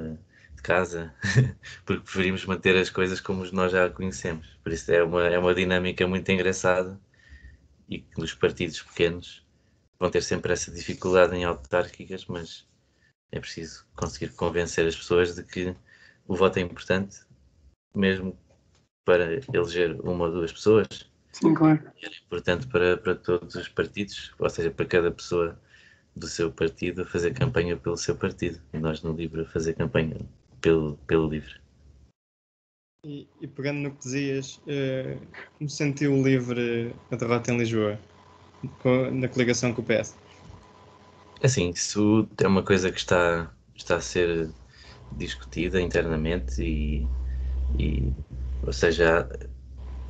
de 0.54 0.62
casa, 0.62 1.14
porque 1.84 2.02
preferimos 2.02 2.44
manter 2.46 2.76
as 2.76 2.90
coisas 2.90 3.20
como 3.20 3.44
nós 3.52 3.72
já 3.72 3.88
conhecemos. 3.90 4.58
Por 4.62 4.72
isso 4.72 4.90
é 4.92 5.02
uma, 5.02 5.26
é 5.26 5.38
uma 5.38 5.54
dinâmica 5.54 6.06
muito 6.06 6.30
engraçada 6.30 7.00
e 7.88 7.98
que 8.00 8.18
nos 8.20 8.34
partidos 8.34 8.82
pequenos 8.82 9.44
vão 9.98 10.10
ter 10.10 10.22
sempre 10.22 10.52
essa 10.52 10.70
dificuldade 10.70 11.36
em 11.36 11.44
autárquicas, 11.44 12.26
mas 12.26 12.66
é 13.32 13.40
preciso 13.40 13.86
conseguir 13.94 14.30
convencer 14.34 14.86
as 14.86 14.96
pessoas 14.96 15.34
de 15.34 15.44
que 15.44 15.74
o 16.26 16.36
voto 16.36 16.58
é 16.58 16.62
importante, 16.62 17.20
mesmo 17.94 18.38
para 19.04 19.40
eleger 19.52 20.00
uma 20.02 20.26
ou 20.26 20.32
duas 20.32 20.52
pessoas, 20.52 21.09
Sim, 21.32 21.54
claro. 21.54 21.80
Era 22.02 22.14
importante 22.14 22.66
para, 22.66 22.96
para 22.96 23.14
todos 23.14 23.54
os 23.54 23.68
partidos, 23.68 24.32
ou 24.38 24.50
seja, 24.50 24.70
para 24.70 24.86
cada 24.86 25.10
pessoa 25.10 25.58
do 26.14 26.26
seu 26.26 26.50
partido 26.50 27.02
a 27.02 27.06
fazer 27.06 27.32
campanha 27.34 27.76
pelo 27.76 27.96
seu 27.96 28.16
partido. 28.16 28.60
E 28.72 28.78
nós 28.78 29.02
no 29.02 29.12
Livre 29.12 29.42
a 29.42 29.46
fazer 29.46 29.74
campanha 29.74 30.16
pelo, 30.60 30.96
pelo 31.06 31.28
Livre. 31.28 31.60
E, 33.06 33.26
e 33.40 33.46
pegando 33.46 33.80
no 33.80 33.92
que 33.92 34.02
dizias, 34.02 34.56
uh, 34.66 35.18
como 35.56 35.70
sentiu 35.70 36.14
o 36.14 36.22
Livre 36.22 36.94
a 37.10 37.16
derrota 37.16 37.52
em 37.52 37.58
Lisboa, 37.58 37.98
com, 38.82 39.10
na 39.10 39.28
coligação 39.28 39.72
com 39.72 39.80
o 39.80 39.84
PS? 39.84 40.14
Assim, 41.42 41.70
isso 41.70 42.28
é 42.36 42.46
uma 42.46 42.62
coisa 42.62 42.92
que 42.92 42.98
está, 42.98 43.50
está 43.74 43.96
a 43.96 44.00
ser 44.00 44.50
discutida 45.12 45.80
internamente 45.80 46.62
e, 46.62 47.06
e 47.78 48.12
ou 48.66 48.72
seja, 48.72 49.26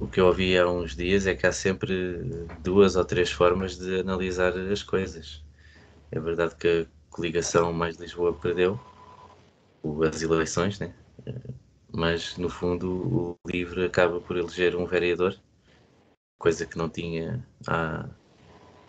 o 0.01 0.09
que 0.09 0.19
eu 0.19 0.27
ouvi 0.27 0.57
há 0.57 0.67
uns 0.67 0.97
dias 0.97 1.27
é 1.27 1.35
que 1.35 1.47
há 1.47 1.53
sempre 1.53 2.25
duas 2.63 2.97
ou 2.97 3.05
três 3.05 3.31
formas 3.31 3.77
de 3.77 4.01
analisar 4.01 4.57
as 4.57 4.83
coisas. 4.83 5.45
É 6.11 6.19
verdade 6.19 6.57
que 6.57 6.69
a 6.69 6.87
coligação 7.11 7.73
mais 7.73 7.97
Lisboa 7.97 8.33
perdeu 8.33 8.81
as 10.09 10.23
eleições, 10.23 10.79
né? 10.79 10.95
mas 11.93 12.37
no 12.39 12.49
fundo 12.49 13.37
o 13.45 13.49
LIVRE 13.49 13.85
acaba 13.85 14.21
por 14.21 14.37
eleger 14.37 14.75
um 14.75 14.87
vereador, 14.87 15.39
coisa 16.39 16.65
que 16.65 16.79
não 16.79 16.89
tinha 16.89 17.47
há, 17.67 18.09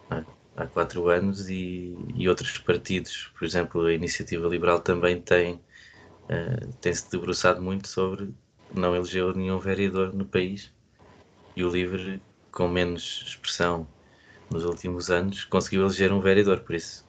há, 0.09 0.23
há 0.55 0.67
quatro 0.67 1.09
anos, 1.09 1.49
e, 1.49 1.93
e, 2.15 2.29
outros 2.29 2.57
partidos, 2.57 3.31
por 3.37 3.45
exemplo, 3.45 3.85
a 3.85 3.93
Iniciativa 3.93 4.47
Liberal 4.47 4.79
também 4.79 5.19
tem, 5.19 5.55
uh, 5.55 6.73
tem 6.79 6.93
se 6.93 7.09
debruçado 7.11 7.61
muito 7.61 7.87
sobre 7.87 8.33
não 8.73 8.95
eleger 8.95 9.35
nenhum 9.35 9.59
vereador 9.59 10.13
no 10.13 10.25
país 10.25 10.71
e 11.55 11.63
o 11.63 11.69
LIVRE, 11.69 12.23
com 12.51 12.67
menos 12.67 13.23
expressão 13.27 13.91
nos 14.49 14.65
últimos 14.65 15.09
anos, 15.11 15.45
conseguiu 15.45 15.83
eleger 15.83 16.11
um 16.13 16.21
vereador, 16.21 16.61
por 16.63 16.75
isso, 16.75 17.07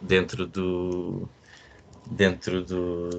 dentro 0.00 0.46
do 0.46 1.30
dentro 2.06 2.64
do, 2.64 3.10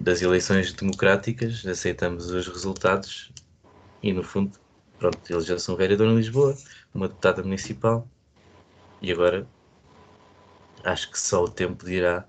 das 0.00 0.22
eleições 0.22 0.72
democráticas, 0.74 1.64
aceitamos 1.66 2.30
os 2.30 2.48
resultados 2.48 3.32
e, 4.02 4.12
no 4.12 4.22
fundo, 4.24 4.58
pronto, 4.98 5.20
elegeu-se 5.32 5.70
um 5.70 5.76
vereador 5.76 6.08
em 6.08 6.16
Lisboa, 6.16 6.56
uma 6.94 7.08
deputada 7.08 7.42
municipal 7.42 8.10
e 9.02 9.12
agora 9.12 9.50
acho 10.84 11.10
que 11.10 11.18
só 11.18 11.42
o 11.44 11.50
tempo 11.50 11.84
dirá 11.84 12.28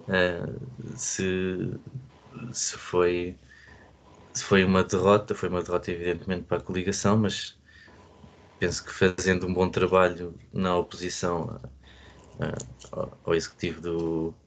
uh, 0.00 0.96
se 0.96 1.80
se 2.52 2.76
foi, 2.78 3.38
foi 4.36 4.64
uma 4.64 4.84
derrota, 4.84 5.34
foi 5.34 5.48
uma 5.48 5.62
derrota 5.62 5.90
evidentemente 5.90 6.44
para 6.46 6.58
a 6.58 6.62
coligação, 6.62 7.16
mas 7.18 7.58
penso 8.58 8.84
que 8.84 8.92
fazendo 8.92 9.46
um 9.46 9.52
bom 9.54 9.70
trabalho 9.70 10.38
na 10.52 10.76
oposição 10.76 11.60
ao 13.24 13.34
executivo 13.34 13.80
do, 13.80 14.38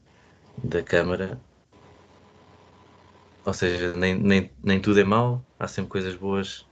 da 0.57 0.83
Câmara, 0.83 1.43
ou 3.45 3.53
seja, 3.53 3.93
nem, 3.93 4.15
nem, 4.19 4.55
nem 4.63 4.81
tudo 4.81 4.99
é 4.99 5.03
mau, 5.03 5.47
há 5.59 5.67
sempre 5.67 5.89
coisas 5.91 6.15
boas 6.15 6.69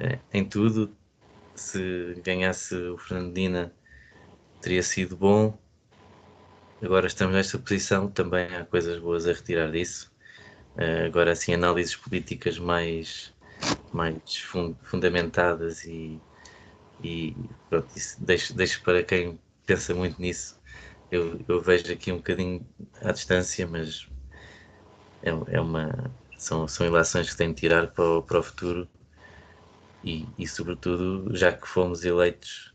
é, 0.00 0.20
em 0.32 0.48
tudo. 0.48 0.98
Se 1.56 2.14
ganhasse 2.24 2.74
o 2.76 2.98
Fernandina 2.98 3.76
teria 4.60 4.82
sido 4.84 5.16
bom. 5.18 5.62
Agora 6.80 7.08
estamos 7.08 7.34
nesta 7.34 7.58
posição, 7.58 8.08
também 8.08 8.46
há 8.54 8.64
coisas 8.64 9.00
boas 9.00 9.26
a 9.26 9.32
retirar 9.32 9.72
disso. 9.72 10.13
Uh, 10.76 11.06
agora, 11.06 11.32
assim, 11.32 11.54
análises 11.54 11.96
políticas 11.96 12.58
mais, 12.58 13.32
mais 13.92 14.36
fun 14.50 14.74
fundamentadas 14.84 15.84
e, 15.84 16.20
e 17.00 17.36
pronto, 17.68 17.88
deixo, 18.18 18.54
deixo 18.56 18.82
para 18.82 19.02
quem 19.04 19.38
pensa 19.66 19.94
muito 19.94 20.20
nisso. 20.20 20.58
Eu, 21.10 21.38
eu 21.48 21.60
vejo 21.60 21.92
aqui 21.92 22.12
um 22.12 22.16
bocadinho 22.18 22.66
à 23.02 23.12
distância, 23.12 23.66
mas 23.66 24.08
é, 25.22 25.30
é 25.56 25.60
uma, 25.60 26.14
são, 26.38 26.68
são 26.68 26.86
ilações 26.86 27.30
que 27.30 27.36
tenho 27.36 27.54
de 27.54 27.60
tirar 27.60 27.88
para 27.92 28.04
o, 28.04 28.22
para 28.22 28.38
o 28.38 28.42
futuro 28.42 28.88
e, 30.02 30.26
e, 30.38 30.46
sobretudo, 30.46 31.34
já 31.36 31.52
que 31.56 31.66
fomos 31.66 32.04
eleitos 32.04 32.74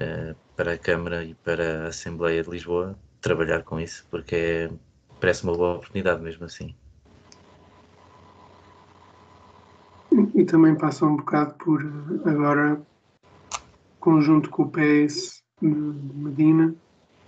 uh, 0.00 0.36
para 0.56 0.74
a 0.74 0.78
Câmara 0.78 1.24
e 1.24 1.34
para 1.36 1.84
a 1.86 1.88
Assembleia 1.88 2.42
de 2.42 2.50
Lisboa, 2.50 2.98
trabalhar 3.20 3.62
com 3.64 3.80
isso, 3.80 4.06
porque 4.10 4.34
é, 4.36 4.70
parece 5.20 5.44
uma 5.44 5.54
boa 5.56 5.76
oportunidade 5.76 6.22
mesmo 6.22 6.44
assim. 6.44 6.76
E 10.34 10.44
também 10.44 10.74
passa 10.74 11.06
um 11.06 11.16
bocado 11.16 11.54
por 11.54 11.80
agora, 12.24 12.82
conjunto 14.00 14.50
com 14.50 14.64
o 14.64 14.70
PS 14.70 15.42
de 15.62 15.68
Medina, 15.68 16.74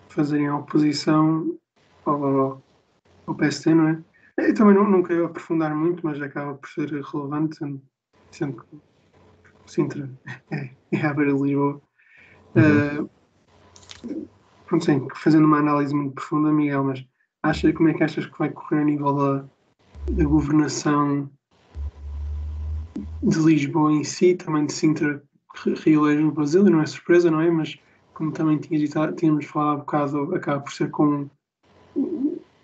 fazerem 0.08 0.48
a 0.48 0.56
oposição 0.56 1.56
ao, 2.04 2.62
ao 3.26 3.34
PST, 3.34 3.74
não 3.74 3.88
é? 3.88 4.02
Eu 4.38 4.54
também 4.54 4.74
não, 4.74 4.88
não 4.88 5.02
quero 5.02 5.26
aprofundar 5.26 5.74
muito, 5.74 6.04
mas 6.04 6.20
acaba 6.20 6.54
por 6.54 6.68
ser 6.68 6.90
relevante, 6.90 7.56
sendo 8.30 8.56
que 8.56 8.76
o 8.76 8.80
Sintra 9.66 10.10
é, 10.50 10.70
é 10.92 11.06
a 11.06 11.14
beira 11.14 11.32
de 11.32 11.42
Lisboa. 11.42 11.80
Uhum. 12.54 13.04
Uh, 13.04 14.28
pronto, 14.66 14.84
sim, 14.84 15.06
fazendo 15.14 15.46
uma 15.46 15.58
análise 15.58 15.94
muito 15.94 16.14
profunda, 16.14 16.52
Miguel, 16.52 16.84
mas 16.84 17.04
acha, 17.42 17.72
como 17.72 17.88
é 17.88 17.94
que 17.94 18.04
achas 18.04 18.26
que 18.26 18.38
vai 18.38 18.50
correr 18.50 18.80
a 18.80 18.84
nível 18.84 19.14
da, 19.14 19.44
da 20.12 20.24
governação 20.24 21.30
de 23.22 23.38
Lisboa 23.38 23.92
em 23.92 24.04
si, 24.04 24.34
também 24.34 24.66
de 24.66 24.72
Sintra 24.72 25.22
reelege 25.84 26.22
no 26.22 26.32
Brasil, 26.32 26.66
e 26.66 26.70
não 26.70 26.80
é 26.80 26.86
surpresa, 26.86 27.30
não 27.30 27.40
é? 27.40 27.50
Mas 27.50 27.78
como 28.14 28.32
também 28.32 28.58
tínhamos 28.58 29.46
falado 29.46 29.74
há 29.74 29.76
bocado, 29.76 30.34
acaba 30.34 30.60
por 30.60 30.72
ser 30.72 30.90
com 30.90 31.28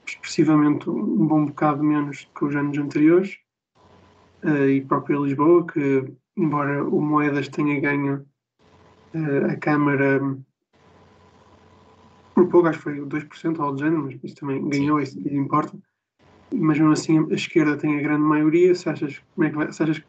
expressivamente 0.06 0.90
um 0.90 1.26
bom 1.26 1.46
bocado 1.46 1.82
menos 1.82 2.28
que 2.34 2.44
os 2.44 2.54
anos 2.54 2.76
anteriores, 2.76 3.38
uh, 4.44 4.68
e 4.68 4.80
própria 4.82 5.16
Lisboa, 5.16 5.66
que 5.66 6.04
embora 6.36 6.84
o 6.84 7.00
Moedas 7.00 7.48
tenha 7.48 7.80
ganho 7.80 8.26
uh, 9.14 9.50
a 9.50 9.56
Câmara 9.56 10.20
por 12.34 12.48
pouco, 12.48 12.68
acho 12.68 12.78
que 12.78 12.84
foi 12.84 13.00
2% 13.00 13.60
ao 13.60 13.76
género, 13.76 14.04
mas 14.04 14.18
isso 14.22 14.36
também 14.36 14.66
ganhou, 14.68 15.00
isso, 15.00 15.18
isso 15.18 15.34
importa. 15.34 15.76
Mas 16.50 16.78
mesmo 16.78 16.92
assim 16.92 17.18
a 17.30 17.34
esquerda 17.34 17.76
tem 17.76 17.98
a 17.98 18.02
grande 18.02 18.22
maioria, 18.22 18.74
se 18.74 18.88
achas, 18.88 19.22
como 19.34 19.46
é 19.46 19.50
que 19.50 19.56
vai, 19.56 19.72
se 19.72 19.82
achas 19.82 19.98
que 19.98 20.06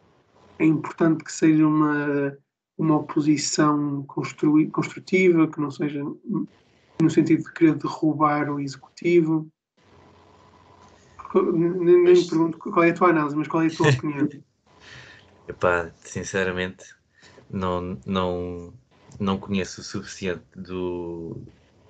é 0.58 0.64
importante 0.64 1.24
que 1.24 1.32
seja 1.32 1.66
uma, 1.66 2.36
uma 2.78 2.96
oposição 2.96 4.04
construtiva, 4.04 5.48
que 5.48 5.60
não 5.60 5.70
seja 5.70 6.02
no 7.00 7.10
sentido 7.10 7.44
de 7.44 7.52
querer 7.52 7.74
derrubar 7.74 8.50
o 8.50 8.60
executivo? 8.60 9.48
Nem, 11.34 11.98
nem 12.02 12.14
me 12.14 12.28
pergunto 12.28 12.58
qual 12.58 12.84
é 12.84 12.90
a 12.90 12.94
tua 12.94 13.10
análise, 13.10 13.36
mas 13.36 13.48
qual 13.48 13.62
é 13.62 13.66
a 13.66 13.70
tua 13.70 13.90
opinião? 13.90 14.28
Epá, 15.48 15.90
sinceramente, 16.00 16.94
não, 17.50 17.98
não, 18.06 18.72
não 19.20 19.36
conheço 19.36 19.80
o 19.80 19.84
suficiente 19.84 20.44
do, 20.56 21.36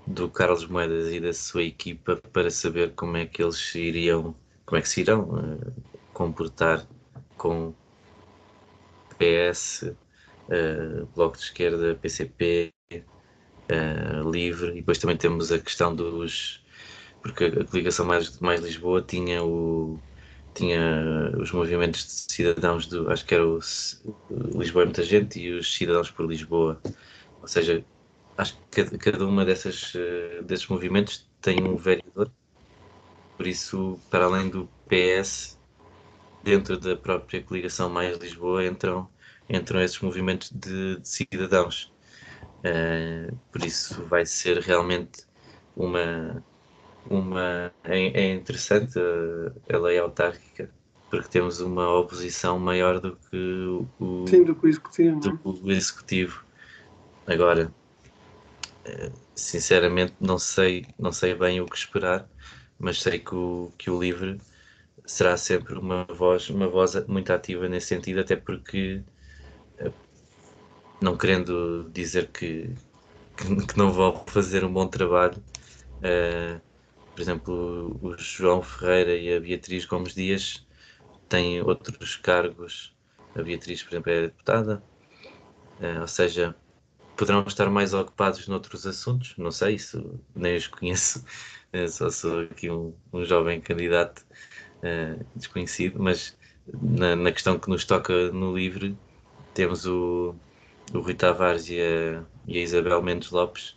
do 0.06 0.28
Carlos 0.28 0.66
Moedas 0.66 1.12
e 1.12 1.20
da 1.20 1.32
sua 1.32 1.62
equipa 1.62 2.20
para 2.32 2.50
saber 2.50 2.94
como 2.94 3.16
é 3.16 3.26
que 3.26 3.42
eles 3.42 3.74
iriam, 3.74 4.34
como 4.66 4.78
é 4.78 4.82
que 4.82 4.88
se 4.88 5.02
irão 5.02 5.22
uh, 5.22 5.72
comportar 6.12 6.84
com 7.36 7.72
PS, 9.18 9.82
uh, 9.82 9.96
eh, 10.50 11.06
Bloco 11.14 11.36
de 11.36 11.44
Esquerda, 11.44 11.94
PCP, 11.94 12.72
uh, 12.92 12.96
eh, 13.68 14.22
Livre, 14.30 14.72
e 14.72 14.74
depois 14.76 14.98
também 14.98 15.16
temos 15.16 15.52
a 15.52 15.58
questão 15.58 15.94
dos 15.94 16.62
porque 17.22 17.46
a 17.46 17.64
coligação 17.64 18.04
mais, 18.04 18.38
mais 18.40 18.60
Lisboa 18.60 19.00
tinha 19.02 19.42
o 19.42 19.98
tinha 20.54 21.32
os 21.38 21.50
movimentos 21.52 22.04
de 22.06 22.32
cidadãos 22.34 22.86
do 22.86 23.10
acho 23.10 23.24
que 23.24 23.34
era 23.34 23.46
o, 23.46 23.58
Lisboa 24.54 24.82
é 24.82 24.86
muita 24.86 25.02
gente 25.02 25.40
e 25.40 25.52
os 25.52 25.74
cidadãos 25.74 26.10
por 26.10 26.26
Lisboa. 26.26 26.80
Ou 27.42 27.48
seja 27.48 27.84
acho 28.36 28.58
que 28.70 28.84
cada, 28.98 29.26
uma 29.26 29.44
dessas 29.44 29.94
uh, 29.94 30.42
desses 30.44 30.68
movimentos 30.68 31.26
tem 31.40 31.62
um 31.62 31.76
vereador. 31.76 32.30
Por 33.36 33.46
isso 33.46 33.98
para 34.10 34.26
além 34.26 34.48
do 34.50 34.68
PS 34.88 35.58
dentro 36.44 36.78
da 36.78 36.94
própria 36.94 37.42
coligação 37.42 37.88
mais 37.88 38.18
Lisboa 38.18 38.64
entram 38.64 39.08
entram 39.48 39.80
esses 39.80 39.98
movimentos 40.00 40.50
de, 40.50 41.00
de 41.00 41.08
cidadãos 41.08 41.92
uh, 42.60 43.36
por 43.50 43.64
isso 43.64 44.04
vai 44.04 44.26
ser 44.26 44.58
realmente 44.58 45.26
uma 45.74 46.44
uma 47.08 47.72
é, 47.84 47.98
é 47.98 48.34
interessante 48.34 48.98
a, 48.98 49.76
a, 49.76 49.78
lei 49.78 49.98
autárquica 49.98 50.70
porque 51.10 51.28
temos 51.28 51.60
uma 51.60 51.88
oposição 51.96 52.58
maior 52.58 53.00
do 53.00 53.16
que 53.16 53.86
o, 54.00 54.26
Sim, 54.26 54.42
do 54.44 54.54
que 54.54 54.66
o 54.66 54.68
executivo, 54.68 55.20
do 55.20 55.64
o 55.64 55.70
executivo. 55.70 56.44
Agora, 57.24 57.72
eh, 58.84 59.12
sinceramente 59.34 60.14
não 60.18 60.38
sei 60.38 60.86
não 60.98 61.12
sei 61.12 61.34
bem 61.34 61.60
o 61.60 61.66
que 61.66 61.76
esperar, 61.76 62.28
mas 62.78 63.00
sei 63.00 63.20
que 63.20 63.34
o 63.34 63.72
que 63.78 63.90
o 63.90 64.00
livre 64.00 64.40
será 65.04 65.36
sempre 65.36 65.78
uma 65.78 66.04
voz 66.04 66.48
uma 66.50 66.68
voz 66.68 66.94
muito 67.06 67.32
ativa 67.32 67.68
nesse 67.68 67.88
sentido, 67.88 68.20
até 68.20 68.36
porque 68.36 69.02
eh, 69.78 69.92
não 71.00 71.16
querendo 71.16 71.90
dizer 71.92 72.28
que, 72.28 72.74
que, 73.36 73.78
não 73.78 73.92
vou 73.92 74.24
fazer 74.26 74.64
um 74.64 74.72
bom 74.72 74.86
trabalho. 74.88 75.42
Uh, 75.98 76.60
por 77.14 77.20
exemplo, 77.20 77.98
o 78.02 78.16
João 78.18 78.62
Ferreira 78.62 79.16
e 79.16 79.34
a 79.34 79.40
Beatriz 79.40 79.84
Gomes 79.86 80.14
Dias 80.14 80.66
têm 81.28 81.62
outros 81.62 82.16
cargos. 82.16 82.94
A 83.36 83.42
Beatriz, 83.42 83.82
por 83.82 83.94
exemplo, 83.94 84.12
é 84.12 84.22
deputada, 84.22 84.82
uh, 85.80 86.00
ou 86.00 86.08
seja, 86.08 86.54
poderão 87.16 87.44
estar 87.46 87.70
mais 87.70 87.94
ocupados 87.94 88.48
noutros 88.48 88.86
assuntos, 88.86 89.34
não 89.36 89.50
sei, 89.50 89.76
isso 89.76 90.20
nem 90.34 90.56
os 90.56 90.66
conheço, 90.66 91.24
uh, 91.74 91.88
só 91.88 92.10
sou 92.10 92.40
aqui 92.40 92.70
um, 92.70 92.94
um 93.12 93.24
jovem 93.24 93.60
candidato 93.60 94.24
uh, 94.84 95.24
desconhecido, 95.34 96.02
mas 96.02 96.36
na, 96.82 97.16
na, 97.16 97.32
questão 97.32 97.58
que 97.58 97.68
nos 97.68 97.84
toca 97.84 98.30
no 98.30 98.54
livre, 98.54 98.96
temos 99.54 99.86
o, 99.86 100.34
o 100.92 101.00
Rui 101.00 101.14
Tavares 101.14 101.68
e 101.68 101.80
a, 101.80 102.22
e 102.46 102.58
a 102.58 102.62
Isabel 102.62 103.02
Mendes 103.02 103.30
Lopes, 103.30 103.76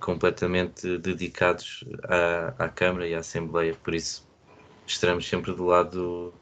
completamente 0.00 0.98
dedicados 0.98 1.84
à, 2.04 2.64
à 2.64 2.68
Câmara 2.68 3.06
e 3.06 3.14
à 3.14 3.20
Assembleia, 3.20 3.74
por 3.82 3.94
isso 3.94 4.26
estaremos 4.86 5.26
sempre 5.26 5.52
do 5.52 5.64
lado 5.64 6.34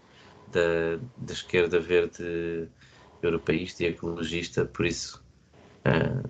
da, 0.51 0.99
da 1.17 1.33
esquerda 1.33 1.79
verde 1.79 2.69
europeísta 3.23 3.85
e 3.85 3.87
ecologista, 3.87 4.65
por 4.65 4.87
isso 4.87 5.23
uh, 5.87 6.29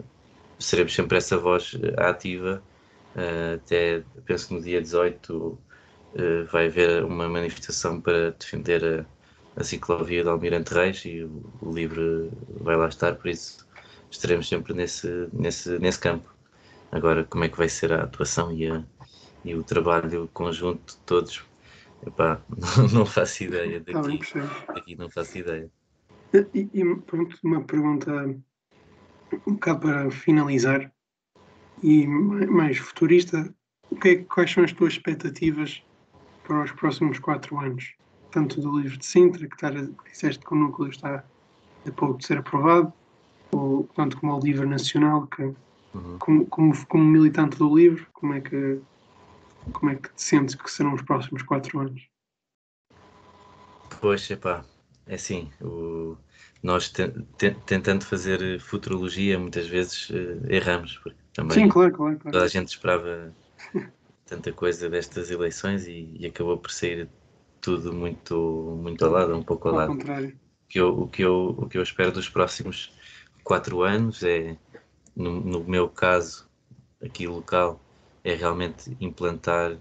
seremos 0.58 0.94
sempre 0.94 1.18
essa 1.18 1.38
voz 1.38 1.76
ativa. 1.96 2.62
Uh, 3.14 3.56
até 3.56 4.02
penso 4.24 4.48
que 4.48 4.54
no 4.54 4.62
dia 4.62 4.80
18 4.80 5.58
uh, 6.14 6.46
vai 6.50 6.66
haver 6.66 7.04
uma 7.04 7.28
manifestação 7.28 8.00
para 8.00 8.32
defender 8.32 8.84
a, 8.84 9.60
a 9.60 9.64
ciclovia 9.64 10.22
de 10.22 10.28
Almirante 10.28 10.72
Reis 10.72 11.04
e 11.04 11.22
o, 11.22 11.42
o 11.60 11.72
livro 11.72 12.30
vai 12.60 12.76
lá 12.76 12.88
estar, 12.88 13.14
por 13.16 13.28
isso 13.28 13.66
estaremos 14.10 14.48
sempre 14.48 14.74
nesse, 14.74 15.28
nesse, 15.32 15.78
nesse 15.78 15.98
campo. 15.98 16.32
Agora, 16.90 17.24
como 17.24 17.44
é 17.44 17.48
que 17.48 17.56
vai 17.56 17.68
ser 17.68 17.92
a 17.92 18.02
atuação 18.02 18.52
e, 18.52 18.70
a, 18.70 18.84
e 19.44 19.54
o 19.54 19.62
trabalho 19.62 20.28
conjunto 20.32 20.94
de 20.94 21.00
todos? 21.00 21.42
Epá, 22.06 22.40
não, 22.76 22.88
não 22.88 23.06
faço 23.06 23.44
ideia 23.44 23.80
daqui, 23.80 24.20
daqui 24.74 24.96
não 24.96 25.08
faço 25.08 25.38
ideia. 25.38 25.70
E, 26.54 26.68
e 26.72 26.96
pronto, 26.96 27.38
uma 27.42 27.62
pergunta 27.62 28.12
um 29.46 29.54
bocado 29.54 29.80
para 29.80 30.10
finalizar 30.10 30.92
e 31.82 32.06
mais 32.06 32.78
futurista. 32.78 33.54
O 33.90 33.96
que 33.96 34.08
é, 34.08 34.16
quais 34.16 34.50
são 34.50 34.64
as 34.64 34.72
tuas 34.72 34.94
expectativas 34.94 35.82
para 36.42 36.64
os 36.64 36.72
próximos 36.72 37.18
quatro 37.18 37.58
anos? 37.58 37.94
tanto 38.32 38.60
do 38.62 38.78
livro 38.80 38.96
de 38.96 39.04
Sintra, 39.04 39.46
que, 39.46 39.54
está, 39.54 39.70
disseste 39.70 40.42
que 40.42 40.54
o 40.54 40.56
núcleo 40.56 40.88
está 40.88 41.22
a 41.86 41.90
pouco 41.92 42.16
de 42.18 42.26
ser 42.26 42.38
aprovado, 42.38 42.90
ou 43.52 43.84
tanto 43.94 44.18
como 44.18 44.34
o 44.34 44.40
livro 44.40 44.66
nacional, 44.66 45.26
que 45.26 45.42
Uhum. 45.94 46.18
como, 46.18 46.46
como, 46.46 46.86
como 46.86 47.04
militante 47.04 47.58
do 47.58 47.76
livro, 47.76 48.06
como 48.14 48.32
é 48.32 48.40
que 48.40 48.80
como 49.74 49.92
é 49.92 49.96
que 49.96 50.08
te 50.14 50.22
sentes 50.22 50.54
que 50.54 50.70
serão 50.70 50.94
os 50.94 51.02
próximos 51.02 51.42
quatro 51.42 51.78
anos? 51.78 52.08
Pois, 54.00 54.28
epá, 54.30 54.64
é 55.06 55.14
assim, 55.14 55.50
o, 55.60 56.16
nós 56.62 56.88
te- 56.88 57.12
te- 57.36 57.54
tentando 57.66 58.04
fazer 58.06 58.58
futurologia 58.60 59.38
muitas 59.38 59.66
vezes 59.68 60.08
eh, 60.10 60.56
erramos, 60.56 60.98
porque 60.98 61.18
também 61.34 61.64
Sim, 61.64 61.68
claro, 61.68 61.92
claro, 61.92 62.16
toda 62.16 62.30
claro. 62.30 62.44
a 62.44 62.48
gente 62.48 62.68
esperava 62.68 63.32
tanta 64.32 64.50
coisa 64.50 64.88
destas 64.88 65.30
eleições 65.30 65.86
e, 65.86 66.16
e 66.18 66.26
acabou 66.26 66.56
por 66.56 66.70
sair 66.70 67.06
tudo 67.60 67.92
muito, 67.92 68.34
muito 68.82 69.04
ao 69.04 69.12
lado, 69.12 69.36
um 69.36 69.42
pouco 69.42 69.68
ao 69.68 69.74
Ao 69.74 69.80
lado. 69.80 69.92
contrário. 69.92 70.40
O 70.64 70.68
que 70.68 70.80
eu, 70.80 70.88
o 71.02 71.08
que 71.08 71.22
eu, 71.22 71.48
o 71.58 71.68
que 71.68 71.76
eu 71.76 71.82
espero 71.82 72.10
dos 72.10 72.30
próximos 72.30 72.96
quatro 73.44 73.82
anos 73.82 74.22
é, 74.22 74.56
no, 75.14 75.38
no 75.40 75.64
meu 75.64 75.86
caso, 75.86 76.48
aqui 77.02 77.26
local, 77.26 77.78
é 78.24 78.34
realmente 78.34 78.96
implantar 78.98 79.78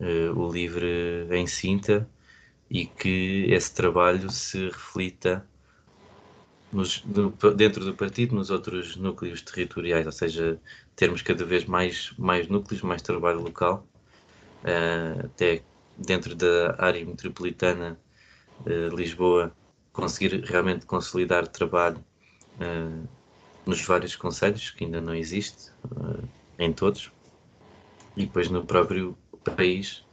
eh, 0.00 0.30
o 0.30 0.50
livre 0.50 1.28
em 1.30 1.46
Sinta 1.46 2.08
e 2.68 2.86
que 2.86 3.46
esse 3.48 3.72
trabalho 3.72 4.28
se 4.28 4.70
reflita 4.70 5.48
nos- 6.74 7.04
no- 7.04 7.30
dentro 7.56 7.84
do 7.84 7.94
partido, 7.96 8.34
nos 8.34 8.50
outros 8.50 8.96
núcleos 8.96 9.42
territoriais, 9.42 10.06
ou 10.06 10.12
seja, 10.12 10.60
termos 10.96 11.22
cada 11.22 11.44
vez 11.46 11.64
mais, 11.66 12.12
mais 12.18 12.48
núcleos, 12.48 12.82
mais 12.82 13.02
trabalho 13.02 13.40
local, 13.42 13.88
eh, 14.64 15.20
até 15.26 15.66
dentro 15.96 16.34
da 16.36 16.76
área 16.78 17.04
metropolitana 17.04 18.00
de 18.58 18.90
Lisboa, 18.90 19.56
conseguir 19.92 20.44
realmente 20.44 20.86
consolidar 20.86 21.48
trabalho 21.48 22.04
eh, 22.60 23.08
nos 23.66 23.82
vários 23.82 24.16
conselhos, 24.16 24.70
que 24.72 24.84
ainda 24.84 25.00
não 25.00 25.14
existe, 25.14 25.70
eh, 26.58 26.64
em 26.66 26.72
todos, 26.74 27.12
e 28.16 28.26
depois 28.26 28.50
no 28.50 28.66
próprio 28.66 29.16
país 29.44 30.04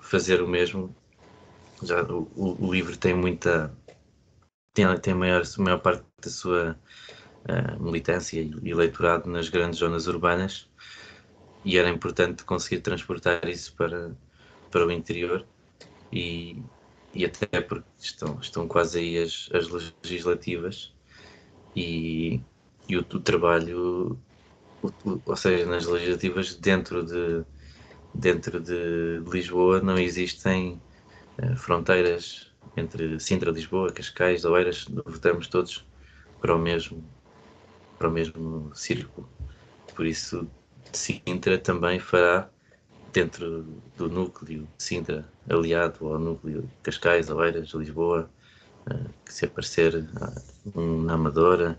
fazer 0.00 0.42
o 0.42 0.48
mesmo. 0.48 0.96
Já 1.82 2.02
o- 2.04 2.66
o 2.66 2.72
livro 2.72 2.96
tem 2.98 3.14
muita 3.14 3.76
tem, 4.76 5.00
tem 5.00 5.14
maior, 5.14 5.42
maior 5.58 5.80
parte 5.80 6.04
da 6.22 6.30
sua 6.30 6.80
eh, 7.48 7.78
militância 7.80 8.40
e, 8.40 8.50
e 8.64 8.74
leitorado 8.74 9.30
nas 9.30 9.48
grandes 9.50 9.80
zonas 9.80 10.06
urbanas 10.08 10.70
e 11.64 11.78
era 11.78 11.88
importante 11.90 12.44
conseguir 12.44 12.80
transportar 12.82 13.48
isso 13.48 13.74
para, 13.76 14.16
para 14.70 14.86
o 14.86 14.92
interior 14.92 15.48
e, 16.12 16.64
e 17.14 17.24
até 17.26 17.60
porque 17.62 17.88
estão, 17.98 18.40
estão 18.40 18.68
quase 18.68 18.98
aí 19.00 19.18
as, 19.18 19.48
as 19.54 19.68
legislativas 20.04 20.94
e, 21.74 22.42
e 22.88 22.96
o, 22.96 23.00
o 23.00 23.20
trabalho, 23.22 24.22
o- 24.82 24.88
o- 25.04 25.22
ou 25.26 25.36
seja, 25.36 25.66
nas 25.66 25.86
legislativas 25.86 26.56
dentro 26.56 27.04
de, 27.04 27.44
dentro 28.14 28.60
de 28.60 29.20
Lisboa 29.30 29.80
não 29.82 29.98
existem 29.98 30.82
eh, 31.38 31.56
fronteiras 31.56 32.54
entre 32.76 33.18
Sintra, 33.20 33.50
Lisboa, 33.50 33.92
Cascais, 33.92 34.44
Oeiras, 34.44 34.86
votamos 35.04 35.48
todos 35.48 35.86
para 36.40 36.54
o 36.54 36.58
mesmo, 36.58 37.04
para 37.98 38.08
o 38.08 38.12
mesmo 38.12 38.74
círculo. 38.74 39.28
Por 39.94 40.06
isso, 40.06 40.48
Sintra 40.92 41.58
também 41.58 41.98
fará 41.98 42.48
dentro 43.12 43.64
do 43.96 44.08
núcleo 44.08 44.62
de 44.62 44.68
Sintra, 44.78 45.26
aliado 45.48 46.06
ao 46.06 46.18
núcleo 46.18 46.62
de 46.62 46.68
Cascais, 46.82 47.30
Oeiras, 47.30 47.70
Lisboa, 47.70 48.30
eh, 48.90 49.10
que 49.24 49.32
se 49.32 49.46
aparecer 49.46 50.06
um 50.74 51.02
na 51.02 51.14
Amadora, 51.14 51.78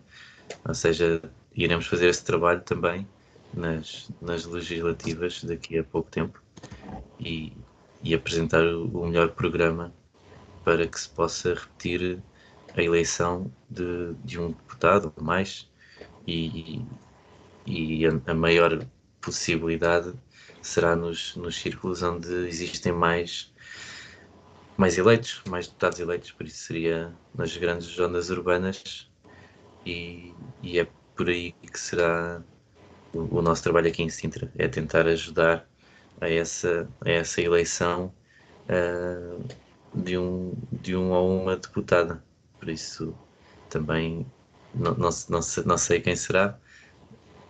ou 0.67 0.73
seja, 0.73 1.21
iremos 1.55 1.88
fazer 1.88 2.09
esse 2.09 2.23
trabalho 2.23 2.61
também 2.61 3.07
nas, 3.53 4.09
nas 4.21 4.45
legislativas 4.45 5.43
daqui 5.43 5.77
a 5.77 5.83
pouco 5.83 6.09
tempo 6.09 6.41
e, 7.19 7.53
e 8.03 8.13
apresentar 8.13 8.63
o 8.65 9.05
melhor 9.07 9.29
programa 9.31 9.93
para 10.68 10.86
que 10.86 10.99
se 10.99 11.07
possa 11.07 11.53
repetir 11.53 12.22
a 12.76 12.84
eleição 12.84 13.49
de, 13.70 14.13
de 14.26 14.38
um 14.38 14.49
deputado 14.49 15.13
ou 15.15 15.24
mais 15.24 15.72
e, 16.28 16.86
e 17.65 18.05
a, 18.05 18.11
a 18.28 18.34
maior 18.34 18.86
possibilidade 19.22 20.13
será 20.61 20.93
nos, 20.93 21.38
nos 21.38 21.55
círculos 21.55 22.03
onde 22.03 22.28
existem 22.49 22.91
mais, 22.91 23.53
mais 24.76 24.97
eleitos, 24.97 25.41
mais 25.47 25.68
deputados 25.68 26.01
eleitos, 26.01 26.32
por 26.34 26.45
isso 26.45 26.57
seria 26.57 27.15
nas 27.34 27.55
grandes 27.55 27.88
zonas 27.88 28.30
urbanas 28.30 29.09
e, 29.86 30.34
e 30.61 30.80
é 30.80 30.88
por 31.15 31.30
aí 31.30 31.53
que 31.53 31.80
será 31.80 32.43
o, 33.13 33.38
o 33.38 33.41
nosso 33.41 33.63
trabalho 33.63 33.88
aqui 33.88 34.03
em 34.03 34.09
Sintra, 34.09 34.51
é 34.57 34.68
tentar 34.68 35.07
ajudar 35.07 35.65
a 36.20 36.30
essa, 36.30 36.89
a 37.05 37.09
essa 37.09 37.41
eleição 37.41 38.13
ah, 38.68 39.38
de, 39.93 40.17
um, 40.17 40.53
de 40.71 40.95
um 40.95 41.11
ou 41.11 41.41
uma 41.41 41.57
deputada. 41.57 42.23
Por 42.59 42.69
isso 42.69 43.15
também 43.69 44.25
não, 44.73 44.93
não, 44.95 45.09
não, 45.29 45.39
não 45.65 45.77
sei 45.77 46.01
quem 46.01 46.15
será. 46.15 46.57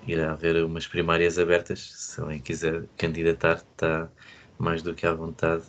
Irá 0.07 0.31
haver 0.31 0.63
umas 0.63 0.88
primárias 0.88 1.38
abertas. 1.38 1.91
Se 1.93 2.21
alguém 2.21 2.41
quiser 2.41 2.88
candidatar, 2.97 3.55
está 3.57 4.09
mais 4.57 4.81
do 4.81 4.95
que 4.95 5.05
à 5.05 5.13
vontade 5.13 5.63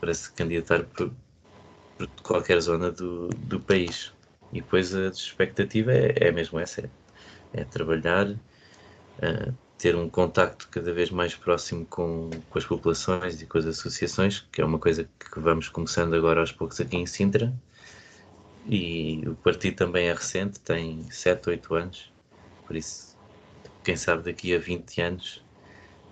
para 0.00 0.14
se 0.14 0.32
candidatar 0.32 0.84
por, 0.84 1.12
por 1.98 2.08
qualquer 2.22 2.60
zona 2.60 2.90
do, 2.90 3.28
do 3.28 3.60
país. 3.60 4.12
E 4.52 4.60
depois 4.60 4.94
a 4.94 5.08
expectativa 5.08 5.92
é, 5.92 6.14
é 6.28 6.32
mesmo 6.32 6.58
essa: 6.58 6.82
é, 6.82 6.90
é 7.62 7.64
trabalhar, 7.64 8.28
eh, 9.22 9.52
ter 9.82 9.96
um 9.96 10.08
contacto 10.10 10.68
cada 10.70 10.94
vez 10.94 11.10
mais 11.10 11.34
próximo 11.36 11.86
com, 11.86 12.42
com 12.48 12.58
as 12.58 12.64
populações 12.66 13.42
e 13.42 13.46
com 13.48 13.58
as 13.58 13.66
associações, 13.66 14.40
que 14.52 14.62
é 14.62 14.64
uma 14.66 14.78
coisa 14.80 15.04
que 15.04 15.40
vamos 15.40 15.68
começando 15.68 16.14
agora 16.14 16.40
aos 16.40 16.52
poucos 16.52 16.80
aqui 16.80 16.96
em 16.96 17.06
Sintra. 17.06 17.54
E 18.64 19.26
o 19.28 19.36
partido 19.36 19.76
também 19.76 20.08
é 20.08 20.12
recente, 20.12 20.60
tem 20.60 21.10
7, 21.10 21.48
8 21.50 21.74
anos, 21.74 22.12
por 22.64 22.76
isso, 22.76 23.16
quem 23.84 23.96
sabe 23.96 24.24
daqui 24.24 24.54
a 24.54 24.58
20 24.60 25.00
anos 25.02 25.44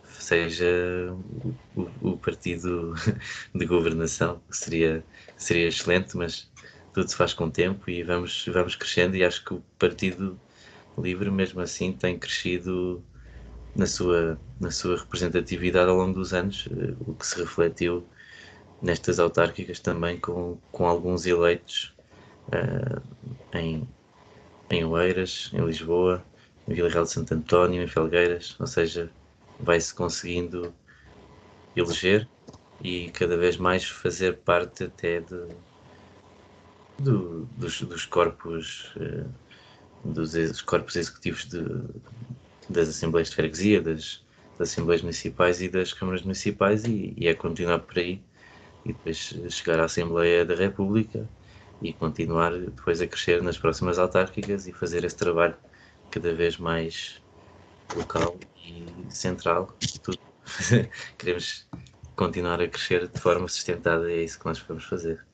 seja 0.04 0.66
o, 1.14 1.58
o- 1.74 2.12
o 2.12 2.18
partido 2.18 2.94
de 3.54 3.66
governação, 3.66 4.42
seria, 4.50 5.06
seria 5.36 5.68
excelente, 5.68 6.16
mas 6.16 6.50
tudo 6.92 7.08
se 7.10 7.16
faz 7.16 7.34
com 7.34 7.50
tempo 7.50 7.90
e 7.90 8.02
vamos, 8.04 8.44
vamos 8.48 8.76
crescendo 8.76 9.16
e 9.16 9.24
acho 9.24 9.44
que 9.44 9.54
o 9.54 9.62
Partido 9.78 10.40
Livre 10.98 11.30
mesmo 11.30 11.60
assim 11.60 11.92
tem 11.96 12.18
crescido 12.18 13.04
na 13.74 13.86
sua, 13.86 14.40
na 14.60 14.70
sua 14.70 14.98
representatividade 14.98 15.90
ao 15.90 15.96
longo 15.96 16.14
dos 16.14 16.32
anos, 16.34 16.66
eh, 16.70 16.96
o 17.00 17.14
que 17.16 17.26
se 17.26 17.38
refletiu 17.40 18.08
nestas 18.80 19.18
autárquicas 19.20 19.80
também 19.80 20.20
com, 20.20 20.60
com 20.72 20.86
alguns 20.86 21.26
eleitos 21.26 21.94
eh, 22.52 23.58
em, 23.60 23.88
em 24.70 24.84
Oeiras, 24.84 25.50
em 25.52 25.64
Lisboa, 25.64 26.26
em 26.68 26.74
Vila 26.74 26.88
Real 26.90 27.04
de 27.04 27.12
Santo 27.12 27.34
António, 27.34 27.82
em 27.82 27.88
Felgueiras, 27.88 28.56
ou 28.60 28.66
seja, 28.66 29.14
vai-se 29.58 29.94
conseguindo 29.94 30.76
eleger 31.74 32.30
e 32.80 33.10
cada 33.12 33.36
vez 33.36 33.56
mais 33.56 33.84
fazer 33.84 34.42
parte 34.44 34.84
até 34.84 35.20
de, 35.20 35.34
do- 36.98 37.46
dos, 37.46 37.80
dos 37.82 38.04
corpos 38.06 38.92
eh, 38.96 39.26
dos 40.04 40.34
ex- 40.34 40.62
corpos 40.62 40.96
executivos 40.96 41.46
de- 41.48 41.60
das 42.70 42.88
Assembleias 42.88 43.30
de 43.30 43.36
Freguesia, 43.36 43.82
das, 43.82 44.24
das 44.56 44.70
Assembleias 44.70 45.02
Municipais 45.02 45.60
e 45.60 45.68
das 45.68 45.92
Câmaras 45.92 46.22
Municipais 46.22 46.84
e, 46.84 47.14
e 47.16 47.26
é 47.26 47.34
continuar 47.34 47.80
por 47.80 47.98
aí 47.98 48.22
e 48.84 48.92
depois 48.92 49.34
chegar 49.50 49.80
à 49.80 49.84
Assembleia 49.84 50.44
da 50.44 50.54
República 50.54 51.28
e 51.82 51.92
continuar 51.92 52.52
depois 52.52 53.00
a 53.00 53.06
crescer 53.06 53.42
nas 53.42 53.58
próximas 53.58 53.98
autárquicas 53.98 54.66
e 54.66 54.72
fazer 54.72 55.04
esse 55.04 55.16
trabalho 55.16 55.56
cada 56.10 56.32
vez 56.34 56.58
mais 56.58 57.20
local 57.94 58.38
e 58.64 59.06
central. 59.10 59.74
Tudo. 60.02 60.18
Queremos 61.18 61.68
continuar 62.14 62.60
a 62.60 62.68
crescer 62.68 63.08
de 63.08 63.20
forma 63.20 63.48
sustentada 63.48 64.10
e 64.10 64.20
é 64.20 64.24
isso 64.24 64.38
que 64.38 64.46
nós 64.46 64.58
vamos 64.60 64.84
fazer. 64.84 65.24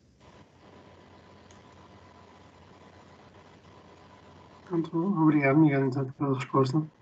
Portanto, 4.68 4.96
obrigado, 4.96 5.58
Miguel, 5.58 5.86
então, 5.86 6.10
pela 6.12 6.34
resposta. 6.34 6.95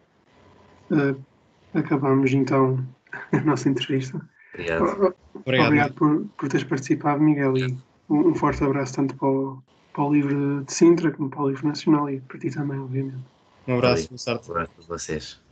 Eh, 0.91 1.79
acabamos 1.79 2.33
então 2.33 2.79
a 3.33 3.41
nossa 3.41 3.69
entrevista. 3.69 4.21
Obrigado. 4.53 5.15
Obrigado. 5.35 5.67
Obrigado 5.67 5.95
por, 5.95 6.27
por 6.39 6.49
teres 6.49 6.67
participado, 6.67 7.23
Miguel, 7.23 7.57
e 7.57 7.77
um, 8.09 8.29
um 8.29 8.35
forte 8.35 8.63
abraço 8.63 8.95
tanto 8.95 9.17
para 9.17 9.29
o, 9.29 9.63
para 9.93 10.05
o 10.05 10.13
livro 10.13 10.65
de 10.65 10.73
Sintra 10.73 11.11
como 11.11 11.31
para 11.31 11.43
o 11.43 11.49
livro 11.49 11.67
nacional 11.67 12.09
e 12.09 12.21
para 12.21 12.39
ti 12.39 12.51
também, 12.51 12.79
obviamente. 12.79 13.25
Um 13.67 13.77
abraço, 13.77 14.09
boa 14.09 14.19
sorte. 14.19 14.49
Um 14.49 14.53
abraço 14.53 14.73
para 14.75 14.85
vocês. 14.87 15.44